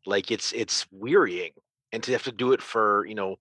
Like 0.06 0.30
it's 0.30 0.54
it's 0.54 0.86
wearying, 0.92 1.54
and 1.92 2.04
to 2.04 2.12
have 2.12 2.24
to 2.24 2.32
do 2.32 2.52
it 2.52 2.62
for 2.62 3.08
you 3.08 3.16
know 3.16 3.38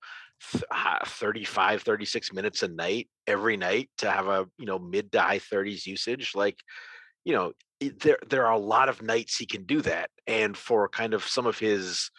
ah, 0.70 1.00
35 1.04 1.82
36 1.82 2.32
minutes 2.32 2.62
a 2.62 2.68
night 2.68 3.08
every 3.26 3.58
night 3.58 3.90
to 3.98 4.10
have 4.10 4.28
a 4.28 4.46
you 4.58 4.64
know 4.64 4.78
mid 4.78 5.12
to 5.12 5.20
high 5.20 5.38
30s 5.38 5.86
usage 5.86 6.32
like 6.34 6.56
you 7.24 7.32
know 7.32 7.52
there 8.00 8.18
there 8.28 8.46
are 8.46 8.52
a 8.52 8.58
lot 8.58 8.88
of 8.88 9.02
nights 9.02 9.36
he 9.36 9.46
can 9.46 9.64
do 9.64 9.80
that 9.82 10.10
and 10.26 10.56
for 10.56 10.88
kind 10.88 11.14
of 11.14 11.24
some 11.24 11.46
of 11.46 11.58
his 11.58 12.10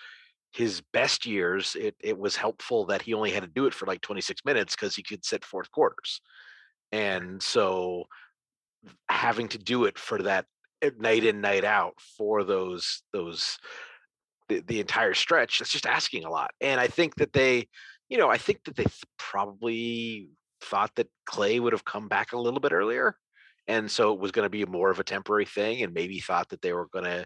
his 0.54 0.82
best 0.94 1.26
years 1.26 1.76
it 1.80 1.96
it 2.00 2.18
was 2.18 2.36
helpful 2.36 2.86
that 2.86 3.02
he 3.02 3.14
only 3.14 3.32
had 3.32 3.44
to 3.44 3.50
do 3.50 3.66
it 3.66 3.74
for 3.74 3.86
like 3.86 4.02
26 4.02 4.42
minutes 4.46 4.76
because 4.76 4.96
he 4.96 5.04
could 5.04 5.24
sit 5.26 5.44
fourth 5.44 5.72
quarters 5.72 6.22
and 6.92 7.42
so 7.42 8.06
having 9.10 9.48
to 9.50 9.58
do 9.58 9.86
it 9.86 9.98
for 9.98 10.22
that 10.22 10.46
uh, 10.84 10.90
night 10.98 11.24
in 11.24 11.42
night 11.42 11.64
out 11.64 11.94
for 12.18 12.44
those 12.44 13.04
those 13.14 13.58
the, 14.50 14.60
the 14.68 14.80
entire 14.80 15.14
stretch 15.14 15.60
that's 15.60 15.72
just 15.72 15.86
asking 15.86 16.24
a 16.24 16.30
lot 16.30 16.52
and 16.62 16.80
i 16.80 16.88
think 16.88 17.16
that 17.16 17.34
they 17.34 17.68
you 18.10 18.18
know 18.18 18.30
i 18.30 18.38
think 18.38 18.64
that 18.66 18.76
they 18.76 18.84
th- 18.84 19.04
probably 19.18 20.30
thought 20.62 20.92
that 20.96 21.10
Klay 21.30 21.60
would 21.60 21.74
have 21.74 21.86
come 21.86 22.08
back 22.08 22.34
a 22.34 22.40
little 22.40 22.60
bit 22.60 22.72
earlier 22.72 23.16
and 23.68 23.90
so 23.90 24.14
it 24.14 24.20
was 24.20 24.32
going 24.32 24.46
to 24.46 24.50
be 24.50 24.66
more 24.66 24.90
of 24.90 25.00
a 25.00 25.04
temporary 25.04 25.46
thing 25.46 25.84
and 25.84 25.94
maybe 25.94 26.20
thought 26.20 26.50
that 26.50 26.62
they 26.62 26.74
were 26.74 26.88
going 26.88 27.06
to 27.06 27.26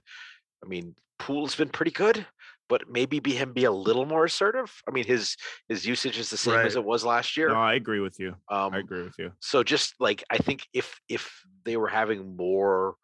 i 0.63 0.67
mean 0.67 0.95
Poole's 1.17 1.55
been 1.55 1.69
pretty 1.69 1.91
good 1.91 2.25
but 2.69 2.83
maybe 2.89 3.19
be 3.19 3.33
him 3.33 3.51
be 3.51 3.65
a 3.65 3.71
little 3.71 4.05
more 4.05 4.25
assertive 4.25 4.71
i 4.87 4.91
mean 4.91 5.05
his 5.05 5.35
his 5.67 5.85
usage 5.85 6.17
is 6.17 6.29
the 6.29 6.37
same 6.37 6.59
as 6.59 6.75
it 6.75 6.83
was 6.85 7.03
last 7.03 7.35
year 7.35 7.49
No, 7.49 7.55
I 7.55 7.73
agree 7.73 7.99
with 7.99 8.19
you. 8.19 8.35
um 8.49 8.73
I 8.73 8.77
agree 8.79 9.03
with 9.03 9.17
you. 9.19 9.31
so 9.39 9.63
just 9.63 9.95
like 9.99 10.23
i 10.29 10.37
think 10.37 10.65
if 10.73 10.99
if 11.09 11.43
they 11.65 11.75
were 11.75 11.87
having 11.89 12.35
more 12.37 12.95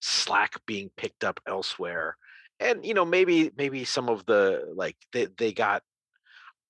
slack 0.00 0.52
being 0.66 0.90
picked 0.96 1.24
up 1.24 1.40
elsewhere 1.48 2.16
and 2.60 2.84
you 2.86 2.94
know 2.94 3.04
maybe 3.04 3.50
maybe 3.56 3.84
some 3.84 4.08
of 4.08 4.24
the 4.26 4.72
like 4.76 4.96
they, 5.12 5.26
they 5.38 5.52
got 5.52 5.82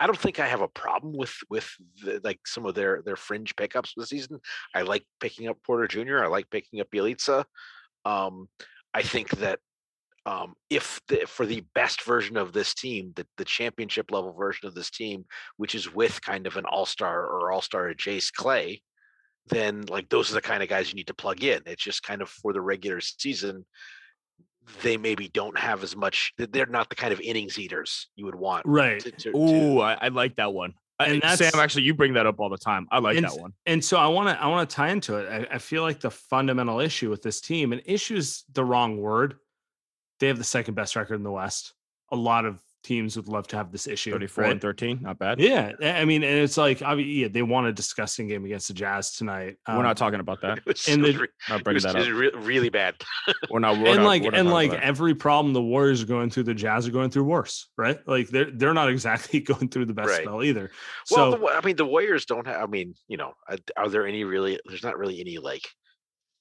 i 0.01 0.07
don't 0.07 0.19
think 0.19 0.39
i 0.41 0.47
have 0.47 0.61
a 0.63 0.69
problem 0.69 1.13
with 1.17 1.35
with 1.51 1.69
the, 2.05 2.21
like 2.25 2.41
some 2.47 2.65
of 2.65 2.75
their 2.75 3.03
their 3.05 3.17
fringe 3.17 3.55
pickups 3.57 3.93
this 3.97 4.09
season 4.11 4.39
i 4.75 4.83
like 4.83 5.05
picking 5.21 5.49
up 5.49 5.57
porter 5.67 5.87
jr 5.89 6.19
i 6.25 6.27
like 6.29 6.49
picking 6.51 6.81
up 6.81 6.89
Bjelica. 6.91 7.45
um 8.05 8.49
i 8.95 9.03
think 9.03 9.31
that 9.31 9.59
um, 10.27 10.55
if 10.71 11.01
the, 11.09 11.27
for 11.27 11.45
the 11.47 11.63
best 11.75 12.03
version 12.03 12.37
of 12.37 12.53
this 12.53 12.75
team, 12.75 13.13
the, 13.15 13.27
the 13.37 13.45
championship 13.45 14.11
level 14.11 14.33
version 14.33 14.67
of 14.67 14.75
this 14.75 14.91
team, 14.91 15.25
which 15.57 15.75
is 15.75 15.93
with 15.95 16.21
kind 16.23 16.47
of 16.47 16.57
an 16.57 16.65
all 16.65 16.87
star 16.87 17.27
or 17.27 17.53
all 17.53 17.61
star 17.61 17.93
Jace 17.95 18.31
Klay, 18.33 18.81
then 19.49 19.83
like 19.89 20.09
those 20.09 20.31
are 20.31 20.35
the 20.35 20.41
kind 20.41 20.63
of 20.63 20.69
guys 20.69 20.89
you 20.89 20.95
need 20.95 21.09
to 21.09 21.15
plug 21.15 21.45
in. 21.45 21.61
It's 21.67 21.83
just 21.85 22.03
kind 22.03 22.23
of 22.23 22.29
for 22.31 22.53
the 22.53 22.61
regular 22.63 23.01
season, 23.01 23.67
they 24.83 24.97
maybe 24.97 25.29
don't 25.29 25.59
have 25.59 25.83
as 25.83 25.95
much. 25.95 26.33
They're 26.39 26.67
not 26.67 26.89
the 26.89 26.97
kind 26.97 27.13
of 27.13 27.21
innings 27.21 27.59
eaters 27.59 28.09
you 28.17 28.25
would 28.25 28.35
want. 28.35 28.65
Right. 28.67 29.05
Ooh, 29.37 29.81
I, 29.81 29.99
I 30.01 30.09
like 30.09 30.37
that 30.37 30.55
one. 30.55 30.73
I- 30.99 31.09
And 31.09 31.39
Sam, 31.39 31.53
actually, 31.57 31.83
you 31.83 31.93
bring 31.95 32.15
that 32.15 32.25
up 32.25 32.41
all 32.41 32.49
the 32.49 32.57
time. 32.57 32.87
I 32.91 32.99
like 33.01 33.17
And 33.17 33.27
that 33.27 33.39
one. 33.39 33.53
And 33.67 33.85
so 33.85 33.99
I 33.99 34.07
want 34.07 34.29
to 34.31 34.43
I 34.43 34.47
want 34.47 34.71
to 34.71 34.75
tie 34.77 34.89
into 34.91 35.17
it. 35.17 35.49
I, 35.51 35.57
I 35.57 35.59
feel 35.59 35.83
like 35.83 36.01
the 36.01 36.11
fundamental 36.11 36.81
issue 36.81 37.11
with 37.11 37.21
this 37.21 37.41
team, 37.41 37.73
and 37.73 37.83
issue 37.85 38.17
is 38.17 38.45
the 38.53 38.65
wrong 38.65 38.97
word. 38.97 39.35
They 40.21 40.29
have 40.29 40.39
the 40.39 40.45
second 40.45 40.75
best 40.75 40.97
record 40.97 41.15
in 41.17 41.23
the 41.23 41.31
West. 41.33 41.75
A 42.13 42.17
lot 42.17 42.45
of 42.45 42.61
teams 42.85 43.17
would 43.17 43.29
love 43.29 43.49
to 43.49 43.57
have 43.57 43.73
this 43.73 43.89
issue. 43.89 44.13
34 44.13 44.45
right? 44.45 44.53
and 44.53 44.61
13, 44.61 44.99
not 45.01 45.19
bad. 45.19 45.41
Yeah, 45.41 45.73
I 45.83 46.03
I 46.03 46.05
mean, 46.05 46.23
and 46.23 46.39
it's 46.39 46.59
like, 46.59 46.81
obvi- 46.81 47.21
yeah, 47.23 47.29
they 47.29 47.41
won 47.43 47.65
a 47.67 47.73
disgusting 47.73 48.29
game 48.29 48.45
against 48.45 48.69
the 48.69 48.75
Jazz 48.75 49.13
tonight. 49.13 49.57
We're 49.67 49.77
Um, 49.77 49.83
not 49.83 49.97
talking 49.97 50.21
about 50.21 50.43
that. 50.43 50.59
it 50.67 50.67
was, 50.67 50.87
and 50.87 51.05
it 51.05 51.15
the- 51.15 51.19
re- 51.21 51.29
Not 51.49 51.65
bringing 51.65 51.83
that 51.83 51.97
up. 51.97 52.07
re- 52.07 52.31
really 52.35 52.69
bad. 52.69 52.95
We're 53.51 53.59
not. 53.61 53.79
We're 53.79 53.87
and 53.89 53.97
not, 54.01 54.05
like 54.07 54.25
and 54.33 54.51
like 54.51 54.73
every 54.75 55.15
problem 55.15 55.55
the 55.55 55.63
Warriors 55.63 56.03
are 56.03 56.07
going 56.07 56.29
through, 56.29 56.43
the 56.45 56.55
Jazz 56.55 56.87
are 56.87 56.93
going 56.93 57.09
through 57.11 57.25
worse, 57.25 57.71
right? 57.79 57.99
Like 58.07 58.29
they're 58.29 58.51
they're 58.53 58.75
not 58.75 58.91
exactly 58.91 59.41
going 59.53 59.69
through 59.71 59.87
the 59.87 59.95
best 59.95 60.11
Right. 60.11 60.23
spell 60.23 60.43
either. 60.45 60.71
well, 61.11 61.33
So 61.33 61.39
the, 61.39 61.47
I 61.53 61.63
mean, 61.65 61.77
the 61.77 61.87
Warriors 61.87 62.27
don't 62.27 62.47
have. 62.47 62.63
I 62.63 62.67
mean, 62.67 62.95
you 63.09 63.17
know, 63.17 63.33
are- 63.49 63.57
are 63.79 63.89
there 63.89 64.07
any 64.07 64.25
really? 64.25 64.61
There's 64.67 64.85
not 64.85 64.99
really 64.99 65.21
any 65.21 65.39
like 65.39 65.63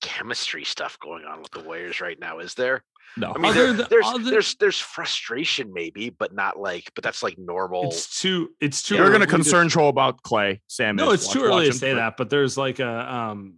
chemistry 0.01 0.65
stuff 0.65 0.99
going 0.99 1.23
on 1.23 1.41
with 1.41 1.51
the 1.51 1.61
Warriors 1.61 2.01
right 2.01 2.19
now, 2.19 2.39
is 2.39 2.53
there? 2.53 2.83
No. 3.17 3.31
I 3.35 3.37
mean, 3.37 3.45
Other 3.45 3.67
there- 3.67 3.75
th- 3.77 3.89
there's 3.89 4.05
other- 4.07 4.29
there's 4.29 4.55
there's 4.55 4.79
frustration 4.79 5.71
maybe, 5.73 6.09
but 6.09 6.33
not 6.33 6.59
like, 6.59 6.91
but 6.95 7.03
that's 7.03 7.21
like 7.21 7.37
normal. 7.37 7.85
it's 7.87 8.19
too 8.21 8.49
it's 8.59 8.81
too. 8.81 8.95
You're 8.95 9.09
going 9.09 9.19
to 9.21 9.27
early 9.27 9.35
concern 9.35 9.67
troll 9.69 9.89
about 9.89 10.21
Klay. 10.23 10.59
Sam. 10.67 10.95
No, 10.95 11.11
it's 11.11 11.25
Watch- 11.27 11.33
too 11.35 11.43
early 11.43 11.65
to 11.67 11.73
say 11.73 11.91
but- 11.93 11.97
that, 11.97 12.17
but 12.17 12.29
there's 12.29 12.57
like 12.57 12.79
a 12.79 13.13
um, 13.13 13.55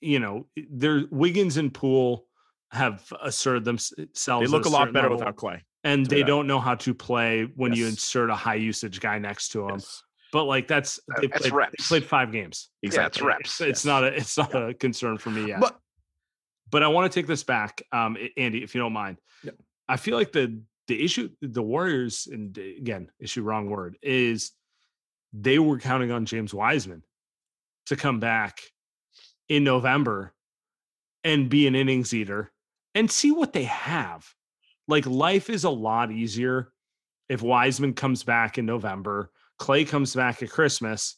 you 0.00 0.20
know, 0.20 0.46
there 0.70 1.02
Wiggins 1.10 1.56
and 1.56 1.72
Poole 1.74 2.24
have 2.70 3.02
asserted 3.22 3.64
themselves. 3.64 4.16
They 4.16 4.46
look 4.46 4.64
a 4.66 4.68
lot 4.68 4.92
better 4.92 5.08
level, 5.08 5.18
without 5.18 5.36
Klay. 5.36 5.60
and 5.84 6.06
they 6.06 6.20
that. 6.22 6.26
don't 6.26 6.46
know 6.46 6.60
how 6.60 6.74
to 6.76 6.94
play 6.94 7.44
when 7.56 7.72
you 7.72 7.86
insert 7.86 8.30
a 8.30 8.34
high 8.34 8.54
usage 8.56 9.00
guy 9.00 9.18
next 9.18 9.48
to 9.50 9.60
them. 9.60 9.70
Yes. 9.72 10.02
But 10.32 10.44
like 10.44 10.68
that's 10.68 11.00
they 11.20 11.26
that's 11.26 11.48
played, 11.48 11.68
they 11.72 11.84
played 11.88 12.04
five 12.04 12.30
games. 12.32 12.68
Yeah, 12.82 12.88
it's 12.88 12.96
Exactly. 12.96 13.26
reps. 13.26 13.60
It's, 13.60 13.70
it's 13.70 13.84
not 13.84 14.04
a 14.04 14.08
it's 14.16 14.36
not 14.38 14.54
a 14.54 14.74
concern 14.74 15.16
for 15.18 15.30
me 15.30 15.48
yet. 15.48 15.60
But 15.60 15.78
but 16.70 16.82
I 16.82 16.88
want 16.88 17.10
to 17.10 17.18
take 17.20 17.26
this 17.26 17.44
back, 17.44 17.82
um, 17.92 18.16
Andy, 18.36 18.62
if 18.62 18.74
you 18.74 18.80
don't 18.80 18.92
mind. 18.92 19.18
Yeah. 19.42 19.52
I 19.88 19.96
feel 19.96 20.16
like 20.16 20.32
the 20.32 20.60
the 20.86 21.04
issue, 21.04 21.28
the 21.42 21.62
Warriors, 21.62 22.28
and 22.30 22.58
uh, 22.58 22.62
again, 22.62 23.10
issue 23.20 23.42
wrong 23.42 23.68
word, 23.68 23.98
is 24.02 24.52
they 25.32 25.58
were 25.58 25.78
counting 25.78 26.10
on 26.10 26.24
James 26.24 26.54
Wiseman 26.54 27.02
to 27.86 27.96
come 27.96 28.20
back 28.20 28.60
in 29.48 29.64
November 29.64 30.32
and 31.24 31.50
be 31.50 31.66
an 31.66 31.74
innings 31.74 32.14
eater 32.14 32.50
and 32.94 33.10
see 33.10 33.30
what 33.30 33.52
they 33.52 33.64
have. 33.64 34.26
Like 34.86 35.04
life 35.06 35.50
is 35.50 35.64
a 35.64 35.70
lot 35.70 36.10
easier 36.10 36.72
if 37.28 37.42
Wiseman 37.42 37.92
comes 37.92 38.24
back 38.24 38.56
in 38.56 38.64
November, 38.64 39.30
Klay 39.60 39.86
comes 39.86 40.14
back 40.14 40.42
at 40.42 40.50
Christmas, 40.50 41.16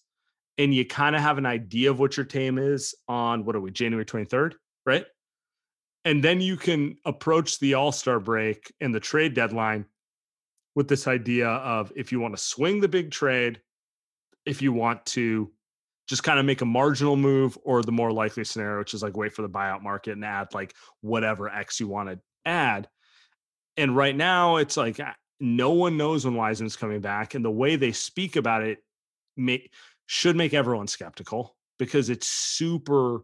and 0.59 0.75
you 0.75 0.85
kind 0.85 1.15
of 1.15 1.23
have 1.23 1.39
an 1.39 1.47
idea 1.47 1.91
of 1.91 2.01
what 2.01 2.17
your 2.17 2.27
team 2.27 2.59
is 2.59 2.95
on 3.07 3.45
what 3.45 3.55
are 3.55 3.61
we, 3.61 3.71
January 3.71 4.05
23rd, 4.05 4.55
right? 4.85 5.05
And 6.05 6.25
then 6.25 6.41
you 6.41 6.57
can 6.57 6.97
approach 7.05 7.59
the 7.59 7.75
All 7.75 7.93
Star 7.93 8.21
break 8.21 8.73
and 8.81 8.95
the 8.95 9.01
trade 9.01 9.35
deadline 9.35 9.85
with 10.75 10.89
this 10.89 11.07
idea 11.07 11.49
of 11.49 11.93
if 11.97 12.13
you 12.13 12.21
want 12.21 12.37
to 12.37 12.43
swing 12.43 12.81
the 12.81 12.89
big 12.89 13.11
trade, 13.11 13.61
if 14.47 14.63
you 14.63 14.73
want 14.73 15.05
to 15.05 15.51
just 16.09 16.23
kind 16.25 16.39
of 16.39 16.45
make 16.45 16.61
a 16.61 16.67
marginal 16.67 17.17
move, 17.17 17.57
or 17.63 17.83
the 17.83 17.93
more 17.93 18.13
likely 18.13 18.45
scenario, 18.45 18.79
which 18.79 18.95
is 18.95 19.03
like 19.03 19.17
wait 19.17 19.33
for 19.33 19.43
the 19.43 19.49
buyout 19.49 19.83
market 19.83 20.13
and 20.13 20.25
add 20.25 20.49
like 20.55 20.75
whatever 21.03 21.49
X 21.49 21.79
you 21.79 21.87
want 21.87 22.09
to 22.09 22.19
add. 22.45 22.89
And 23.77 23.97
right 23.97 24.17
now, 24.17 24.57
it's 24.57 24.77
like 24.77 25.01
no 25.39 25.71
one 25.71 25.97
knows 25.97 26.25
when 26.25 26.35
Wiseman's 26.35 26.77
coming 26.77 27.01
back, 27.01 27.35
and 27.35 27.45
the 27.45 27.51
way 27.51 27.77
they 27.77 27.93
speak 27.93 28.37
about 28.37 28.63
it 28.63 28.79
may, 29.37 29.69
should 30.07 30.37
make 30.37 30.55
everyone 30.55 30.89
skeptical 30.89 31.57
because 31.79 32.11
it's 32.11 32.27
super 32.27 33.21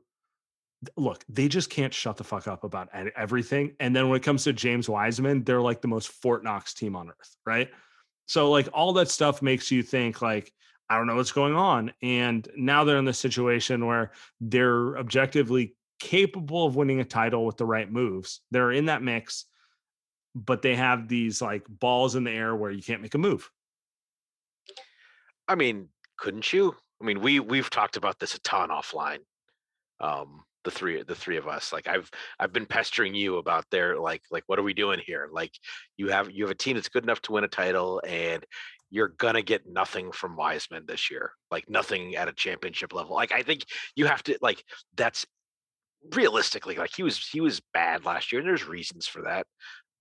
look, 0.97 1.25
they 1.29 1.49
just 1.49 1.71
can't 1.71 1.93
shut 1.93 2.17
the 2.17 2.25
fuck 2.25 2.49
up 2.49 2.65
about 2.65 2.89
everything. 3.17 3.75
And 3.81 3.95
then 3.95 4.09
when 4.09 4.17
it 4.17 4.23
comes 4.23 4.45
to 4.45 4.53
James 4.53 4.89
Wiseman, 4.89 5.45
they're 5.45 5.61
like 5.61 5.81
the 5.81 5.89
most 5.89 6.09
Fort 6.09 6.45
Knox 6.45 6.75
team 6.75 6.97
on 6.97 7.09
earth, 7.09 7.37
right? 7.45 7.71
So 8.27 8.51
like 8.51 8.69
all 8.73 8.93
that 8.95 9.09
stuff 9.09 9.43
makes 9.43 9.71
you 9.71 9.83
think 9.83 10.21
like 10.21 10.53
I 10.89 10.97
don't 10.97 11.07
know 11.07 11.17
what's 11.17 11.33
going 11.33 11.55
on. 11.55 11.93
And 12.03 12.49
now 12.57 12.85
they're 12.85 12.99
in 12.99 13.05
this 13.05 13.19
situation 13.19 13.87
where 13.87 14.13
they're 14.41 14.97
objectively 14.99 15.75
capable 15.99 16.67
of 16.67 16.77
winning 16.77 17.01
a 17.01 17.05
title 17.05 17.45
with 17.45 17.57
the 17.57 17.65
right 17.65 17.91
moves. 17.91 18.41
They're 18.51 18.73
in 18.73 18.87
that 18.87 19.03
mix, 19.03 19.47
but 20.35 20.63
they 20.63 20.77
have 20.77 21.09
these 21.09 21.43
like 21.43 21.65
balls 21.69 22.15
in 22.15 22.25
the 22.25 22.31
air 22.31 22.55
where 22.55 22.71
you 22.71 22.83
can't 22.83 23.03
make 23.03 23.15
a 23.15 23.19
move. 23.19 23.51
I 25.49 25.55
mean, 25.55 25.89
couldn't 26.17 26.53
you? 26.53 26.75
I 27.01 27.05
mean, 27.05 27.21
we 27.21 27.41
we've 27.41 27.71
talked 27.71 27.97
about 27.97 28.19
this 28.19 28.35
a 28.35 28.41
ton 28.41 28.71
offline. 28.71 29.19
Um, 30.01 30.45
the 30.67 30.71
three 30.73 31.03
the 31.05 31.15
three 31.15 31.37
of 31.39 31.47
us. 31.47 31.73
Like 31.73 31.87
I've 31.89 32.11
I've 32.39 32.53
been 32.53 32.67
pestering 32.67 33.15
you 33.15 33.39
about 33.39 33.65
their 33.71 33.99
like 33.99 34.23
like 34.31 34.43
what 34.47 34.59
are 34.59 34.65
we 34.65 34.75
doing 34.75 35.01
here? 35.07 35.29
Like 35.33 35.53
you 35.97 36.09
have 36.09 36.31
you 36.31 36.45
have 36.45 36.51
a 36.51 36.57
team 36.57 36.75
that's 36.75 36.89
good 36.89 37.05
enough 37.05 37.23
to 37.23 37.33
win 37.33 37.45
a 37.45 37.49
title 37.49 38.03
and 38.07 38.45
you're 38.91 39.15
gonna 39.17 39.43
get 39.43 39.63
nothing 39.67 40.11
from 40.11 40.37
Wiseman 40.37 40.85
this 40.87 41.11
year. 41.11 41.31
Like 41.51 41.71
nothing 41.71 42.17
at 42.17 42.29
a 42.29 42.33
championship 42.33 42.93
level. 42.93 43.15
Like 43.15 43.33
I 43.33 43.43
think 43.43 43.65
you 43.95 44.07
have 44.07 44.23
to 44.25 44.37
like 44.43 44.63
that's 44.97 45.25
realistically 46.13 46.75
like 46.75 46.95
he 46.95 47.05
was 47.05 47.25
he 47.29 47.41
was 47.41 47.63
bad 47.73 48.05
last 48.05 48.33
year 48.33 48.41
and 48.41 48.49
there's 48.49 48.67
reasons 48.67 49.07
for 49.07 49.23
that. 49.23 49.47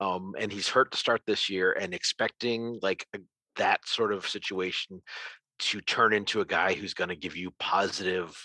Um 0.02 0.34
and 0.40 0.52
he's 0.52 0.68
hurt 0.68 0.92
to 0.92 0.98
start 0.98 1.22
this 1.28 1.48
year 1.48 1.72
and 1.80 1.94
expecting 1.94 2.80
like 2.82 3.06
a, 3.16 3.20
that 3.58 3.88
sort 3.88 4.12
of 4.12 4.28
situation 4.28 5.02
to 5.58 5.80
turn 5.82 6.12
into 6.12 6.42
a 6.42 6.46
guy 6.46 6.74
who's 6.74 6.94
going 6.94 7.08
to 7.08 7.16
give 7.16 7.38
you 7.38 7.50
positive 7.60 8.36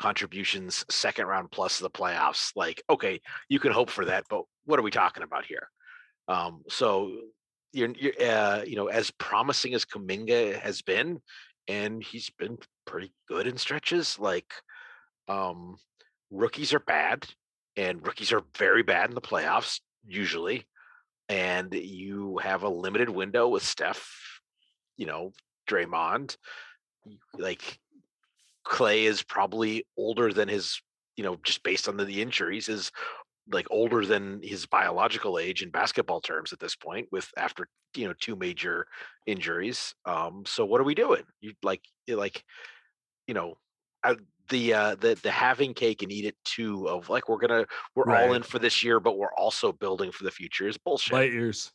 contributions 0.00 0.84
second 0.90 1.26
round 1.26 1.50
plus 1.50 1.78
the 1.78 1.90
playoffs 1.90 2.52
like 2.56 2.82
okay 2.88 3.20
you 3.48 3.58
can 3.58 3.70
hope 3.70 3.90
for 3.90 4.06
that 4.06 4.24
but 4.30 4.42
what 4.64 4.78
are 4.78 4.82
we 4.82 4.90
talking 4.90 5.22
about 5.22 5.44
here? 5.44 5.68
Um 6.28 6.62
so 6.68 7.12
you're, 7.72 7.90
you're 7.90 8.14
uh, 8.20 8.62
you 8.66 8.76
know 8.76 8.88
as 8.88 9.10
promising 9.12 9.74
as 9.74 9.84
Kuminga 9.84 10.58
has 10.58 10.82
been 10.82 11.20
and 11.68 12.02
he's 12.02 12.30
been 12.38 12.58
pretty 12.86 13.12
good 13.28 13.46
in 13.46 13.56
stretches 13.56 14.18
like 14.18 14.52
um 15.28 15.76
rookies 16.30 16.72
are 16.72 16.80
bad 16.80 17.26
and 17.76 18.06
rookies 18.06 18.32
are 18.32 18.42
very 18.58 18.82
bad 18.82 19.08
in 19.08 19.14
the 19.14 19.20
playoffs 19.20 19.80
usually, 20.06 20.66
and 21.28 21.72
you 21.72 22.38
have 22.38 22.62
a 22.62 22.68
limited 22.68 23.08
window 23.08 23.48
with 23.48 23.62
Steph, 23.62 24.40
you 24.96 25.06
know, 25.06 25.32
Draymond, 25.68 26.36
like 27.38 27.78
Klay 28.66 29.04
is 29.04 29.22
probably 29.22 29.84
older 29.96 30.32
than 30.32 30.48
his, 30.48 30.80
you 31.16 31.24
know, 31.24 31.36
just 31.42 31.62
based 31.62 31.88
on 31.88 31.96
the, 31.96 32.04
the 32.04 32.20
injuries, 32.22 32.68
is 32.68 32.90
like 33.52 33.66
older 33.70 34.04
than 34.04 34.40
his 34.42 34.66
biological 34.66 35.38
age 35.38 35.62
in 35.62 35.70
basketball 35.70 36.20
terms 36.20 36.52
at 36.52 36.60
this 36.60 36.76
point 36.76 37.08
with 37.10 37.28
after 37.36 37.66
you 37.96 38.06
know 38.06 38.14
two 38.20 38.36
major 38.36 38.86
injuries 39.26 39.94
um 40.04 40.44
so 40.46 40.64
what 40.64 40.80
are 40.80 40.84
we 40.84 40.94
doing? 40.94 41.22
You 41.40 41.52
like 41.62 41.82
like 42.08 42.44
you 43.26 43.34
know 43.34 43.54
I, 44.04 44.16
the 44.48 44.74
uh 44.74 44.94
the 44.96 45.18
the 45.22 45.30
having 45.30 45.74
cake 45.74 46.02
and 46.02 46.12
eat 46.12 46.24
it 46.24 46.36
too 46.44 46.88
of 46.88 47.08
like 47.08 47.28
we're 47.28 47.38
gonna 47.38 47.66
we're 47.94 48.14
all 48.14 48.34
in 48.34 48.42
for 48.42 48.58
this 48.58 48.82
year 48.82 49.00
but 49.00 49.18
we're 49.18 49.34
also 49.34 49.72
building 49.72 50.12
for 50.12 50.24
the 50.24 50.30
future 50.30 50.68
is 50.68 50.78
bullshit. 50.78 51.12
Light 51.12 51.32
years. 51.32 51.72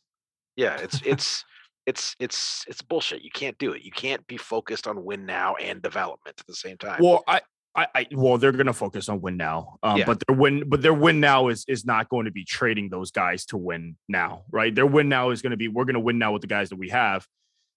yeah 0.56 0.76
it's 0.80 1.00
it's 1.04 1.44
it's 1.86 2.16
it's 2.18 2.64
it's 2.68 2.82
bullshit 2.82 3.22
you 3.22 3.30
can't 3.30 3.56
do 3.58 3.72
it 3.72 3.82
you 3.82 3.92
can't 3.92 4.26
be 4.26 4.36
focused 4.36 4.86
on 4.86 5.04
win 5.04 5.24
now 5.24 5.54
and 5.56 5.80
development 5.80 6.38
at 6.38 6.46
the 6.46 6.54
same 6.54 6.76
time 6.76 6.98
Well, 7.00 7.22
I, 7.26 7.40
I, 7.76 7.86
I 7.94 8.06
well, 8.12 8.38
they're 8.38 8.52
gonna 8.52 8.72
focus 8.72 9.08
on 9.08 9.20
win 9.20 9.36
now. 9.36 9.76
Um, 9.82 9.98
Yeah. 9.98 10.06
but 10.06 10.22
their 10.26 10.36
win, 10.36 10.64
but 10.66 10.82
their 10.82 10.94
win 10.94 11.20
now 11.20 11.48
is 11.48 11.64
is 11.68 11.84
not 11.84 12.08
going 12.08 12.24
to 12.24 12.30
be 12.30 12.44
trading 12.44 12.88
those 12.88 13.10
guys 13.10 13.44
to 13.46 13.56
win 13.58 13.96
now, 14.08 14.44
right? 14.50 14.74
Their 14.74 14.86
win 14.86 15.08
now 15.08 15.30
is 15.30 15.42
going 15.42 15.50
to 15.50 15.56
be 15.56 15.68
we're 15.68 15.84
going 15.84 15.94
to 15.94 16.00
win 16.00 16.18
now 16.18 16.32
with 16.32 16.40
the 16.40 16.48
guys 16.48 16.70
that 16.70 16.76
we 16.76 16.88
have. 16.88 17.26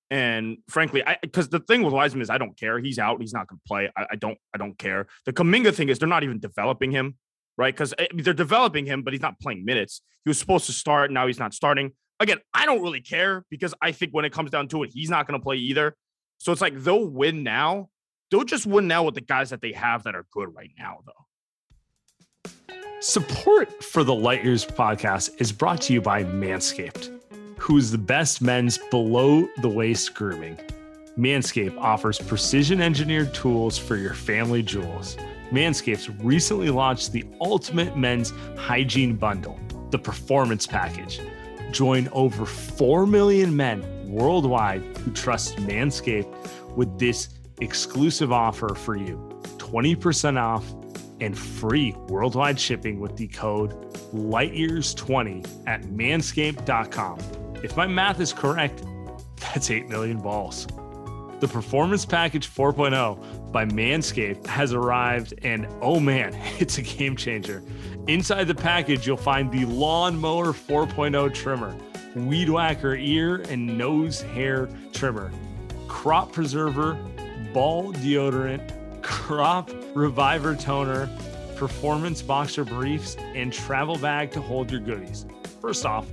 And 0.10 0.60
frankly, 0.70 1.06
I 1.06 1.18
because 1.22 1.50
the 1.50 1.60
thing 1.60 1.84
with 1.84 1.94
Wiseman 1.94 2.22
is 2.22 2.30
I 2.30 2.38
don't 2.38 2.58
care. 2.58 2.80
He's 2.80 2.98
out. 2.98 3.20
He's 3.20 3.34
not 3.34 3.48
going 3.48 3.60
to 3.60 3.68
play. 3.68 3.92
I, 3.96 4.08
I 4.12 4.16
don't. 4.16 4.38
I 4.54 4.58
don't 4.58 4.78
care. 4.78 5.08
The 5.26 5.34
Kuminga 5.34 5.74
thing 5.74 5.90
is 5.90 6.00
they're 6.00 6.08
not 6.08 6.24
even 6.24 6.40
developing 6.40 6.92
him, 6.92 7.18
right? 7.58 7.74
Because 7.74 7.94
they're 8.14 8.34
developing 8.34 8.86
him, 8.86 9.04
but 9.04 9.14
he's 9.14 9.22
not 9.22 9.38
playing 9.40 9.66
minutes. 9.66 10.02
He 10.24 10.30
was 10.30 10.40
supposed 10.40 10.66
to 10.68 10.72
start. 10.72 11.12
Now 11.12 11.28
he's 11.28 11.40
not 11.40 11.54
starting. 11.54 11.92
Again, 12.20 12.40
I 12.54 12.66
don't 12.66 12.82
really 12.82 13.02
care 13.02 13.46
because 13.50 13.74
I 13.82 13.92
think 13.92 14.12
when 14.12 14.26
it 14.26 14.34
comes 14.34 14.52
down 14.52 14.68
to 14.70 14.84
it, 14.84 14.92
he's 14.94 15.10
not 15.10 15.28
going 15.28 15.40
to 15.40 15.44
play 15.44 15.56
either. 15.56 15.96
So 16.38 16.52
it's 16.52 16.62
like 16.62 16.76
they'll 16.76 17.08
win 17.08 17.44
now. 17.44 17.90
They'll 18.30 18.44
just 18.44 18.66
win 18.66 18.88
now 18.88 19.04
with 19.04 19.16
the 19.16 19.22
guys 19.22 19.50
that 19.52 19.62
they 19.62 19.72
have 19.72 20.04
that 20.04 20.16
are 20.16 20.26
good 20.32 20.54
right 20.54 20.72
now, 20.78 21.00
though. 21.06 22.54
Support 23.00 23.82
for 23.84 24.04
the 24.04 24.14
Light 24.14 24.44
Years 24.44 24.66
podcast 24.66 25.40
is 25.40 25.54
brought 25.54 25.82
to 25.84 25.94
you 25.94 26.02
by 26.02 26.26
Manscaped, 26.26 27.10
who 27.58 27.78
is 27.78 27.92
the 27.92 27.98
best 27.98 28.42
men's 28.42 28.78
below 28.92 29.48
the 29.62 29.70
waist 29.70 30.14
grooming. 30.14 30.58
Manscaped 31.18 31.78
offers 31.78 32.20
precision 32.20 32.82
engineered 32.82 33.34
tools 33.34 33.78
for 33.78 33.96
your 33.96 34.14
family 34.14 34.62
jewels. 34.62 35.16
Manscaped 35.52 36.14
recently 36.22 36.70
launched 36.70 37.14
the 37.14 37.26
ultimate 37.40 37.98
men's 37.98 38.34
hygiene 38.58 39.16
bundle, 39.16 39.58
the 39.92 40.00
Performance 40.00 40.68
Package. 40.68 41.22
Join 41.72 42.08
over 42.12 42.46
4 42.46 43.06
million 43.06 43.56
men 43.56 43.84
worldwide 44.10 44.82
who 45.00 45.12
trust 45.12 45.58
Manscaped 45.58 46.76
with 46.76 46.98
this 46.98 47.30
exclusive 47.62 48.32
offer 48.32 48.74
for 48.76 48.96
you 48.96 49.18
20% 49.58 50.38
off 50.40 50.66
and 51.22 51.38
free 51.38 51.94
worldwide 52.08 52.60
shipping 52.60 53.00
with 53.00 53.18
the 53.18 53.28
code 53.28 53.72
lightyears20 54.14 55.68
at 55.68 55.84
manscaped.com. 55.84 57.20
If 57.64 57.76
my 57.76 57.88
math 57.88 58.20
is 58.20 58.34
correct, 58.34 58.84
that's 59.38 59.70
8 59.70 59.90
million 59.90 60.20
balls. 60.20 60.68
The 61.40 61.48
Performance 61.48 62.06
Package 62.06 62.50
4.0 62.50 63.39
by 63.52 63.66
Manscaped 63.66 64.46
has 64.48 64.74
arrived, 64.74 65.34
and 65.44 65.68
oh 65.82 66.00
man, 66.00 66.34
it's 66.60 66.78
a 66.78 66.82
game 66.82 67.16
changer. 67.16 67.64
Inside 68.08 68.46
the 68.46 68.56
package, 68.56 69.08
you'll 69.08 69.18
find 69.18 69.52
the 69.52 69.66
Lawnmower 69.66 70.54
4.0 70.54 71.34
trimmer, 71.34 71.76
Weed 72.16 72.50
Whacker 72.50 72.96
ear 72.96 73.44
and 73.50 73.78
nose 73.78 74.22
hair 74.22 74.70
trimmer, 74.94 75.32
Crop 75.88 76.32
Preserver, 76.32 76.98
Ball 77.54 77.94
deodorant, 77.94 79.02
Crop 79.02 79.72
Reviver 79.96 80.56
toner, 80.56 81.10
Performance 81.56 82.22
boxer 82.22 82.64
briefs, 82.64 83.16
and 83.18 83.52
travel 83.52 83.98
bag 83.98 84.32
to 84.32 84.42
hold 84.42 84.72
your 84.72 84.80
goodies. 84.80 85.26
First 85.60 85.86
off, 85.86 86.08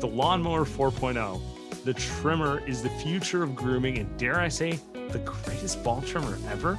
the 0.00 0.06
Lawnmower 0.06 0.64
4.0 0.64 1.55
the 1.86 1.94
trimmer 1.94 2.66
is 2.66 2.82
the 2.82 2.90
future 2.90 3.44
of 3.44 3.54
grooming 3.54 3.98
and 3.98 4.18
dare 4.18 4.40
I 4.40 4.48
say 4.48 4.80
the 4.92 5.20
greatest 5.20 5.84
ball 5.84 6.02
trimmer 6.02 6.36
ever. 6.50 6.76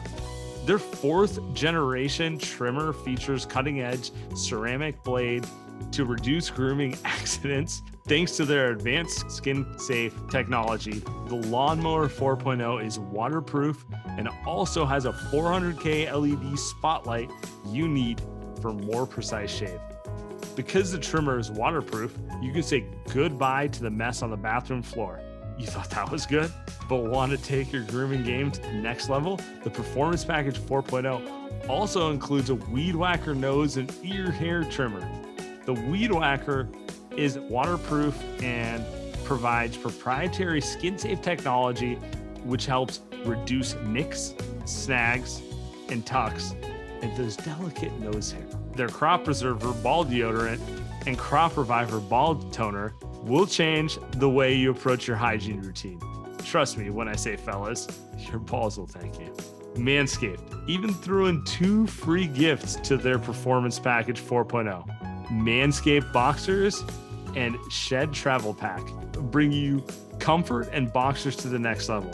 Their 0.65 0.79
fourth 0.79 1.39
generation 1.53 2.37
trimmer 2.37 2.91
features 2.91 3.45
cutting 3.45 3.79
edge 3.79 4.11
ceramic 4.35 5.01
blade 5.05 5.47
to 5.93 6.03
reduce 6.03 6.49
grooming 6.49 6.97
accidents. 7.05 7.81
Thanks 8.05 8.35
to 8.35 8.43
their 8.43 8.71
advanced 8.71 9.31
skin 9.31 9.79
safe 9.79 10.13
technology, 10.29 11.01
the 11.27 11.35
Lawnmower 11.35 12.09
4.0 12.09 12.85
is 12.85 12.99
waterproof 12.99 13.85
and 14.17 14.27
also 14.45 14.85
has 14.85 15.05
a 15.05 15.13
400K 15.13 16.11
LED 16.11 16.59
spotlight 16.59 17.31
you 17.65 17.87
need 17.87 18.21
for 18.61 18.73
more 18.73 19.05
precise 19.05 19.51
shave. 19.51 19.79
Because 20.57 20.91
the 20.91 20.97
trimmer 20.97 21.37
is 21.37 21.51
waterproof, 21.51 22.17
you 22.41 22.51
can 22.51 22.63
say 22.63 22.83
goodbye 23.13 23.67
to 23.67 23.83
the 23.83 23.91
mess 23.91 24.23
on 24.23 24.31
the 24.31 24.37
bathroom 24.37 24.81
floor. 24.81 25.21
You 25.55 25.67
thought 25.67 25.91
that 25.91 26.09
was 26.09 26.25
good, 26.25 26.51
but 26.89 27.03
want 27.03 27.31
to 27.31 27.37
take 27.37 27.71
your 27.71 27.83
grooming 27.83 28.23
game 28.23 28.49
to 28.49 28.61
the 28.61 28.73
next 28.73 29.07
level? 29.07 29.39
The 29.63 29.69
Performance 29.69 30.25
Package 30.25 30.57
4.0 30.57 31.69
also 31.69 32.09
includes 32.09 32.49
a 32.49 32.55
Weed 32.55 32.95
Whacker 32.95 33.35
nose 33.35 33.77
and 33.77 33.93
ear 34.03 34.31
hair 34.31 34.63
trimmer. 34.63 35.07
The 35.65 35.73
Weed 35.73 36.11
Whacker 36.11 36.67
is 37.15 37.37
waterproof 37.37 38.19
and 38.41 38.83
provides 39.25 39.77
proprietary 39.77 40.61
skin 40.61 40.97
safe 40.97 41.21
technology, 41.21 41.95
which 42.43 42.65
helps 42.65 43.01
reduce 43.25 43.75
nicks, 43.85 44.33
snags, 44.65 45.39
and 45.89 46.03
tucks, 46.03 46.55
and 47.03 47.15
those 47.15 47.37
delicate 47.37 47.93
nose 47.99 48.31
hair. 48.31 48.56
Their 48.78 48.89
crop 48.89 49.25
preserver 49.25 49.73
ball 49.73 50.05
deodorant 50.05 50.59
and 51.07 51.17
crop 51.17 51.57
reviver 51.57 51.99
ball 51.99 52.36
toner 52.51 52.93
will 53.23 53.47
change 53.47 53.97
the 54.11 54.30
way 54.30 54.53
you 54.53 54.69
approach 54.69 55.07
your 55.07 55.17
hygiene 55.17 55.61
routine. 55.61 55.99
Trust 56.45 56.78
me 56.78 56.91
when 56.91 57.07
I 57.07 57.15
say, 57.15 57.38
fellas, 57.38 57.88
your 58.30 58.38
balls 58.38 58.78
will 58.78 58.86
thank 58.86 59.19
you. 59.19 59.34
Manscaped 59.73 60.69
even 60.69 60.93
threw 60.93 61.25
in 61.25 61.43
two 61.43 61.88
free 61.88 62.28
gifts 62.28 62.75
to 62.75 62.97
their 62.97 63.17
Performance 63.17 63.80
Package 63.80 64.21
4.0 64.21 64.86
Manscaped 65.32 66.13
Boxers 66.13 66.84
and 67.36 67.57
Shed 67.71 68.13
Travel 68.13 68.53
Pack, 68.53 68.86
bring 69.32 69.51
you 69.51 69.84
comfort 70.19 70.69
and 70.71 70.93
boxers 70.93 71.36
to 71.38 71.47
the 71.47 71.59
next 71.59 71.89
level. 71.89 72.11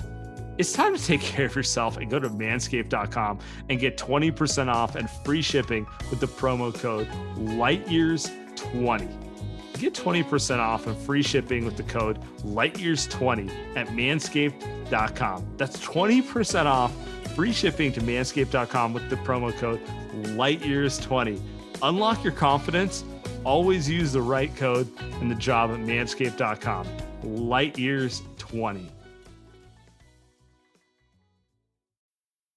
It's 0.58 0.72
time 0.72 0.96
to 0.96 1.04
take 1.04 1.22
care 1.22 1.48
of 1.48 1.56
yourself 1.56 1.98
and 1.98 2.12
go 2.12 2.20
to 2.20 2.30
manscaped.com 2.30 3.40
and 3.70 3.80
get 3.80 3.98
20% 3.98 4.68
off 4.68 4.96
and 4.96 5.10
free 5.26 5.42
shipping 5.42 5.88
with 6.12 6.20
the 6.20 6.28
promo 6.28 6.72
code 6.74 7.08
LightYears20. 7.38 9.80
Get 9.80 9.96
20% 9.96 10.60
off 10.60 10.86
and 10.86 10.96
free 10.96 11.24
shipping 11.24 11.66
with 11.66 11.76
the 11.76 11.84
code 11.84 12.22
LightYears20 12.42 13.76
at 13.76 13.88
manscaped.com. 13.88 15.48
That's 15.58 15.80
20% 15.80 16.66
off 16.66 16.94
free 17.36 17.52
shipping 17.52 17.92
to 17.94 18.02
manscaped.com 18.02 18.94
with 18.94 19.10
the 19.10 19.16
promo 19.18 19.52
code 19.58 19.82
LightYears20. 20.22 21.42
Unlock 21.82 22.24
your 22.24 22.34
confidence. 22.34 23.04
Always 23.44 23.90
use 23.90 24.14
the 24.14 24.22
right 24.22 24.56
code 24.56 24.88
in 25.20 25.30
the 25.30 25.36
job 25.36 25.72
at 25.72 25.80
manscaped.com. 25.80 26.88
LightYears20. 27.24 28.90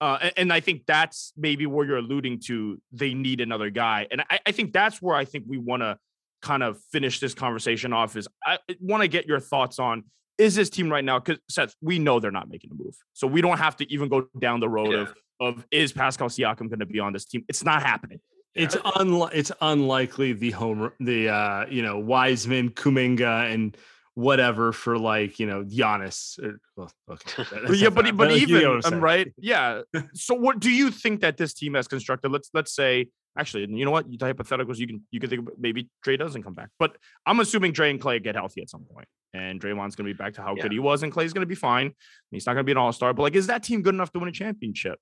Uh, 0.00 0.18
and, 0.22 0.32
and 0.36 0.52
I 0.52 0.60
think 0.60 0.86
that's 0.86 1.32
maybe 1.36 1.66
where 1.66 1.86
you're 1.86 1.96
alluding 1.98 2.40
to. 2.46 2.80
They 2.92 3.14
need 3.14 3.40
another 3.40 3.70
guy, 3.70 4.06
and 4.10 4.22
I, 4.30 4.38
I 4.46 4.52
think 4.52 4.72
that's 4.72 5.02
where 5.02 5.16
I 5.16 5.24
think 5.24 5.44
we 5.48 5.58
want 5.58 5.82
to 5.82 5.98
kind 6.40 6.62
of 6.62 6.78
finish 6.92 7.18
this 7.18 7.34
conversation 7.34 7.92
off. 7.92 8.16
Is 8.16 8.28
I 8.44 8.58
want 8.80 9.02
to 9.02 9.08
get 9.08 9.26
your 9.26 9.40
thoughts 9.40 9.78
on 9.78 10.04
is 10.38 10.54
this 10.54 10.70
team 10.70 10.88
right 10.88 11.04
now? 11.04 11.18
Because 11.18 11.40
Seth, 11.50 11.74
we 11.80 11.98
know 11.98 12.20
they're 12.20 12.30
not 12.30 12.48
making 12.48 12.70
a 12.70 12.74
move, 12.74 12.94
so 13.12 13.26
we 13.26 13.40
don't 13.40 13.58
have 13.58 13.76
to 13.78 13.92
even 13.92 14.08
go 14.08 14.28
down 14.38 14.60
the 14.60 14.68
road 14.68 14.92
Yeah. 14.92 15.00
of 15.00 15.14
of 15.40 15.66
is 15.70 15.92
Pascal 15.92 16.28
Siakam 16.28 16.68
going 16.68 16.78
to 16.80 16.86
be 16.86 17.00
on 17.00 17.12
this 17.12 17.24
team? 17.24 17.44
It's 17.48 17.64
not 17.64 17.82
happening. 17.82 18.20
It's 18.54 18.74
unli- 18.76 19.30
it's 19.32 19.52
unlikely 19.60 20.32
the 20.32 20.50
home 20.52 20.90
the 21.00 21.28
uh 21.28 21.66
you 21.68 21.82
know 21.82 21.98
Wiseman, 21.98 22.70
Kuminga, 22.70 23.52
and 23.52 23.76
whatever 24.18 24.72
for 24.72 24.98
like 24.98 25.38
you 25.38 25.46
know 25.46 25.62
Giannis. 25.62 26.42
Or, 26.42 26.58
well, 26.76 26.90
okay, 27.08 27.44
yeah, 27.74 27.88
but 27.88 28.04
but 28.16 28.30
like, 28.30 28.40
you 28.40 28.60
know 28.60 28.78
even 28.78 28.80
I'm 28.84 29.00
right, 29.00 29.32
yeah. 29.38 29.82
So 30.14 30.34
what 30.34 30.58
do 30.58 30.70
you 30.70 30.90
think 30.90 31.20
that 31.20 31.36
this 31.36 31.54
team 31.54 31.74
has 31.74 31.86
constructed? 31.86 32.32
Let's 32.32 32.50
let's 32.52 32.74
say 32.74 33.08
actually, 33.38 33.68
you 33.70 33.84
know 33.84 33.92
what? 33.92 34.10
The 34.10 34.16
hypotheticals 34.18 34.78
you 34.78 34.88
can 34.88 35.02
you 35.12 35.20
can 35.20 35.30
think 35.30 35.42
about 35.42 35.54
maybe 35.58 35.88
Dre 36.02 36.16
doesn't 36.16 36.42
come 36.42 36.54
back, 36.54 36.70
but 36.80 36.96
I'm 37.26 37.38
assuming 37.38 37.72
Dre 37.72 37.90
and 37.90 38.00
Klay 38.00 38.22
get 38.22 38.34
healthy 38.34 38.60
at 38.60 38.68
some 38.68 38.84
point, 38.92 39.06
and 39.34 39.60
Draymond's 39.60 39.94
gonna 39.94 40.08
be 40.08 40.14
back 40.14 40.34
to 40.34 40.42
how 40.42 40.56
Yeah. 40.56 40.64
good 40.64 40.72
he 40.72 40.80
was, 40.80 41.04
and 41.04 41.12
Klay's 41.12 41.32
gonna 41.32 41.46
be 41.46 41.54
fine. 41.54 41.92
He's 42.32 42.44
not 42.44 42.54
gonna 42.54 42.64
be 42.64 42.72
an 42.72 42.78
all 42.78 42.92
star, 42.92 43.14
but 43.14 43.22
like, 43.22 43.36
is 43.36 43.46
that 43.46 43.62
team 43.62 43.82
good 43.82 43.94
enough 43.94 44.12
to 44.12 44.18
win 44.18 44.28
a 44.28 44.32
championship 44.32 44.98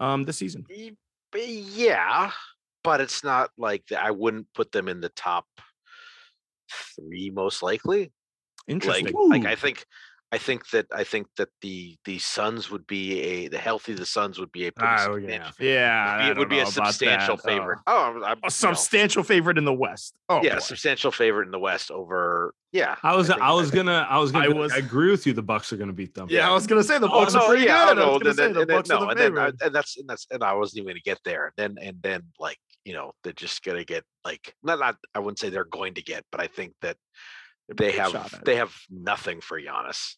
um 0.00 0.24
this 0.24 0.36
season? 0.36 0.66
Yeah, 1.32 2.32
but 2.82 3.00
it's 3.00 3.22
not 3.22 3.50
like 3.56 3.84
I 3.96 4.10
wouldn't 4.10 4.48
put 4.52 4.72
them 4.72 4.88
in 4.88 5.00
the 5.00 5.10
top 5.10 5.46
three 6.96 7.30
most 7.30 7.62
likely. 7.62 8.10
Interesting. 8.68 9.06
Like, 9.06 9.42
like 9.44 9.44
I 9.46 9.54
think, 9.54 9.84
I 10.30 10.36
think 10.36 10.68
that 10.70 10.84
I 10.92 11.04
think 11.04 11.26
that 11.38 11.48
the 11.62 11.96
the 12.04 12.18
Suns 12.18 12.70
would 12.70 12.86
be 12.86 13.18
a 13.22 13.48
the 13.48 13.56
healthy 13.56 13.94
the 13.94 14.04
Suns 14.04 14.38
would 14.38 14.52
be 14.52 14.66
a 14.66 14.72
pretty 14.72 14.92
Oh, 15.08 15.16
yeah. 15.16 15.46
substantial, 15.46 15.64
yeah, 15.66 16.16
would 16.16 16.24
be- 16.24 16.30
it 16.30 16.38
would 16.38 16.48
be 16.50 16.58
a 16.58 16.66
substantial 16.66 17.36
that. 17.36 17.44
favorite. 17.44 17.78
Uh, 17.86 17.92
Oh, 17.94 18.02
I'm, 18.04 18.16
a 18.22 18.28
you 18.28 18.34
know, 18.42 18.48
substantial 18.50 19.22
favorite 19.22 19.56
in 19.56 19.64
the 19.64 19.72
West. 19.72 20.14
Oh, 20.28 20.42
yeah, 20.42 20.56
a 20.58 20.60
substantial 20.60 21.10
favorite 21.10 21.46
in 21.46 21.50
the 21.50 21.58
West 21.58 21.90
over. 21.90 22.54
Yeah, 22.72 22.96
I 23.02 23.16
was 23.16 23.28
think- 23.28 23.40
I 23.40 23.52
was 23.54 23.70
gonna 23.70 24.06
I 24.10 24.18
was 24.18 24.30
gonna 24.30 24.54
I 24.54 24.68
I, 24.74 24.76
agree 24.76 25.10
with 25.10 25.26
you. 25.26 25.32
The 25.32 25.42
Bucks 25.42 25.72
are 25.72 25.78
gonna 25.78 25.94
beat 25.94 26.12
them. 26.12 26.26
Yeah, 26.30 26.50
I 26.50 26.52
was 26.52 26.66
gonna 26.66 26.84
say 26.84 26.98
the 26.98 27.06
Oh, 27.06 27.20
Bucks 27.20 27.32
no, 27.32 27.40
are 27.40 27.46
pretty 27.48 27.64
yeah, 27.64 27.86
good. 27.86 27.98
I 27.98 28.00
no, 28.04 28.12
was 28.12 28.22
gonna 28.22 28.24
then- 28.24 28.34
say 28.34 28.42
then- 28.52 28.54
the 28.54 28.66
Bucks 28.74 28.90
are 28.90 29.00
the 29.00 29.06
and 29.08 29.18
then, 29.18 29.26
favorite. 29.34 29.54
and 29.62 29.74
that's 29.74 29.96
and 29.96 30.06
that's 30.06 30.26
and 30.30 30.44
I 30.44 30.52
wasn't 30.52 30.82
even 30.82 30.88
gonna 30.90 31.00
get 31.00 31.20
there. 31.24 31.54
Then 31.56 31.76
and 31.80 31.96
then 32.02 32.24
like 32.38 32.58
you 32.84 32.92
know 32.92 33.12
they're 33.24 33.32
just 33.32 33.62
gonna 33.64 33.84
get 33.84 34.04
like 34.26 34.54
not 34.62 34.78
not 34.78 34.96
I 35.14 35.20
wouldn't 35.20 35.38
say 35.38 35.48
they're 35.48 35.64
going 35.64 35.94
to 35.94 36.02
get, 36.02 36.26
but 36.30 36.42
I 36.42 36.48
think 36.48 36.74
that 36.82 36.98
they 37.76 37.92
have 37.92 38.40
they 38.44 38.56
have 38.56 38.74
nothing 38.90 39.40
for 39.40 39.60
Giannis. 39.60 40.14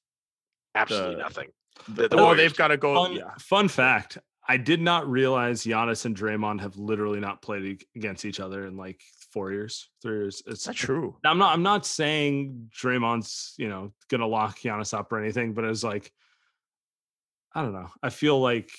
Absolutely 0.75 1.17
The- 1.17 1.23
nothing. 1.23 1.49
The- 1.89 2.09
the 2.09 2.17
oh, 2.17 2.25
Warriors 2.25 2.37
they've 2.39 2.57
got 2.57 2.69
to 2.69 2.77
go. 2.77 2.95
Fun, 2.95 3.13
Yeah. 3.13 3.31
fun 3.39 3.69
fact: 3.69 4.19
I 4.47 4.57
did 4.57 4.81
not 4.81 5.09
realize 5.09 5.65
Giannis 5.65 6.05
and 6.05 6.17
Draymond 6.17 6.61
have 6.61 6.77
literally 6.77 7.21
not 7.21 7.41
played 7.43 7.85
against 7.97 8.25
each 8.25 8.41
other 8.41 8.67
in 8.67 8.77
like 8.77 9.01
four 9.33 9.53
years, 9.53 9.89
three 10.03 10.17
years. 10.19 10.43
It's 10.47 10.69
Is 10.69 10.75
true? 10.77 11.17
I'm 11.25 11.39
not. 11.39 11.53
I'm 11.55 11.63
not 11.63 11.87
saying 11.87 12.71
Draymond's 12.77 13.55
you 13.57 13.69
know 13.69 13.93
gonna 14.09 14.27
lock 14.27 14.59
Giannis 14.59 14.93
up 14.93 15.13
or 15.13 15.19
anything, 15.21 15.55
but 15.55 15.65
it's 15.65 15.85
like 15.85 16.13
I 17.55 17.63
don't 17.63 17.73
know. 17.73 17.89
I 18.03 18.11
feel 18.11 18.41
like 18.41 18.71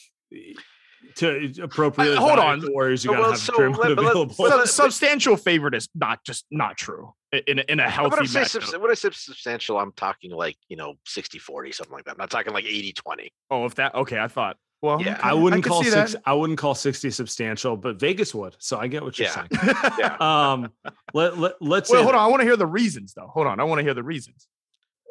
to 1.16 1.52
appropriately 1.62 2.16
hold 2.18 2.40
on. 2.40 2.60
the 2.60 2.72
Warriors, 2.72 3.04
you 3.04 3.12
Uh, 3.12 3.16
gotta 3.16 3.22
well, 3.24 3.32
have 3.32 3.40
so 3.40 3.54
Draymond 3.54 3.78
let- 3.78 3.96
but 3.96 4.04
let- 4.04 4.12
available. 4.12 4.36
Well, 4.40 4.50
Sub- 4.52 4.60
but- 4.60 4.70
substantial 4.70 5.38
favorite 5.38 5.76
is 5.76 5.88
not 5.96 6.24
just 6.24 6.46
not 6.52 6.78
true 6.78 7.14
i- 7.34 7.44
in 7.48 7.60
a, 7.60 7.64
in 7.68 7.80
a 7.80 7.84
When 7.84 7.92
healthy 7.92 8.18
I 8.22 8.26
say 8.26 8.44
subs- 8.46 8.78
when 8.78 8.90
I 8.92 8.94
say 8.94 9.10
substantial, 9.12 9.78
I'm 9.80 9.92
talking 9.94 10.32
like 10.32 10.58
you 10.70 10.78
know 10.78 10.96
60-40, 11.08 11.74
something 11.74 11.94
like 11.94 12.06
that. 12.06 12.12
I'm 12.12 12.18
not 12.18 12.30
talking 12.30 12.54
like 12.54 12.66
80-20. 12.66 13.30
Oh, 13.50 13.66
if 13.66 13.76
that 13.76 13.94
okay, 13.96 14.20
I 14.20 14.28
thought. 14.28 14.58
Well, 14.84 15.00
Yeah. 15.00 15.14
okay, 15.14 15.22
I 15.22 15.34
wouldn't 15.34 15.64
could 15.64 15.70
call 15.70 15.84
see 15.84 15.92
six. 15.92 16.14
that. 16.14 16.24
I 16.26 16.34
wouldn't 16.34 16.58
call 16.58 16.74
sixty 16.74 17.12
substantial, 17.12 17.78
but 17.78 18.00
Vegas 18.00 18.34
would. 18.34 18.56
So 18.58 18.80
I 18.80 18.88
get 18.88 19.04
what 19.04 19.20
you're 19.20 19.28
Yeah. 19.28 19.46
saying. 19.52 19.96
Yeah. 20.00 20.18
Um, 20.54 20.72
let 21.14 21.38
let 21.38 21.62
let's 21.62 21.88
Wait, 21.92 21.98
say 21.98 22.02
hold 22.04 22.16
that- 22.16 22.20
on. 22.20 22.24
I 22.26 22.28
want 22.28 22.40
to 22.42 22.46
hear 22.46 22.58
the 22.58 22.66
reasons, 22.66 23.14
though. 23.14 23.28
Hold 23.28 23.46
on. 23.46 23.60
I 23.60 23.64
want 23.64 23.78
to 23.78 23.84
hear 23.84 23.94
the 23.94 24.02
reasons. 24.04 24.48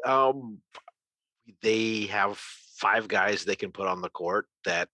um 0.04 0.58
they 1.62 2.06
have 2.06 2.38
five 2.78 3.06
guys 3.06 3.44
they 3.44 3.54
can 3.56 3.70
put 3.70 3.86
on 3.86 4.00
the 4.00 4.08
court 4.08 4.46
that 4.64 4.88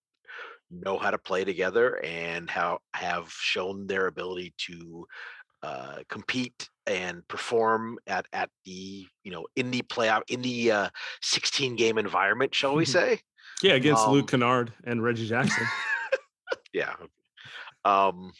know 0.70 0.98
how 0.98 1.10
to 1.10 1.18
play 1.18 1.44
together 1.44 2.02
and 2.04 2.50
how 2.50 2.78
have 2.94 3.30
shown 3.30 3.86
their 3.86 4.06
ability 4.06 4.52
to 4.58 5.06
uh, 5.62 5.98
compete 6.08 6.68
and 6.86 7.26
perform 7.28 7.98
at 8.06 8.26
at 8.32 8.50
the 8.64 9.06
you 9.24 9.30
know 9.32 9.46
in 9.56 9.70
the 9.70 9.82
playoff 9.82 10.22
in 10.28 10.42
the 10.42 10.70
uh, 10.70 10.88
16 11.22 11.76
game 11.76 11.98
environment 11.98 12.54
shall 12.54 12.74
we 12.74 12.84
say 12.98 13.20
Yeah, 13.62 13.74
against 13.74 14.06
Luke 14.08 14.24
Um, 14.24 14.26
Kennard 14.40 14.72
and 14.84 15.02
Reggie 15.02 15.28
Jackson. 15.28 15.66
yeah 16.72 16.94
um 17.84 18.32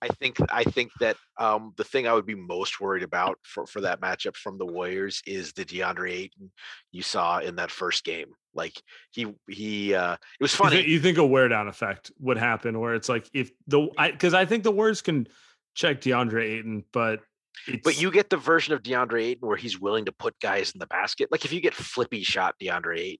i 0.00 0.08
think 0.08 0.36
i 0.50 0.64
think 0.64 0.90
that 1.00 1.16
um 1.38 1.72
the 1.76 1.84
thing 1.84 2.06
i 2.06 2.12
would 2.12 2.26
be 2.26 2.34
most 2.34 2.80
worried 2.80 3.02
about 3.02 3.38
for 3.42 3.66
for 3.66 3.80
that 3.80 4.00
matchup 4.00 4.36
from 4.36 4.58
the 4.58 4.66
warriors 4.66 5.22
is 5.26 5.52
the 5.52 5.64
deandre 5.64 6.10
ayton 6.12 6.50
you 6.90 7.02
saw 7.02 7.38
in 7.38 7.56
that 7.56 7.70
first 7.70 8.04
game. 8.04 8.28
Like 8.54 8.80
he 9.10 9.26
he 9.48 9.94
uh 9.94 10.14
it 10.14 10.42
was 10.42 10.52
You 10.52 10.58
funny. 10.58 10.76
think, 10.76 10.88
you 10.88 11.00
think 11.00 11.18
a 11.18 11.26
wear 11.26 11.48
down 11.48 11.68
effect 11.68 12.12
would 12.20 12.36
happen 12.36 12.78
where 12.78 12.94
it's 12.94 13.08
like 13.08 13.28
if 13.32 13.50
the 13.66 13.88
because 13.96 14.34
I, 14.34 14.44
think 14.44 14.62
the 14.62 14.70
Warriors 14.70 15.00
can 15.00 15.26
check 15.74 16.02
DeAndre 16.02 16.58
Ayton, 16.58 16.84
but 16.92 17.20
it's, 17.66 17.82
but 17.82 18.00
you 18.00 18.10
get 18.10 18.28
the 18.30 18.36
version 18.36 18.74
of 18.74 18.82
deandre 18.82 19.24
ayton 19.24 19.46
where 19.46 19.56
he's 19.56 19.80
willing 19.80 20.04
to 20.06 20.12
put 20.12 20.38
guys 20.40 20.72
in 20.72 20.78
the 20.78 20.86
basket. 20.86 21.30
Like 21.30 21.44
if 21.44 21.52
you 21.52 21.60
get 21.60 21.74
flippy 21.74 22.22
shot 22.22 22.56
deandre 22.60 22.98
ayton 22.98 23.18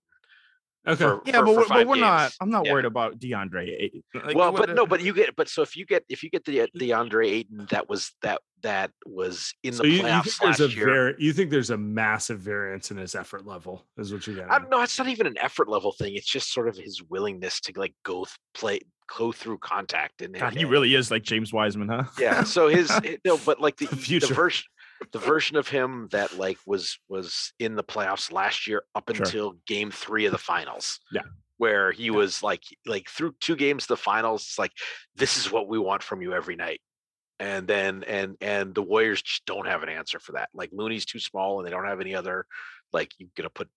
okay. 0.86 0.96
for, 1.04 1.22
Yeah, 1.24 1.40
for- 1.40 1.44
but 1.46 1.54
for 1.54 1.60
we're, 1.60 1.68
but 1.68 1.86
we're 1.86 1.96
not. 1.96 2.32
I'm 2.40 2.50
not 2.50 2.66
yeah. 2.66 2.72
worried 2.72 2.84
about 2.84 3.18
DeAndre. 3.18 3.90
Like, 4.14 4.36
well, 4.36 4.52
but 4.52 4.70
no, 4.70 4.86
but 4.86 5.00
you 5.02 5.12
get, 5.12 5.34
but 5.36 5.48
so 5.48 5.62
if 5.62 5.76
you 5.76 5.86
get, 5.86 6.04
if 6.08 6.22
you 6.22 6.30
get 6.30 6.44
the 6.44 6.62
uh, 6.62 6.66
DeAndre 6.76 7.26
Ayton 7.30 7.66
that 7.70 7.88
was 7.88 8.12
that 8.22 8.40
that 8.62 8.90
was 9.06 9.52
in 9.64 9.72
So 9.72 9.82
the 9.82 9.88
you, 9.88 9.96
you 9.96 10.02
playoffs 10.02 10.22
think 10.24 10.38
there's 10.40 10.60
last 10.60 10.72
a 10.72 10.76
year, 10.76 10.86
very 10.86 11.14
you 11.18 11.32
think 11.32 11.50
there's 11.50 11.70
a 11.70 11.76
massive 11.76 12.38
variance 12.40 12.90
in 12.90 12.96
his 12.96 13.14
effort 13.14 13.44
level 13.46 13.84
is 13.98 14.12
what 14.12 14.26
you're 14.26 14.36
getting. 14.36 14.50
I 14.50 14.58
don't 14.58 14.70
know. 14.70 14.80
It's 14.82 14.96
not 14.98 15.08
even 15.08 15.26
an 15.26 15.36
effort 15.38 15.68
level 15.68 15.92
thing. 15.92 16.14
It's 16.14 16.26
just 16.30 16.52
sort 16.52 16.68
of 16.68 16.76
his 16.76 17.02
willingness 17.02 17.60
to 17.62 17.72
like 17.76 17.94
go 18.04 18.24
th- 18.24 18.36
play, 18.54 18.80
go 19.18 19.32
through 19.32 19.58
contact. 19.58 20.22
And 20.22 20.34
God, 20.34 20.54
he 20.54 20.64
really 20.64 20.94
is 20.94 21.10
like 21.10 21.22
James 21.24 21.52
Wiseman, 21.52 21.88
huh? 21.88 22.04
yeah. 22.20 22.44
So 22.44 22.68
his 22.68 22.88
it- 22.90 23.04
eh, 23.04 23.16
no, 23.24 23.36
but 23.38 23.60
like 23.60 23.76
the, 23.78 23.86
The 23.86 23.96
the 23.96 24.00
future. 24.02 24.34
version, 24.34 24.64
the 25.12 25.18
version 25.18 25.56
of 25.56 25.68
him 25.68 26.08
that 26.12 26.36
like 26.38 26.58
was 26.66 26.98
was 27.08 27.52
in 27.58 27.74
the 27.74 27.84
playoffs 27.84 28.32
last 28.32 28.66
year 28.66 28.82
up 28.94 29.10
Sure. 29.12 29.24
until 29.24 29.56
Game 29.66 29.90
Three 29.90 30.26
of 30.26 30.32
the 30.32 30.38
finals. 30.38 31.00
Yeah. 31.10 31.22
Where 31.58 31.92
he 31.92 32.10
was 32.10 32.42
like 32.42 32.62
like 32.86 33.08
through 33.08 33.34
two 33.40 33.56
games 33.56 33.86
the 33.86 33.96
finals, 33.96 34.42
it's 34.42 34.58
like 34.58 34.72
this 35.14 35.36
is 35.36 35.50
what 35.50 35.68
we 35.68 35.78
want 35.78 36.02
from 36.02 36.22
you 36.22 36.32
every 36.34 36.56
night. 36.56 36.80
And 37.38 37.66
then 37.66 38.04
and 38.04 38.36
and 38.40 38.74
the 38.74 38.82
Warriors 38.82 39.22
just 39.22 39.44
don't 39.46 39.66
have 39.66 39.82
an 39.82 39.88
answer 39.88 40.18
for 40.18 40.32
that. 40.32 40.48
Like 40.54 40.70
Looney's 40.72 41.04
too 41.06 41.18
small, 41.20 41.58
and 41.58 41.66
they 41.66 41.70
don't 41.70 41.86
have 41.86 42.00
any 42.00 42.14
other. 42.14 42.46
Like 42.92 43.10
you're 43.18 43.28
gonna 43.36 43.50
put 43.50 43.68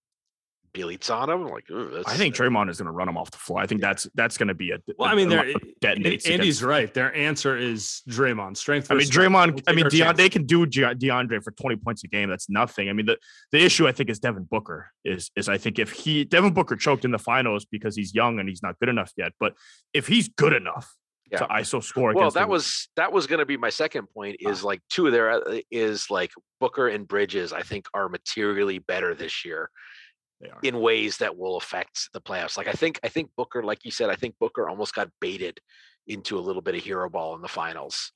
Bjelica 0.75 1.15
on 1.15 1.29
him? 1.29 1.47
Like 1.47 1.63
that's, 1.69 2.07
I 2.07 2.17
think 2.17 2.35
Draymond 2.35 2.69
is 2.69 2.77
going 2.77 2.85
to 2.87 2.91
run 2.91 3.07
him 3.09 3.17
off 3.17 3.31
the 3.31 3.37
floor. 3.37 3.59
I 3.61 3.65
think 3.67 3.81
that's 3.81 4.07
that's 4.13 4.37
going 4.37 4.49
to 4.49 4.53
be 4.53 4.71
a. 4.71 4.77
Well, 4.97 5.09
a- 5.09 5.13
I 5.13 5.15
mean, 5.15 5.27
a 5.27 5.29
they're, 5.29 5.53
lot 5.53 5.61
Andy's 5.85 6.25
against- 6.25 6.61
right. 6.61 6.93
Their 6.93 7.15
answer 7.15 7.57
is 7.57 8.01
Draymond. 8.09 8.57
Strength. 8.57 8.91
I 8.91 8.95
mean, 8.95 9.05
strength. 9.07 9.33
Draymond. 9.33 9.51
We'll 9.53 9.63
I 9.67 9.73
mean, 9.73 9.85
our 9.85 9.89
Deon, 9.89 10.15
they 10.15 10.29
can 10.29 10.45
do 10.45 10.65
DeAndre 10.65 11.43
for 11.43 11.51
twenty 11.51 11.77
points 11.77 12.03
a 12.03 12.07
game. 12.07 12.29
That's 12.29 12.49
nothing. 12.49 12.89
I 12.89 12.93
mean, 12.93 13.05
the 13.05 13.17
the 13.51 13.59
issue 13.63 13.87
I 13.87 13.91
think 13.91 14.09
is 14.09 14.19
Devin 14.19 14.43
Booker. 14.43 14.91
Is 15.03 15.31
is 15.35 15.49
I 15.49 15.57
think 15.57 15.79
if 15.79 15.91
he 15.91 16.25
Devin 16.25 16.53
Booker 16.53 16.75
choked 16.75 17.05
in 17.05 17.11
the 17.11 17.19
finals 17.19 17.65
because 17.65 17.95
he's 17.95 18.13
young 18.13 18.39
and 18.39 18.49
he's 18.49 18.61
not 18.61 18.77
good 18.79 18.89
enough 18.89 19.11
yet. 19.17 19.31
But 19.39 19.53
if 19.93 20.07
he's 20.07 20.27
good 20.27 20.53
enough 20.53 20.93
Yeah. 21.31 21.39
to 21.39 21.45
ISO 21.47 21.81
score, 21.83 22.13
well 22.13 22.29
that 22.31 22.41
the- 22.41 22.47
was 22.47 22.89
that 22.95 23.11
was 23.11 23.25
going 23.27 23.39
to 23.39 23.45
be 23.45 23.57
my 23.57 23.69
second 23.69 24.07
point 24.13 24.37
is 24.39 24.63
like 24.63 24.81
two 24.89 25.07
of 25.07 25.11
their 25.13 25.31
uh, 25.31 25.59
is 25.71 26.09
like 26.11 26.31
booker 26.59 26.87
and 26.87 27.07
bridges 27.07 27.51
i 27.51 27.61
think 27.61 27.85
are 27.93 28.07
materially 28.09 28.79
better 28.79 29.13
this 29.13 29.43
year 29.43 29.53
they 29.53 29.61
are. 29.61 29.69
In 30.63 30.79
ways 30.79 31.17
that 31.17 31.37
will 31.37 31.57
affect 31.57 32.09
the 32.13 32.21
playoffs 32.21 32.57
like 32.57 32.67
i 32.67 32.71
think 32.71 32.99
i 33.03 33.07
think 33.07 33.29
booker 33.37 33.63
like 33.63 33.83
you 33.83 33.91
said 33.91 34.09
i 34.09 34.15
think 34.15 34.35
booker 34.39 34.67
almost 34.67 34.93
got 34.93 35.09
baited 35.21 35.59
into 36.07 36.37
a 36.37 36.41
little 36.41 36.61
bit 36.61 36.75
of 36.75 36.83
hero 36.83 37.09
ball 37.09 37.35
in 37.35 37.41
the 37.41 37.47
finals 37.47 38.11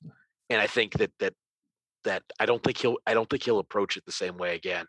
and 0.48 0.60
i 0.60 0.66
think 0.66 0.92
that 0.94 1.10
that 1.18 1.32
that 2.04 2.22
i 2.38 2.46
don't 2.46 2.62
think 2.62 2.76
he'll 2.76 2.96
i 3.06 3.14
don't 3.14 3.28
think 3.28 3.42
he'll 3.42 3.58
approach 3.58 3.96
it 3.96 4.04
the 4.04 4.12
same 4.12 4.36
way 4.36 4.54
again 4.54 4.86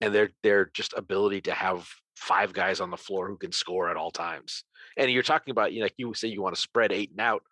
and 0.00 0.14
their 0.14 0.30
their 0.42 0.70
just 0.72 0.94
ability 0.96 1.40
to 1.40 1.52
have 1.52 1.86
five 2.16 2.52
guys 2.52 2.80
on 2.80 2.90
the 2.90 2.96
floor 2.96 3.28
who 3.28 3.36
can 3.36 3.52
score 3.52 3.90
at 3.90 3.96
all 3.96 4.10
times 4.10 4.64
and 4.96 5.10
you're 5.10 5.22
talking 5.22 5.50
about 5.50 5.72
you 5.72 5.80
know, 5.80 5.86
like 5.86 5.94
you 5.96 6.14
say 6.14 6.28
you 6.28 6.42
want 6.42 6.54
to 6.54 6.60
spread 6.60 6.92
eight 6.92 7.10
and 7.10 7.20
out 7.20 7.42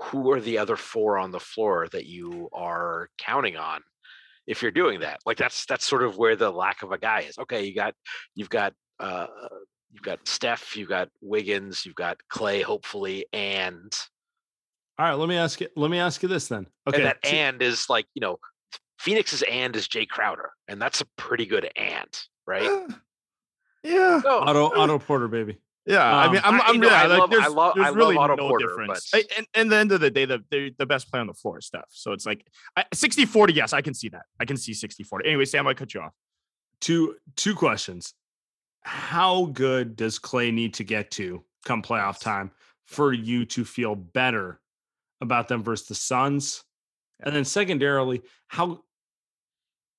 who 0.00 0.30
are 0.30 0.40
the 0.40 0.58
other 0.58 0.76
four 0.76 1.18
on 1.18 1.30
the 1.30 1.40
floor 1.40 1.86
that 1.92 2.06
you 2.06 2.48
are 2.52 3.08
counting 3.18 3.56
on 3.56 3.82
if 4.50 4.60
you're 4.62 4.70
doing 4.82 5.00
that 5.00 5.18
like 5.24 5.36
that's 5.38 5.64
that's 5.66 5.86
sort 5.86 6.02
of 6.02 6.16
where 6.18 6.36
the 6.36 6.50
lack 6.50 6.82
of 6.82 6.90
a 6.92 6.98
guy 6.98 7.20
is 7.20 7.38
okay 7.38 7.62
you 7.64 7.74
got 7.74 7.94
you've 8.34 8.50
got 8.50 8.72
uh 8.98 9.26
you've 9.92 10.02
got 10.02 10.18
steph 10.26 10.76
you've 10.76 10.88
got 10.88 11.08
wiggins 11.22 11.84
you've 11.86 11.94
got 12.06 12.16
Klay 12.32 12.62
hopefully 12.62 13.26
and 13.32 13.92
All 14.98 15.06
right, 15.06 15.14
let 15.14 15.28
me 15.28 15.36
ask 15.36 15.60
you. 15.62 15.68
Let 15.76 15.90
me 15.90 15.98
ask 15.98 16.22
you 16.22 16.28
this 16.28 16.48
then. 16.48 16.66
Okay, 16.86 16.98
And 16.98 17.06
that 17.06 17.22
two- 17.22 17.30
and 17.36 17.62
is 17.62 17.88
like, 17.88 18.06
you 18.14 18.20
know, 18.20 18.36
Phoenix's 18.98 19.42
and 19.42 19.74
is 19.74 19.88
Jae 19.88 20.06
Crowder, 20.06 20.50
and 20.68 20.78
that's 20.82 21.00
a 21.00 21.06
pretty 21.16 21.46
good 21.46 21.66
and, 21.74 22.12
right? 22.46 22.66
Eh, 22.70 22.86
yeah. 23.84 24.20
No, 24.22 24.40
Auto 24.40 24.78
Otto 24.78 24.98
Porter, 24.98 25.26
baby. 25.28 25.58
Yeah, 25.86 26.04
I 26.04 26.26
Um, 26.26 26.32
mean, 26.32 26.40
I'm, 26.44 26.60
I- 26.60 26.64
I'm 26.66 26.78
know, 26.80 26.88
yeah, 26.88 26.94
I 27.02 27.06
like, 27.06 27.18
love- 27.20 27.30
I 27.32 27.36
there's, 27.40 27.52
love- 27.54 27.74
there's 27.74 27.86
I 27.86 27.88
love 27.88 27.96
really 27.96 28.16
Otto 28.16 28.36
no 28.36 28.48
Porter, 28.48 28.66
difference. 28.68 29.10
but- 29.12 29.20
A- 29.22 29.38
And, 29.38 29.46
and 29.54 29.72
the 29.72 29.76
end 29.76 29.92
of 29.92 30.00
the 30.00 30.10
day, 30.10 30.24
the, 30.26 30.44
the 30.50 30.74
the 30.78 30.86
best 30.86 31.10
play 31.10 31.20
on 31.20 31.26
the 31.26 31.34
floor 31.34 31.58
is 31.58 31.66
Steph. 31.66 31.86
So 31.90 32.12
it's 32.12 32.26
like 32.26 32.46
I, 32.76 32.84
60 32.92 33.24
40. 33.24 33.52
Yes, 33.54 33.72
I 33.72 33.80
can 33.80 33.94
see 33.94 34.08
that. 34.10 34.22
I 34.38 34.44
can 34.44 34.56
see 34.56 34.74
60 34.74 35.02
40. 35.04 35.26
Anyway, 35.28 35.44
Sam, 35.46 35.66
I 35.66 35.74
cut 35.74 35.94
you 35.94 36.00
off. 36.02 36.12
Two 36.80 37.16
two 37.36 37.54
questions. 37.54 38.14
How 38.82 39.46
good 39.46 39.96
does 39.96 40.18
Klay 40.18 40.52
need 40.52 40.74
to 40.74 40.84
get 40.84 41.10
to 41.12 41.44
come 41.64 41.82
playoff 41.82 42.20
time 42.20 42.50
for 42.86 43.12
you 43.12 43.44
to 43.46 43.64
feel 43.64 43.94
better 43.94 44.60
about 45.20 45.48
them 45.48 45.62
versus 45.62 45.86
the 45.88 45.94
Suns? 45.94 46.62
And 47.22 47.34
then 47.34 47.44
secondarily, 47.44 48.22
how 48.48 48.82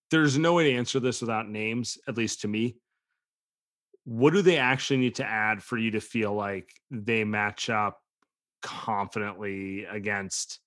there's 0.09 0.37
no 0.37 0.53
way 0.53 0.71
to 0.71 0.77
answer 0.77 0.99
this 0.99 1.21
without 1.21 1.47
names, 1.47 1.97
at 2.07 2.17
least 2.17 2.41
to 2.41 2.47
me. 2.47 2.75
What 4.03 4.33
do 4.33 4.41
they 4.41 4.57
actually 4.57 4.97
need 4.97 5.15
to 5.15 5.25
add 5.25 5.61
for 5.61 5.77
you 5.77 5.91
to 5.91 6.01
feel 6.01 6.33
like 6.33 6.73
they 6.89 7.23
match 7.23 7.69
up 7.69 7.99
confidently 8.61 9.85
against 9.85 10.59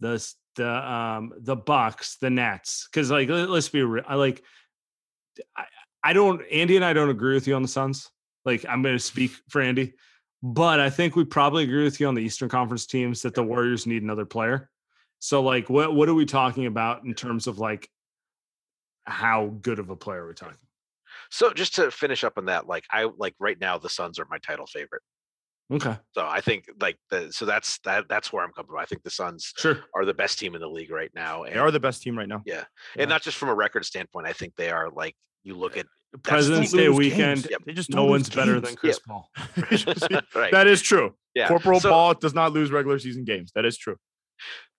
the 0.00 0.24
the 0.56 0.68
um 0.68 1.32
the 1.38 1.56
Bucks, 1.56 2.16
the 2.16 2.30
Nets? 2.30 2.88
Because 2.90 3.10
like 3.10 3.28
let- 3.28 3.50
let's 3.50 3.68
be 3.68 3.82
real, 3.82 4.04
I 4.06 4.16
like 4.16 4.42
I, 5.56 5.64
I 6.02 6.12
don't 6.12 6.42
Andy 6.50 6.76
and 6.76 6.84
I 6.84 6.92
don't 6.92 7.10
agree 7.10 7.34
with 7.34 7.46
you 7.46 7.54
on 7.54 7.62
the 7.62 7.68
Suns. 7.68 8.10
Like 8.44 8.64
I'm 8.68 8.82
going 8.82 8.94
to 8.94 9.00
speak 9.00 9.32
for 9.48 9.60
Andy, 9.60 9.94
but 10.42 10.80
I 10.80 10.90
think 10.90 11.16
we 11.16 11.24
probably 11.24 11.64
agree 11.64 11.84
with 11.84 12.00
you 12.00 12.06
on 12.06 12.14
the 12.14 12.22
Eastern 12.22 12.48
Conference 12.48 12.86
teams 12.86 13.22
that 13.22 13.34
the 13.34 13.42
Warriors 13.42 13.86
need 13.86 14.02
another 14.02 14.26
player. 14.26 14.70
So 15.18 15.42
like 15.42 15.70
what 15.70 15.94
what 15.94 16.08
are 16.08 16.14
we 16.14 16.26
talking 16.26 16.66
about 16.66 17.04
in 17.04 17.14
terms 17.14 17.46
of 17.46 17.58
like 17.58 17.88
how 19.04 19.46
good 19.62 19.78
of 19.78 19.90
a 19.90 19.96
player 19.96 20.24
are 20.24 20.28
we 20.28 20.34
talking? 20.34 20.58
So 21.30 21.52
just 21.52 21.74
to 21.76 21.90
finish 21.90 22.24
up 22.24 22.34
on 22.36 22.46
that, 22.46 22.66
like 22.66 22.84
I 22.90 23.08
like 23.16 23.34
right 23.38 23.58
now 23.60 23.78
the 23.78 23.88
Suns 23.88 24.18
are 24.18 24.26
my 24.30 24.38
title 24.38 24.66
favorite. 24.66 25.02
Okay. 25.72 25.96
So 26.14 26.24
I 26.24 26.40
think 26.40 26.66
like 26.80 26.96
the 27.10 27.32
so 27.32 27.44
that's 27.44 27.78
that 27.80 28.04
that's 28.08 28.32
where 28.32 28.44
I'm 28.44 28.52
coming 28.52 28.68
from. 28.68 28.78
I 28.78 28.84
think 28.84 29.02
the 29.02 29.10
Suns 29.10 29.52
Sure. 29.56 29.78
are 29.94 30.04
the 30.04 30.14
best 30.14 30.38
team 30.38 30.54
in 30.54 30.60
the 30.60 30.68
league 30.68 30.90
right 30.92 31.10
now. 31.14 31.44
They 31.44 31.56
are 31.56 31.70
the 31.72 31.80
best 31.80 32.02
team 32.02 32.16
right 32.16 32.28
now. 32.28 32.42
yeah. 32.46 32.64
yeah. 32.94 33.02
And 33.02 33.08
not 33.10 33.22
just 33.22 33.36
from 33.36 33.48
a 33.48 33.54
record 33.54 33.84
standpoint. 33.84 34.26
I 34.28 34.32
think 34.32 34.54
they 34.56 34.70
are 34.70 34.90
like 34.90 35.16
you 35.42 35.54
look 35.56 35.76
uh, 35.76 35.80
at 35.80 35.86
President's 36.22 36.70
Day 36.72 36.88
weekend. 36.88 37.42
games. 37.48 37.48
They 37.66 37.72
just 37.72 37.90
No 37.90 37.96
don't 38.02 38.10
one's 38.10 38.30
better 38.30 38.54
than 38.60 38.74
games. 38.74 38.76
Chris 38.76 38.98
Paul. 39.00 39.28
right. 40.36 40.52
That 40.52 40.66
is 40.68 40.80
true. 40.82 41.14
yeah. 41.34 41.48
Corporal 41.48 41.80
So- 41.80 41.90
Paul 41.90 42.14
does 42.14 42.32
not 42.34 42.52
lose 42.52 42.70
regular 42.70 42.98
season 43.00 43.24
games. 43.24 43.50
That 43.56 43.64
is 43.64 43.76
true. 43.76 43.96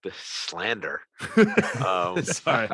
The 0.07 0.13
slander. 0.15 1.01
Um, 1.85 2.21
Sorry. 2.23 2.67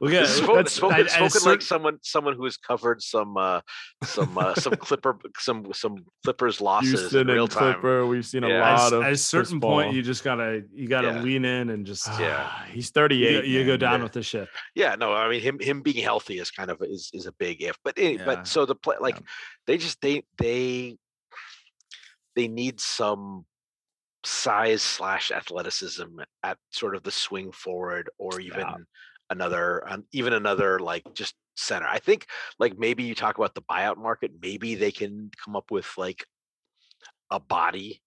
We 0.00 0.10
got 0.12 0.26
spoken, 0.26 0.54
that's- 0.56 0.72
spoken, 0.72 0.96
I- 0.96 1.00
at 1.00 1.06
a 1.06 1.10
spoken 1.10 1.30
certain- 1.30 1.50
like 1.52 1.62
someone 1.62 1.98
someone 2.02 2.34
who 2.36 2.44
has 2.44 2.56
covered 2.56 3.02
some 3.02 3.36
uh 3.36 3.60
some 4.02 4.36
uh 4.38 4.54
some 4.54 4.74
clipper 4.76 5.18
some 5.38 5.72
some 5.72 6.04
clippers 6.24 6.60
losses 6.60 6.90
Houston 7.00 7.20
in 7.28 7.34
real 7.34 7.44
and 7.44 7.52
time 7.52 7.72
Clipper. 7.74 8.06
We've 8.06 8.24
seen 8.26 8.44
a 8.44 8.48
Yeah. 8.48 8.60
lot 8.60 8.92
at, 8.92 8.92
of 8.92 9.02
at 9.02 9.06
a 9.06 9.10
Chris 9.10 9.24
certain 9.24 9.60
point, 9.60 9.86
Paul. 9.88 9.94
you 9.94 10.02
just 10.02 10.24
gotta 10.24 10.62
you 10.72 10.88
gotta 10.88 11.08
Yeah. 11.08 11.20
lean 11.22 11.44
in 11.44 11.70
and 11.70 11.86
just 11.86 12.06
Yeah. 12.18 12.50
he's 12.66 12.86
you, 12.86 12.92
38. 12.92 13.44
you 13.44 13.64
go 13.66 13.76
down 13.76 14.00
Yeah. 14.00 14.02
with 14.04 14.12
the 14.12 14.22
ship. 14.22 14.48
yeah 14.74 14.94
no 14.96 15.12
i 15.12 15.28
mean 15.28 15.40
him 15.40 15.58
him 15.60 15.82
being 15.82 16.02
healthy 16.02 16.38
is 16.38 16.50
kind 16.50 16.70
of 16.70 16.80
is 16.82 17.10
is 17.12 17.26
a 17.26 17.32
big 17.32 17.62
if 17.62 17.76
but 17.84 17.94
any, 17.96 18.16
Yeah. 18.16 18.24
but 18.24 18.46
so 18.48 18.66
the 18.66 18.74
play 18.74 18.96
like 19.00 19.16
Yeah. 19.16 19.26
they 19.66 19.78
just 19.78 20.00
they 20.00 20.22
they 20.38 20.96
they 22.36 22.48
need 22.48 22.80
some 22.80 23.44
size 24.24 24.82
slash 24.82 25.30
athleticism 25.30 26.18
at 26.42 26.56
sort 26.70 26.96
of 26.96 27.02
the 27.02 27.10
swing 27.10 27.52
forward 27.52 28.08
or 28.18 28.40
even 28.40 28.60
Yeah. 28.60 28.74
another 29.30 29.86
um, 29.90 30.04
even 30.12 30.32
another 30.32 30.78
like 30.78 31.02
just 31.14 31.34
center 31.56 31.86
i 31.86 31.98
think 31.98 32.26
like 32.58 32.78
maybe 32.78 33.02
you 33.04 33.14
talk 33.14 33.38
about 33.38 33.54
the 33.54 33.62
buyout 33.62 33.96
market 33.96 34.32
maybe 34.42 34.74
they 34.74 34.90
can 34.90 35.30
come 35.44 35.54
up 35.56 35.70
with 35.70 35.86
like 35.96 36.24
a 37.30 37.38
body 37.38 38.02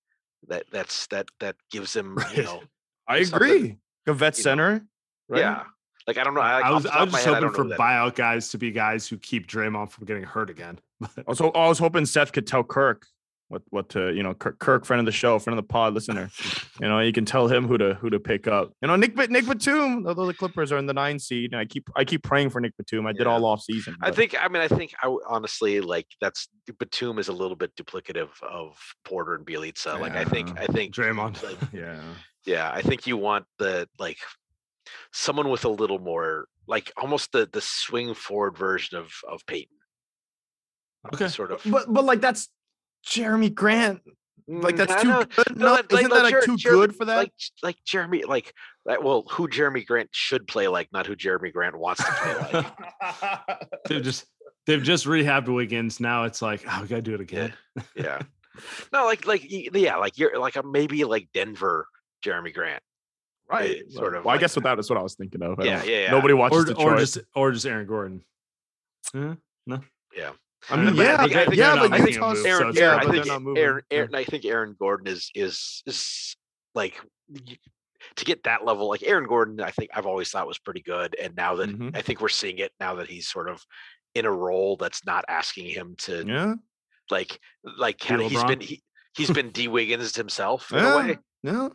that 0.47 0.65
that's 0.71 1.07
that 1.07 1.27
that 1.39 1.55
gives 1.71 1.93
them 1.97 2.17
you 2.35 2.43
know 2.43 2.61
I 3.07 3.17
agree. 3.19 3.77
A 4.05 4.13
vet 4.13 4.37
you 4.37 4.41
know, 4.41 4.43
center. 4.43 4.85
Right? 5.29 5.39
yeah 5.39 5.63
like 6.07 6.17
i 6.17 6.23
don't 6.23 6.33
know 6.33 6.41
I, 6.41 6.59
I 6.59 6.71
was 6.71 6.85
I 6.85 7.03
was 7.03 7.13
just 7.13 7.25
head, 7.25 7.35
hoping 7.35 7.49
for 7.51 7.57
know 7.59 7.63
who 7.63 7.69
that 7.69 7.75
is. 7.75 7.79
buyout 7.79 8.15
guys 8.15 8.49
to 8.49 8.57
be 8.57 8.71
guys 8.71 9.07
who 9.07 9.17
keep 9.17 9.47
Draymond 9.47 9.91
from 9.91 10.05
getting 10.05 10.23
hurt 10.23 10.49
again. 10.49 10.79
Ho- 11.27 11.51
I 11.55 11.67
was 11.67 11.79
hoping 11.79 12.05
Seth 12.05 12.31
could 12.31 12.47
tell 12.47 12.63
Kirk 12.63 13.05
what 13.49 13.61
what 13.69 13.89
to 13.89 14.13
you 14.13 14.23
know 14.23 14.33
Kirk, 14.33 14.59
Kirk 14.59 14.85
friend 14.85 14.99
of 14.99 15.05
the 15.05 15.11
show, 15.11 15.39
friend 15.39 15.57
of 15.57 15.63
the 15.65 15.67
pod, 15.71 15.93
listener. 15.93 16.29
you 16.81 16.87
know, 16.87 16.99
you 16.99 17.13
can 17.13 17.23
tell 17.25 17.47
him 17.47 17.67
who 17.67 17.77
to 17.77 17.93
who 17.95 18.09
to 18.09 18.19
pick 18.19 18.47
up. 18.47 18.73
You 18.81 18.87
know, 18.87 18.95
Nick 18.95 19.15
Bat- 19.15 19.29
Nick 19.31 19.45
Batum. 19.45 20.05
Although 20.05 20.25
the 20.25 20.33
Clippers 20.33 20.71
are 20.71 20.77
in 20.77 20.85
the 20.85 20.93
nine 20.93 21.17
seed, 21.19 21.53
and 21.53 21.59
I 21.59 21.65
keep 21.65 21.89
I 21.95 22.03
keep 22.03 22.23
praying 22.23 22.49
for 22.49 22.59
Nick 22.59 22.73
Batum. 22.77 23.07
I 23.07 23.13
did 23.13 23.25
all 23.27 23.45
off 23.45 23.61
season. 23.61 23.95
I 24.01 24.11
think. 24.11 24.35
I 24.37 24.47
mean, 24.49 24.61
I 24.61 24.67
think. 24.67 24.93
I 25.01 25.05
w- 25.05 25.21
honestly 25.27 25.79
like 25.81 26.07
that's 26.19 26.49
Batum 26.79 27.19
is 27.19 27.29
a 27.29 27.33
little 27.33 27.55
bit 27.55 27.75
duplicative 27.75 28.29
of 28.43 28.77
Porter 29.05 29.35
and 29.35 29.45
Bjelica. 29.45 29.99
Like 29.99 30.13
I 30.15 30.25
think. 30.25 30.59
I 30.59 30.65
think. 30.67 30.93
Draymond. 30.93 31.41
Like, 31.43 31.57
Yeah. 31.73 32.01
yeah, 32.45 32.69
I 32.73 32.81
think 32.81 33.07
you 33.07 33.15
want 33.17 33.45
the 33.59 33.87
like 33.97 34.17
someone 35.13 35.49
with 35.49 35.63
a 35.65 35.69
little 35.69 35.99
more 35.99 36.47
like 36.67 36.91
almost 36.97 37.31
the 37.31 37.47
the 37.51 37.61
swing 37.61 38.13
forward 38.13 38.57
version 38.57 38.97
of 38.97 39.11
of 39.29 39.45
Payton. 39.45 39.77
Okay. 41.13 41.29
Sort 41.29 41.51
of. 41.51 41.61
But 41.65 41.85
but 41.93 42.03
like 42.03 42.19
that's 42.19 42.49
Jerami 43.05 43.53
Grant. 43.53 44.01
Like 44.49 44.75
Mm, 44.75 44.77
that's 44.77 45.01
too 45.03 45.09
good. 45.43 45.57
no, 45.57 45.65
No, 45.67 45.71
like- 45.73 45.91
like- 45.91 46.01
isn't 46.05 46.11
like 46.11 46.23
that 46.23 46.33
like 46.33 46.43
too 46.45 46.51
Jerami- 46.55 46.71
good 46.71 46.95
for 46.95 47.05
that? 47.05 47.17
Like 47.17 47.33
like 47.63 47.75
Jerami, 47.85 48.25
like 48.25 48.53
that. 48.85 49.03
Well, 49.03 49.25
who 49.29 49.47
Jerami 49.49 49.85
Grant 49.85 50.09
should 50.13 50.47
play 50.47 50.67
like, 50.69 50.87
not 50.93 51.05
who 51.05 51.15
Jerami 51.17 51.51
Grant 51.51 51.77
wants 51.77 52.03
to 52.03 52.11
play 52.11 52.61
like. 52.61 53.79
They've 53.89 54.01
just 54.03 54.25
they've 54.65 54.81
just 54.83 55.05
rehabbed 55.05 55.53
Wiggins. 55.53 55.99
Now 55.99 56.23
it's 56.23 56.41
like, 56.41 56.63
oh, 56.69 56.81
we 56.81 56.87
gotta 56.87 57.01
do 57.01 57.13
it 57.13 57.21
again. 57.21 57.53
yeah. 57.95 58.19
No, 58.91 59.05
like 59.05 59.27
like 59.27 59.43
yeah, 59.47 59.97
like 59.97 60.17
you're 60.17 60.39
like 60.39 60.55
a 60.55 60.63
maybe 60.63 61.03
like 61.03 61.27
Denver 61.31 61.87
Jerami 62.25 62.51
Grant. 62.51 62.81
right. 63.51 63.69
it 63.69 63.91
sort 63.91 64.15
of 64.15 64.25
Well, 64.25 64.33
I 64.33 64.39
guess 64.39 64.55
what 64.55 64.63
that 64.63 64.79
is 64.79 64.89
what 64.89 64.97
I 64.97 65.03
was 65.03 65.13
thinking 65.13 65.43
of. 65.43 65.63
Yeah, 65.63 65.83
yeah, 65.83 65.99
yeah. 66.05 66.11
Nobody 66.11 66.33
watches 66.33 66.63
Or, 66.63 66.65
Detroit. 66.65 66.87
or 66.93 66.97
just 66.97 67.17
or 67.35 67.51
just 67.51 67.65
Aaron 67.67 67.85
Gordon. 67.85 68.23
Eh, 69.13 69.35
no. 69.67 69.79
Yeah. 70.15 70.31
I 70.69 70.75
mean, 70.77 70.95
yeah, 70.95 71.17
I 71.19 71.27
think 71.27 71.55
yeah, 71.55 71.75
but 71.75 71.89
not 71.91 71.99
you 71.99 72.05
making 72.05 72.17
a 72.17 72.19
toss- 72.19 72.41
so 72.41 72.45
Aaron, 72.47 72.73
yeah, 72.75 72.95
I 72.95 73.03
but 73.03 73.11
think 73.11 73.15
they're 73.25 73.33
not 73.33 73.41
moving. 73.41 73.63
Aaron, 73.63 73.83
Yeah. 73.89 73.97
Aaron, 73.99 74.15
I 74.15 74.23
think 74.23 74.45
Aaron 74.45 74.75
Gordon 74.79 75.07
is 75.07 75.31
is 75.35 75.83
is 75.85 76.35
like 76.75 76.99
to 78.15 78.25
get 78.25 78.43
that 78.43 78.65
level. 78.65 78.87
Like 78.89 79.03
Aaron 79.03 79.25
Gordon, 79.27 79.61
I 79.61 79.71
think 79.71 79.91
I've 79.93 80.05
always 80.05 80.29
thought 80.29 80.47
was 80.47 80.59
pretty 80.59 80.81
good, 80.81 81.15
and 81.21 81.35
now 81.35 81.55
that 81.55 81.69
Mhm. 81.69 81.95
I 81.95 82.01
think 82.01 82.21
we're 82.21 82.29
seeing 82.29 82.57
it 82.59 82.71
now 82.79 82.95
that 82.95 83.07
he's 83.07 83.27
sort 83.27 83.49
of 83.49 83.65
in 84.15 84.25
a 84.25 84.31
role 84.31 84.77
that's 84.77 85.05
not 85.05 85.25
asking 85.27 85.67
him 85.67 85.95
to 85.99 86.25
Yeah. 86.25 86.53
like 87.09 87.39
like 87.63 87.99
kind 87.99 88.21
of 88.21 88.29
he's 88.31 88.39
LeBron? 88.41 88.47
been 88.47 88.61
he, 88.61 88.83
he's 89.15 89.29
been 89.39 89.49
D 89.51 89.67
Wiggins 89.67 90.15
himself 90.15 90.71
in 90.71 90.79
Yeah. 90.79 90.93
a 90.93 90.97
way, 90.97 91.17
Yeah. 91.43 91.69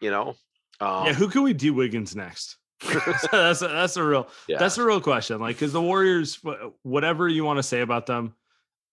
you 0.00 0.10
know. 0.10 0.36
Um, 0.80 1.06
yeah, 1.06 1.12
who 1.14 1.28
can 1.28 1.42
we 1.44 1.52
do 1.54 1.72
Wiggins 1.72 2.16
next? 2.16 2.58
that's 3.32 3.62
a, 3.62 3.68
that's 3.68 3.96
a 3.96 4.04
real 4.04 4.28
yeah. 4.48 4.58
that's 4.58 4.78
a 4.78 4.84
real 4.84 5.00
question. 5.00 5.40
Like, 5.40 5.56
because 5.56 5.72
the 5.72 5.80
Warriors, 5.80 6.40
whatever 6.82 7.28
you 7.28 7.44
want 7.44 7.58
to 7.58 7.62
say 7.62 7.80
about 7.80 8.06
them, 8.06 8.34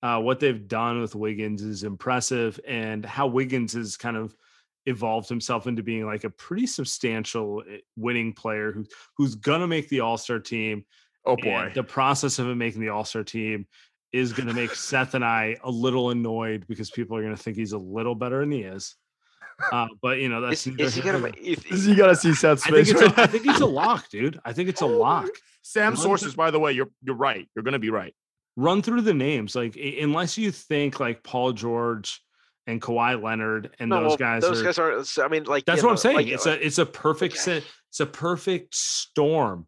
uh, 0.03 0.19
what 0.19 0.39
they've 0.39 0.67
done 0.67 1.01
with 1.01 1.15
Wiggins 1.15 1.61
is 1.61 1.83
impressive, 1.83 2.59
and 2.67 3.05
how 3.05 3.27
Wiggins 3.27 3.73
has 3.73 3.97
kind 3.97 4.17
of 4.17 4.35
evolved 4.85 5.29
himself 5.29 5.67
into 5.67 5.83
being 5.83 6.05
like 6.05 6.23
a 6.23 6.29
pretty 6.29 6.65
substantial 6.65 7.63
eh, 7.69 7.77
winning 7.95 8.33
player 8.33 8.71
who 8.71 8.85
who's 9.15 9.35
gonna 9.35 9.67
make 9.67 9.89
the 9.89 9.99
All 9.99 10.17
Star 10.17 10.39
team. 10.39 10.85
Oh 11.25 11.33
and 11.33 11.43
boy. 11.43 11.71
the 11.73 11.83
process 11.83 12.39
of 12.39 12.47
him 12.47 12.57
making 12.57 12.81
the 12.81 12.89
All 12.89 13.05
Star 13.05 13.23
team 13.23 13.67
is 14.11 14.33
gonna 14.33 14.53
make 14.53 14.71
Seth 14.75 15.13
and 15.13 15.25
I 15.25 15.57
a 15.63 15.71
little 15.71 16.09
annoyed 16.11 16.65
because 16.67 16.89
people 16.89 17.17
are 17.17 17.23
gonna 17.23 17.37
think 17.37 17.57
he's 17.57 17.73
a 17.73 17.77
little 17.77 18.15
better 18.15 18.39
than 18.39 18.51
he 18.51 18.61
is. 18.61 18.95
Uh, 19.71 19.87
but 20.01 20.19
you 20.19 20.29
know 20.29 20.41
that's 20.41 20.65
is, 20.67 20.75
is 20.77 20.95
he 20.95 21.01
gonna? 21.01 21.19
nor 21.19 21.29
ma- 21.29 21.35
there. 21.35 21.55
is- 21.75 21.87
you 21.87 21.95
gotta 21.95 22.15
see 22.15 22.33
Seth's 22.33 22.63
I 22.63 22.71
think 22.71 22.87
face. 22.87 22.89
it's 22.91 23.01
right 23.01 23.17
a, 23.17 23.21
I 23.21 23.27
think 23.27 23.45
it's 23.47 23.61
a 23.61 23.65
lock, 23.65 24.09
dude. 24.09 24.39
I 24.45 24.53
think 24.53 24.69
it's 24.69 24.81
a 24.81 24.85
lock. 24.85 25.29
Sam 25.63 25.93
Run 25.93 25.97
sources, 25.97 26.33
through- 26.33 26.37
by 26.37 26.51
the 26.51 26.59
way, 26.59 26.71
you're 26.71 26.89
you're 27.03 27.15
right. 27.15 27.47
You're 27.55 27.63
gonna 27.63 27.79
be 27.79 27.89
right. 27.89 28.13
run 28.57 28.81
through 28.81 29.01
the 29.01 29.13
names 29.13 29.55
like 29.55 29.75
unless 29.77 30.37
you 30.37 30.51
think 30.51 30.99
like 30.99 31.23
Paul 31.23 31.53
George 31.53 32.21
and 32.67 32.81
Kawhi 32.81 33.21
Leonard 33.21 33.75
and 33.79 33.89
no, 33.89 34.01
those 34.01 34.07
well, 34.09 34.17
guys 34.17 34.41
those 34.43 34.61
are 34.61 34.63
guys 34.65 34.77
aren't. 34.79 35.17
I 35.19 35.27
mean, 35.27 35.43
like 35.45 35.65
that's 35.65 35.81
you 35.81 35.87
what 35.87 35.91
I'm 35.91 35.97
saying 35.97 36.15
like, 36.17 36.27
it's 36.27 36.45
like- 36.45 36.59
a 36.59 36.65
it's 36.65 36.77
a 36.77 36.85
perfect 36.85 37.35
yeah. 37.35 37.41
si- 37.41 37.63
it's 37.89 37.99
a 37.99 38.05
perfect 38.05 38.75
storm 38.75 39.67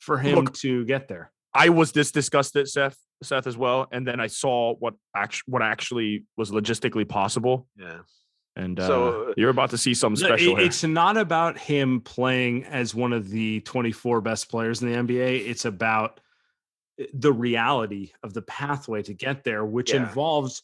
for 0.00 0.18
him 0.18 0.36
Look, 0.36 0.54
to 0.58 0.84
get 0.84 1.08
there 1.08 1.30
I 1.54 1.68
was 1.68 1.92
this 1.92 2.10
disgusted, 2.10 2.66
Seth, 2.68 2.96
Seth 3.22 3.46
as 3.46 3.56
well, 3.56 3.86
and 3.92 4.06
then 4.06 4.18
I 4.20 4.26
saw 4.26 4.74
what 4.74 4.94
act- 5.14 5.42
what 5.46 5.60
actually 5.62 6.24
was 6.36 6.50
logistically 6.50 7.06
possible, 7.08 7.66
yeah. 7.78 7.98
And 8.56 8.78
uh, 8.78 8.86
So- 8.86 9.34
you're 9.36 9.50
about 9.50 9.70
to 9.70 9.78
see 9.78 9.94
something 9.94 10.22
special 10.24 10.52
it- 10.54 10.58
here. 10.58 10.66
it's 10.66 10.84
not 10.84 11.16
about 11.16 11.58
him 11.58 12.00
playing 12.00 12.64
as 12.64 12.94
one 12.94 13.12
of 13.12 13.28
the 13.30 13.60
24 13.60 14.20
best 14.20 14.50
players 14.50 14.82
in 14.82 14.90
the 14.92 14.96
NBA 14.98 15.48
it's 15.48 15.64
about 15.64 16.20
eh, 16.98 17.06
the 17.14 17.32
reality 17.32 18.12
of 18.22 18.34
the 18.34 18.42
pathway 18.42 19.02
to 19.02 19.14
get 19.14 19.42
there 19.44 19.64
which 19.64 19.92
Yeah. 19.92 20.00
involves 20.06 20.62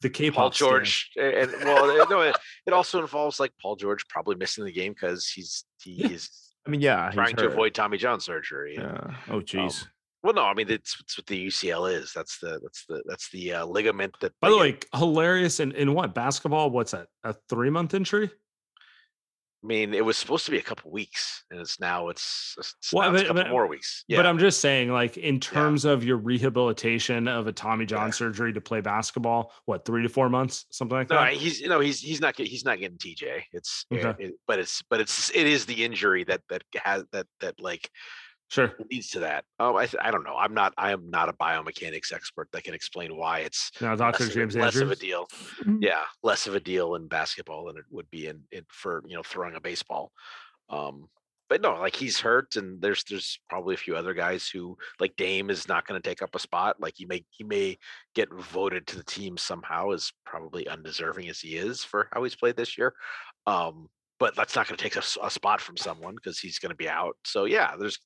the 0.00 0.10
K-pop. 0.10 0.36
Paul 0.36 0.50
George, 0.50 1.10
and, 1.16 1.32
and 1.50 1.64
well, 1.64 1.88
it- 2.02 2.10
no, 2.10 2.20
it, 2.20 2.36
it 2.66 2.72
also 2.74 3.00
involves 3.00 3.40
like 3.40 3.52
Paul 3.62 3.76
George 3.76 4.06
probably 4.08 4.36
missing 4.36 4.64
the 4.66 4.72
game 4.72 4.92
because 4.92 5.26
he's 5.26 5.64
he 5.82 6.04
is 6.04 6.28
I 6.66 6.70
mean, 6.70 6.80
yeah, 6.82 7.06
he's 7.06 7.14
trying 7.14 7.36
to 7.36 7.46
avoid 7.46 7.72
Tommy 7.74 7.96
John 7.96 8.20
surgery. 8.20 8.76
and, 8.76 8.84
Yeah. 8.84 9.16
Oh, 9.30 9.40
jeez. 9.40 9.86
Well, 10.24 10.32
no, 10.32 10.42
I 10.44 10.54
mean 10.54 10.70
it's, 10.70 10.96
it's 11.00 11.18
what 11.18 11.26
the 11.26 11.46
UCL 11.48 11.92
is. 11.92 12.12
That's 12.14 12.38
the 12.38 12.58
that's 12.62 12.86
the 12.88 13.02
that's 13.06 13.30
the 13.30 13.52
uh, 13.52 13.66
ligament 13.66 14.16
that. 14.22 14.32
By 14.40 14.48
the 14.48 14.56
like, 14.56 14.86
way, 14.94 14.98
hilarious 14.98 15.60
in, 15.60 15.72
in 15.72 15.92
what 15.92 16.14
basketball? 16.14 16.70
What's 16.70 16.92
that? 16.92 17.08
A 17.24 17.34
three 17.50 17.68
month 17.68 17.92
injury? 17.92 18.30
I 19.62 19.66
mean, 19.66 19.94
it 19.94 20.04
was 20.04 20.16
supposed 20.18 20.44
to 20.46 20.50
be 20.50 20.58
a 20.58 20.62
couple 20.62 20.90
weeks, 20.90 21.44
and 21.50 21.58
it's 21.60 21.78
now 21.80 22.08
it's, 22.08 22.54
it's 22.58 22.92
Well, 22.92 23.10
now 23.10 23.14
it's 23.14 23.22
but- 23.22 23.24
a 23.24 23.28
couple 23.28 23.42
but- 23.44 23.50
more 23.50 23.66
weeks. 23.66 24.04
Yeah, 24.08 24.18
But 24.18 24.26
I'm 24.26 24.38
just 24.38 24.60
saying, 24.60 24.90
like 24.90 25.16
in 25.18 25.40
terms 25.40 25.84
of 25.86 26.04
your 26.04 26.16
rehabilitation 26.18 27.28
of 27.28 27.46
a 27.46 27.52
Tommy 27.52 27.84
John 27.86 28.06
Yeah. 28.08 28.12
surgery 28.12 28.52
to 28.54 28.60
play 28.62 28.80
basketball, 28.80 29.52
what 29.66 29.84
three 29.84 30.02
to 30.02 30.08
four 30.08 30.28
months, 30.30 30.64
something 30.70 30.96
like 30.96 31.08
that. 31.08 31.14
no, 31.16 31.20
that. 31.20 31.32
he's 31.34 31.60
you 31.60 31.68
know 31.68 31.80
he's 31.80 32.00
he's 32.00 32.20
not 32.22 32.34
he's 32.38 32.64
not 32.64 32.78
getting 32.78 32.96
TJ. 32.98 33.42
It's 33.52 33.84
uh, 33.92 33.96
Okay. 33.96 34.24
it- 34.24 34.34
but 34.46 34.58
it's 34.58 34.82
but 34.88 35.00
it's 35.00 35.30
it 35.34 35.46
is 35.46 35.66
the 35.66 35.84
injury 35.84 36.24
that 36.24 36.40
that 36.48 36.62
has 36.82 37.04
that 37.12 37.26
that 37.40 37.54
like 37.60 37.90
Sure. 38.54 38.72
leads 38.88 39.10
to 39.10 39.18
that. 39.18 39.44
Oh, 39.58 39.76
I 39.76 39.88
I 40.00 40.12
don't 40.12 40.22
know. 40.22 40.36
I'm 40.36 40.54
not 40.54 40.72
I 40.78 40.92
am 40.92 41.10
not 41.10 41.28
a 41.28 41.32
biomechanics 41.32 42.12
expert 42.12 42.48
that 42.52 42.62
can 42.62 42.72
explain 42.72 43.16
why 43.16 43.40
it's 43.40 43.72
Now, 43.80 43.96
Dr. 43.96 44.20
less, 44.20 44.28
of, 44.28 44.34
James 44.34 44.54
a, 44.54 44.60
less 44.60 44.76
of 44.76 44.92
a 44.92 44.96
deal. 44.96 45.26
Yeah, 45.80 46.04
less 46.22 46.46
of 46.46 46.54
a 46.54 46.60
deal 46.60 46.94
in 46.94 47.08
basketball 47.08 47.64
than 47.64 47.78
it 47.78 47.84
would 47.90 48.08
be 48.10 48.28
in, 48.28 48.42
in 48.52 48.64
for 48.68 49.02
you 49.08 49.16
know 49.16 49.24
throwing 49.24 49.56
a 49.56 49.60
baseball. 49.60 50.12
Um, 50.70 51.08
but 51.48 51.62
no, 51.62 51.74
like 51.80 51.96
he's 51.96 52.20
hurt, 52.20 52.54
and 52.54 52.80
there's 52.80 53.02
there's 53.10 53.40
probably 53.50 53.74
a 53.74 53.78
few 53.78 53.96
other 53.96 54.14
guys 54.14 54.48
who 54.48 54.78
like 55.00 55.16
Dame 55.16 55.50
is 55.50 55.66
not 55.66 55.84
going 55.84 56.00
to 56.00 56.08
take 56.08 56.22
up 56.22 56.36
a 56.36 56.38
spot. 56.38 56.76
Like 56.80 56.94
he 56.96 57.06
may 57.06 57.24
he 57.30 57.42
may 57.42 57.76
get 58.14 58.32
voted 58.32 58.86
to 58.86 58.96
the 58.96 59.04
team 59.04 59.36
somehow 59.36 59.90
as 59.90 60.12
probably 60.24 60.68
undeserving 60.68 61.28
as 61.28 61.40
he 61.40 61.56
is 61.56 61.82
for 61.82 62.08
how 62.12 62.22
he's 62.22 62.36
played 62.36 62.56
this 62.56 62.78
year. 62.78 62.94
Um, 63.48 63.88
but 64.24 64.34
that's 64.34 64.56
not 64.56 64.66
going 64.66 64.78
to 64.78 64.82
take 64.82 64.96
a 64.96 65.30
spot 65.30 65.60
from 65.60 65.76
someone 65.76 66.14
because 66.14 66.38
he's 66.38 66.58
going 66.58 66.70
to 66.70 66.76
be 66.76 66.88
out. 66.88 67.14
So 67.26 67.44
yeah, 67.44 67.74
there's 67.78 67.98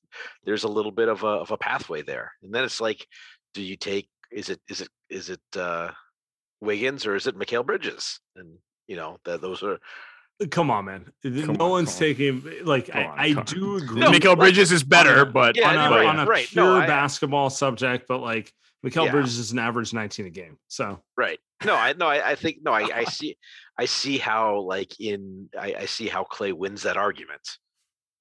there's 0.43 0.65
a 0.65 0.67
little 0.67 0.91
bit 0.91 1.07
of 1.07 1.23
a 1.23 1.27
of 1.27 1.51
a 1.51 1.57
pathway 1.57 2.01
there, 2.01 2.33
and 2.43 2.53
then 2.53 2.65
it's 2.65 2.81
like, 2.81 3.07
do 3.53 3.61
you 3.61 3.77
take 3.77 4.09
is 4.29 4.49
it 4.49 4.59
is 4.67 4.81
it 4.81 4.89
is 5.09 5.29
it 5.29 5.39
uh 5.55 5.91
Wiggins 6.59 7.05
or 7.05 7.15
is 7.15 7.25
it 7.25 7.37
Mikal 7.37 7.65
Bridges? 7.65 8.19
And 8.35 8.57
you 8.85 8.97
know 8.97 9.15
that 9.23 9.39
those 9.39 9.63
are 9.63 9.79
Come 10.51 10.71
on, 10.71 10.85
man. 10.85 11.05
Come 11.23 11.53
no 11.57 11.65
on, 11.65 11.69
one's 11.71 11.97
taking 11.97 12.43
like 12.63 12.89
I, 12.95 13.03
on, 13.05 13.19
I 13.19 13.29
come 13.29 13.39
on. 13.39 13.45
do 13.45 13.77
agree. 13.77 13.99
No, 13.99 14.11
Mikal 14.11 14.29
like- 14.29 14.39
Bridges 14.39 14.71
is 14.71 14.83
better, 14.83 15.21
a- 15.21 15.25
but 15.25 15.57
Yeah, 15.57 15.69
on 15.69 15.75
a, 15.77 15.89
no, 15.89 15.95
right, 15.97 16.05
on 16.05 16.19
a 16.19 16.25
right. 16.25 16.47
pure 16.47 16.63
No, 16.65 16.77
I- 16.77 16.87
basketball 16.87 17.49
subject, 17.49 18.07
but 18.07 18.19
like 18.19 18.53
Mikal 18.85 19.05
Yeah. 19.05 19.11
Bridges 19.11 19.37
is 19.37 19.51
an 19.51 19.59
average 19.59 19.93
19 19.93 20.27
a 20.27 20.29
game. 20.29 20.57
So 20.69 21.03
right. 21.17 21.39
No, 21.65 21.75
I 21.75 21.91
no, 21.93 22.07
I, 22.07 22.31
I 22.31 22.35
think 22.35 22.59
no, 22.63 22.71
I, 22.71 22.87
I 22.99 23.03
see 23.03 23.37
I 23.77 23.83
see 23.83 24.17
how 24.17 24.59
like 24.61 24.97
in 25.01 25.49
I, 25.59 25.75
I 25.79 25.85
see 25.85 26.07
how 26.07 26.23
Klay 26.23 26.53
wins 26.53 26.83
that 26.83 26.95
argument. 26.95 27.41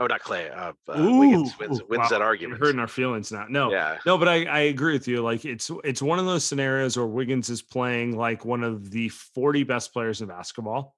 Oh, 0.00 0.06
not 0.06 0.22
Klay. 0.22 0.50
Uh, 0.56 0.72
uh 0.92 1.18
Wiggins 1.18 1.56
wins 1.58 1.80
ooh, 1.80 1.86
wins 1.88 2.02
wow, 2.02 2.08
that 2.08 2.18
You're 2.18 2.24
argument. 2.26 2.60
hurting 2.60 2.80
our 2.80 2.88
feelings 2.88 3.30
now. 3.30 3.46
No, 3.48 3.70
Yeah. 3.70 3.98
no, 4.06 4.18
but 4.18 4.28
I, 4.28 4.44
I 4.44 4.58
agree 4.60 4.92
with 4.92 5.06
you. 5.06 5.22
Like 5.22 5.44
it's 5.44 5.70
it's 5.84 6.02
one 6.02 6.18
of 6.18 6.26
those 6.26 6.42
scenarios 6.44 6.96
where 6.96 7.06
Wiggins 7.06 7.48
is 7.48 7.62
playing 7.62 8.16
like 8.16 8.44
one 8.44 8.64
of 8.64 8.90
the 8.90 9.08
40 9.10 9.62
best 9.62 9.92
players 9.92 10.20
in 10.20 10.26
basketball, 10.26 10.96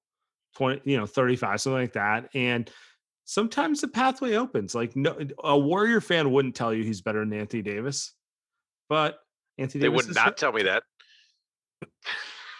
20, 0.56 0.82
you 0.84 0.96
know, 0.96 1.06
35, 1.06 1.60
something 1.60 1.80
like 1.80 1.92
that. 1.94 2.28
And 2.34 2.70
sometimes 3.24 3.80
the 3.80 3.88
pathway 3.88 4.34
opens. 4.36 4.74
Like 4.74 4.96
no 4.96 5.16
a 5.44 5.58
Warrior 5.58 6.00
fan 6.00 6.30
wouldn't 6.32 6.54
tell 6.56 6.72
you 6.74 6.82
he's 6.84 7.00
better 7.00 7.20
than 7.20 7.32
Anthony 7.32 7.62
Davis, 7.62 8.12
but 8.88 9.18
Anthony 9.58 9.82
They 9.82 9.88
Davis 9.88 10.06
would 10.06 10.14
not 10.14 10.24
hurt. 10.26 10.36
tell 10.36 10.52
me 10.52 10.62
that. 10.64 10.82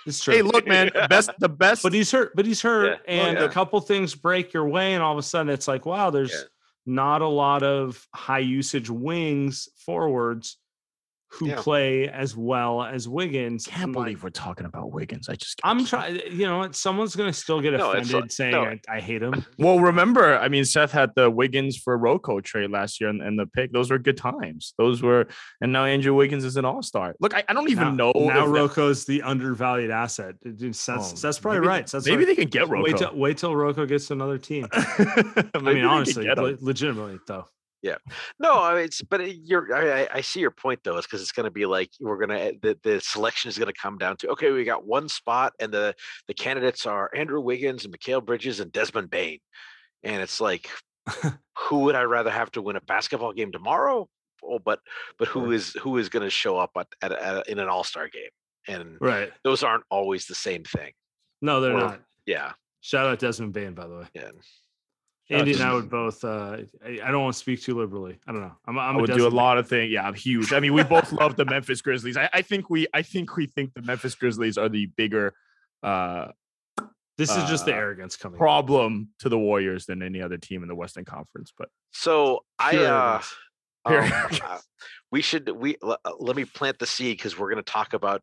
It's 0.06 0.20
true. 0.24 0.34
hey, 0.34 0.42
look, 0.42 0.66
man, 0.66 0.90
best 1.08 1.30
the 1.40 1.48
best. 1.48 1.82
but 1.82 1.92
he's 1.92 2.10
hurt, 2.10 2.32
but 2.34 2.46
he's 2.46 2.62
hurt, 2.62 3.00
oh, 3.00 3.02
Yeah. 3.12 3.22
and 3.26 3.38
Yeah. 3.38 3.44
a 3.44 3.48
couple 3.48 3.80
things 3.80 4.14
break 4.14 4.52
your 4.52 4.68
way, 4.68 4.94
and 4.94 5.02
all 5.02 5.12
of 5.12 5.18
a 5.18 5.22
sudden 5.22 5.50
it's 5.52 5.68
like, 5.68 5.84
wow, 5.86 6.10
there's 6.10 6.30
Yeah. 6.32 6.44
not 6.86 7.22
a 7.22 7.28
lot 7.28 7.62
of 7.62 8.06
high 8.14 8.38
usage 8.38 8.88
wings 8.88 9.68
forwards 9.84 10.56
who 11.32 11.48
Yeah. 11.48 11.56
play 11.58 12.08
as 12.08 12.36
well 12.36 12.82
as 12.82 13.08
Wiggins. 13.08 13.66
can't 13.66 13.92
like, 13.92 14.04
believe 14.04 14.22
we're 14.24 14.30
talking 14.30 14.66
about 14.66 14.90
Wiggins. 14.92 15.28
I 15.28 15.36
just 15.36 15.60
I'm 15.64 15.84
trying. 15.84 16.16
Eh, 16.16 16.22
you 16.30 16.46
know 16.46 16.58
what? 16.58 16.74
Someone's 16.74 17.14
gonna 17.14 17.32
still 17.32 17.60
get 17.60 17.72
No, 17.74 17.90
offended 17.92 18.12
like- 18.12 18.32
saying 18.32 18.52
no. 18.52 18.62
I, 18.64 18.80
I 18.88 19.00
hate 19.00 19.22
him. 19.22 19.44
Well, 19.58 19.78
remember, 19.78 20.36
I 20.38 20.48
mean, 20.48 20.64
Seth 20.64 20.90
had 20.92 21.10
the 21.14 21.30
Wiggins 21.30 21.76
for 21.76 21.96
Rocco 21.96 22.40
trade 22.40 22.70
last 22.70 23.00
year 23.00 23.10
and, 23.10 23.22
and 23.22 23.38
the 23.38 23.46
pick. 23.46 23.72
Those 23.72 23.90
were 23.90 23.98
good 23.98 24.16
times. 24.16 24.74
Those 24.78 25.02
were, 25.02 25.28
and 25.60 25.72
now 25.72 25.84
Andrew 25.84 26.14
Wiggins 26.14 26.44
is 26.44 26.56
an 26.56 26.64
all 26.64 26.82
star. 26.82 27.14
Look, 27.20 27.34
I, 27.34 27.44
I 27.48 27.52
don't 27.52 27.68
even 27.70 27.96
now, 27.96 28.12
know. 28.12 28.26
now 28.26 28.46
that- 28.46 28.52
Rocco's 28.60 29.04
the 29.04 29.22
undervalued 29.22 29.90
asset. 29.90 30.34
Dude, 30.42 30.58
That's, 30.74 30.88
Oh, 30.88 31.16
that's 31.16 31.38
probably 31.38 31.60
maybe- 31.60 31.68
right. 31.68 31.86
That's 31.86 32.06
maybe 32.06 32.24
they 32.24 32.34
can 32.34 32.48
get 32.48 32.68
Rocco. 32.68 32.82
Wait 32.84 32.96
till 32.96 33.14
wait 33.16 33.38
till 33.38 33.54
Rocco 33.54 33.86
gets 33.86 34.10
another 34.10 34.38
team. 34.38 34.66
I 34.72 35.44
I 35.54 35.58
mean, 35.60 35.84
honestly, 35.84 36.26
le- 36.28 36.56
legitimately 36.60 37.18
though. 37.26 37.46
Yeah 37.82 37.96
no, 38.38 38.60
I 38.62 38.74
mean, 38.74 38.84
it's 38.84 39.00
but 39.02 39.20
it- 39.22 39.38
you're. 39.42 39.74
I, 39.74 40.06
I- 40.12 40.20
see 40.20 40.40
your 40.40 40.50
point 40.50 40.80
though, 40.84 40.98
is 40.98 41.06
because 41.06 41.22
it's 41.22 41.32
going 41.32 41.44
to 41.44 41.50
be 41.50 41.64
like 41.66 41.90
we're 42.00 42.18
going 42.18 42.28
to 42.28 42.40
eh, 42.40 42.52
the, 42.60 42.78
the 42.82 43.00
selection 43.00 43.48
is 43.48 43.56
going 43.58 43.72
to 43.72 43.80
come 43.80 43.96
down 43.96 44.16
to 44.18 44.28
okay, 44.30 44.50
we 44.50 44.64
got 44.64 44.86
one 44.86 45.08
spot, 45.08 45.54
and 45.60 45.72
the 45.72 45.94
the 46.28 46.34
candidates 46.34 46.84
are 46.86 47.10
Andrew 47.14 47.40
Wiggins 47.40 47.84
and 47.86 47.98
Mikal 47.98 48.24
Bridges 48.24 48.60
and 48.60 48.70
Desmond 48.70 49.08
Bane, 49.10 49.38
and 50.02 50.20
it's 50.22 50.40
like, 50.42 50.68
who 51.58 51.78
would 51.80 51.94
I 51.94 52.02
rather 52.02 52.30
have 52.30 52.50
to 52.52 52.62
win 52.62 52.76
a 52.76 52.80
basketball 52.82 53.32
game 53.32 53.50
tomorrow? 53.50 54.08
Oh, 54.44 54.58
but 54.58 54.80
but 55.18 55.28
who 55.28 55.50
is 55.52 55.72
who 55.80 55.96
is 55.98 56.08
going 56.10 56.24
to 56.24 56.30
show 56.30 56.58
up 56.58 56.70
at, 56.76 56.86
at, 57.02 57.12
at 57.12 57.48
in 57.48 57.58
an 57.58 57.68
All 57.68 57.84
Star 57.84 58.08
game? 58.08 58.28
And 58.68 58.98
Right. 59.00 59.30
those 59.42 59.62
aren't 59.62 59.84
always 59.90 60.26
the 60.26 60.34
same 60.34 60.64
thing. 60.64 60.92
No, 61.40 61.60
they're 61.62 61.72
Or- 61.74 61.78
not. 61.80 62.00
Yeah, 62.26 62.52
Shout 62.82 63.06
out 63.06 63.18
Desmond 63.18 63.54
Bane, 63.54 63.72
by 63.74 63.86
the 63.86 63.96
way. 63.96 64.04
yeah. 64.14 64.30
Andy 65.30 65.52
and 65.52 65.62
I 65.62 65.72
would 65.74 65.88
both. 65.88 66.24
Uh, 66.24 66.58
I, 66.84 66.98
I 67.04 67.10
don't 67.10 67.22
want 67.22 67.34
to 67.34 67.38
speak 67.38 67.62
too 67.62 67.78
liberally. 67.78 68.18
I 68.26 68.32
don't 68.32 68.40
know. 68.40 68.52
I'm, 68.66 68.76
a- 68.76 68.80
I'm 68.80 68.96
I 68.96 68.98
a 68.98 69.00
would 69.02 69.12
do 69.12 69.26
a 69.26 69.28
lot 69.28 69.58
of 69.58 69.68
things. 69.68 69.92
Yeah, 69.92 70.06
I'm 70.06 70.14
huge. 70.14 70.52
I 70.52 70.60
mean, 70.60 70.74
we 70.74 70.82
both 70.82 71.12
love 71.12 71.36
the 71.36 71.44
Memphis 71.44 71.80
Grizzlies. 71.82 72.16
I, 72.16 72.28
I 72.32 72.42
think 72.42 72.68
we, 72.68 72.86
I 72.92 73.02
think 73.02 73.36
we 73.36 73.46
think 73.46 73.74
the 73.74 73.82
Memphis 73.82 74.14
Grizzlies 74.14 74.58
are 74.58 74.68
the 74.68 74.86
bigger 74.86 75.34
uh, 75.82 76.28
This 77.16 77.30
is 77.30 77.44
just 77.48 77.64
the 77.66 77.72
uh, 77.72 77.76
arrogance 77.76 78.16
coming. 78.16 78.38
problem 78.38 79.10
to 79.20 79.28
the 79.28 79.38
Warriors 79.38 79.86
than 79.86 80.02
any 80.02 80.20
other 80.20 80.36
team 80.36 80.62
in 80.62 80.68
the 80.68 80.74
Western 80.74 81.04
Conference. 81.04 81.52
But 81.56 81.68
So 81.92 82.44
I 82.58 82.76
uh, 82.78 83.22
um, 83.86 83.94
uh, 84.44 84.58
we 85.10 85.22
should 85.22 85.48
we 85.48 85.76
l- 85.82 85.98
uh, 86.04 86.12
let 86.18 86.36
me 86.36 86.44
plant 86.44 86.78
the 86.78 86.86
seed 86.86 87.16
because 87.16 87.38
we're 87.38 87.50
going 87.50 87.62
to 87.64 87.72
talk 87.72 87.92
about 87.94 88.20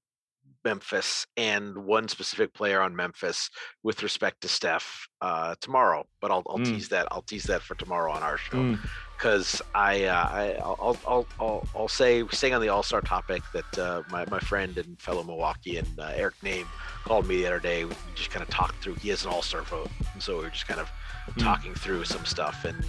Memphis 0.68 1.26
and 1.38 1.64
one 1.86 2.08
specific 2.10 2.54
player 2.54 2.82
on 2.82 2.94
Memphis 2.96 3.50
with 3.84 4.04
respect 4.04 4.42
to 4.42 4.48
Steph 4.50 5.08
uh, 5.22 5.56
tomorrow. 5.62 6.04
But 6.22 6.32
I'll, 6.32 6.44
I'll 6.50 6.60
Mm. 6.60 6.66
tease 6.74 6.90
that. 6.90 7.08
I'll 7.12 7.22
tease 7.32 7.46
that 7.52 7.62
for 7.62 7.76
tomorrow 7.76 8.12
on 8.12 8.22
our 8.24 8.38
show 8.38 8.58
Mm. 8.58 8.80
because 9.18 9.62
I, 9.74 10.04
uh, 10.06 10.28
I 10.42 10.44
I'll, 10.62 11.00
I'll 11.08 11.28
I'll 11.40 11.64
I'll 11.76 11.88
say 12.02 12.12
staying 12.32 12.54
on 12.54 12.62
the 12.62 12.70
All 12.70 12.84
Star 12.84 13.02
topic 13.02 13.42
that 13.54 13.72
uh, 13.80 14.04
my 14.10 14.26
my 14.26 14.40
friend 14.40 14.78
and 14.78 15.00
fellow 15.00 15.24
Milwaukee 15.24 15.78
and 15.78 16.00
uh, 16.00 16.12
Eric 16.14 16.36
Nehm 16.44 16.66
called 17.06 17.26
me 17.28 17.38
the 17.38 17.48
other 17.48 17.60
day. 17.62 17.86
We 17.86 17.94
just 18.14 18.30
kind 18.32 18.44
of 18.44 18.50
talked 18.50 18.84
through. 18.84 18.96
He 18.96 19.10
has 19.10 19.24
an 19.24 19.32
All 19.32 19.42
Star 19.42 19.62
vote, 19.62 19.90
and 20.14 20.22
so 20.22 20.38
we 20.38 20.44
were 20.44 20.50
just 20.58 20.68
kind 20.68 20.82
of 20.82 20.90
Mm. 21.38 21.44
talking 21.44 21.74
through 21.76 22.04
some 22.06 22.26
stuff 22.26 22.66
and. 22.66 22.84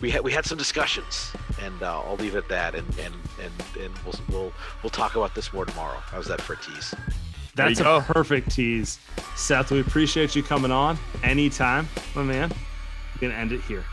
We 0.00 0.10
had 0.10 0.22
we 0.22 0.32
had 0.32 0.44
some 0.44 0.58
discussions, 0.58 1.32
and 1.60 1.82
uh, 1.82 2.02
I'll 2.02 2.16
leave 2.16 2.36
it 2.36 2.38
at 2.38 2.48
that, 2.50 2.74
and 2.74 2.86
and 2.98 3.14
and 3.42 3.52
and 3.80 3.94
we'll 4.04 4.14
we'll 4.28 4.52
we'll 4.82 4.90
talk 4.90 5.16
about 5.16 5.34
this 5.34 5.52
more 5.52 5.64
tomorrow. 5.64 5.98
How's 6.06 6.28
that 6.28 6.40
for 6.40 6.52
a 6.52 6.56
tease? 6.56 6.94
That's 7.56 7.80
a 7.80 7.82
go. 7.84 8.00
perfect 8.02 8.52
tease, 8.52 9.00
Seth. 9.34 9.72
We 9.72 9.80
appreciate 9.80 10.36
you 10.36 10.44
coming 10.44 10.70
on 10.70 10.96
anytime, 11.24 11.88
my 12.14 12.22
man. 12.22 12.52
We're 13.20 13.28
gonna 13.28 13.40
end 13.40 13.52
it 13.52 13.60
here. 13.62 13.84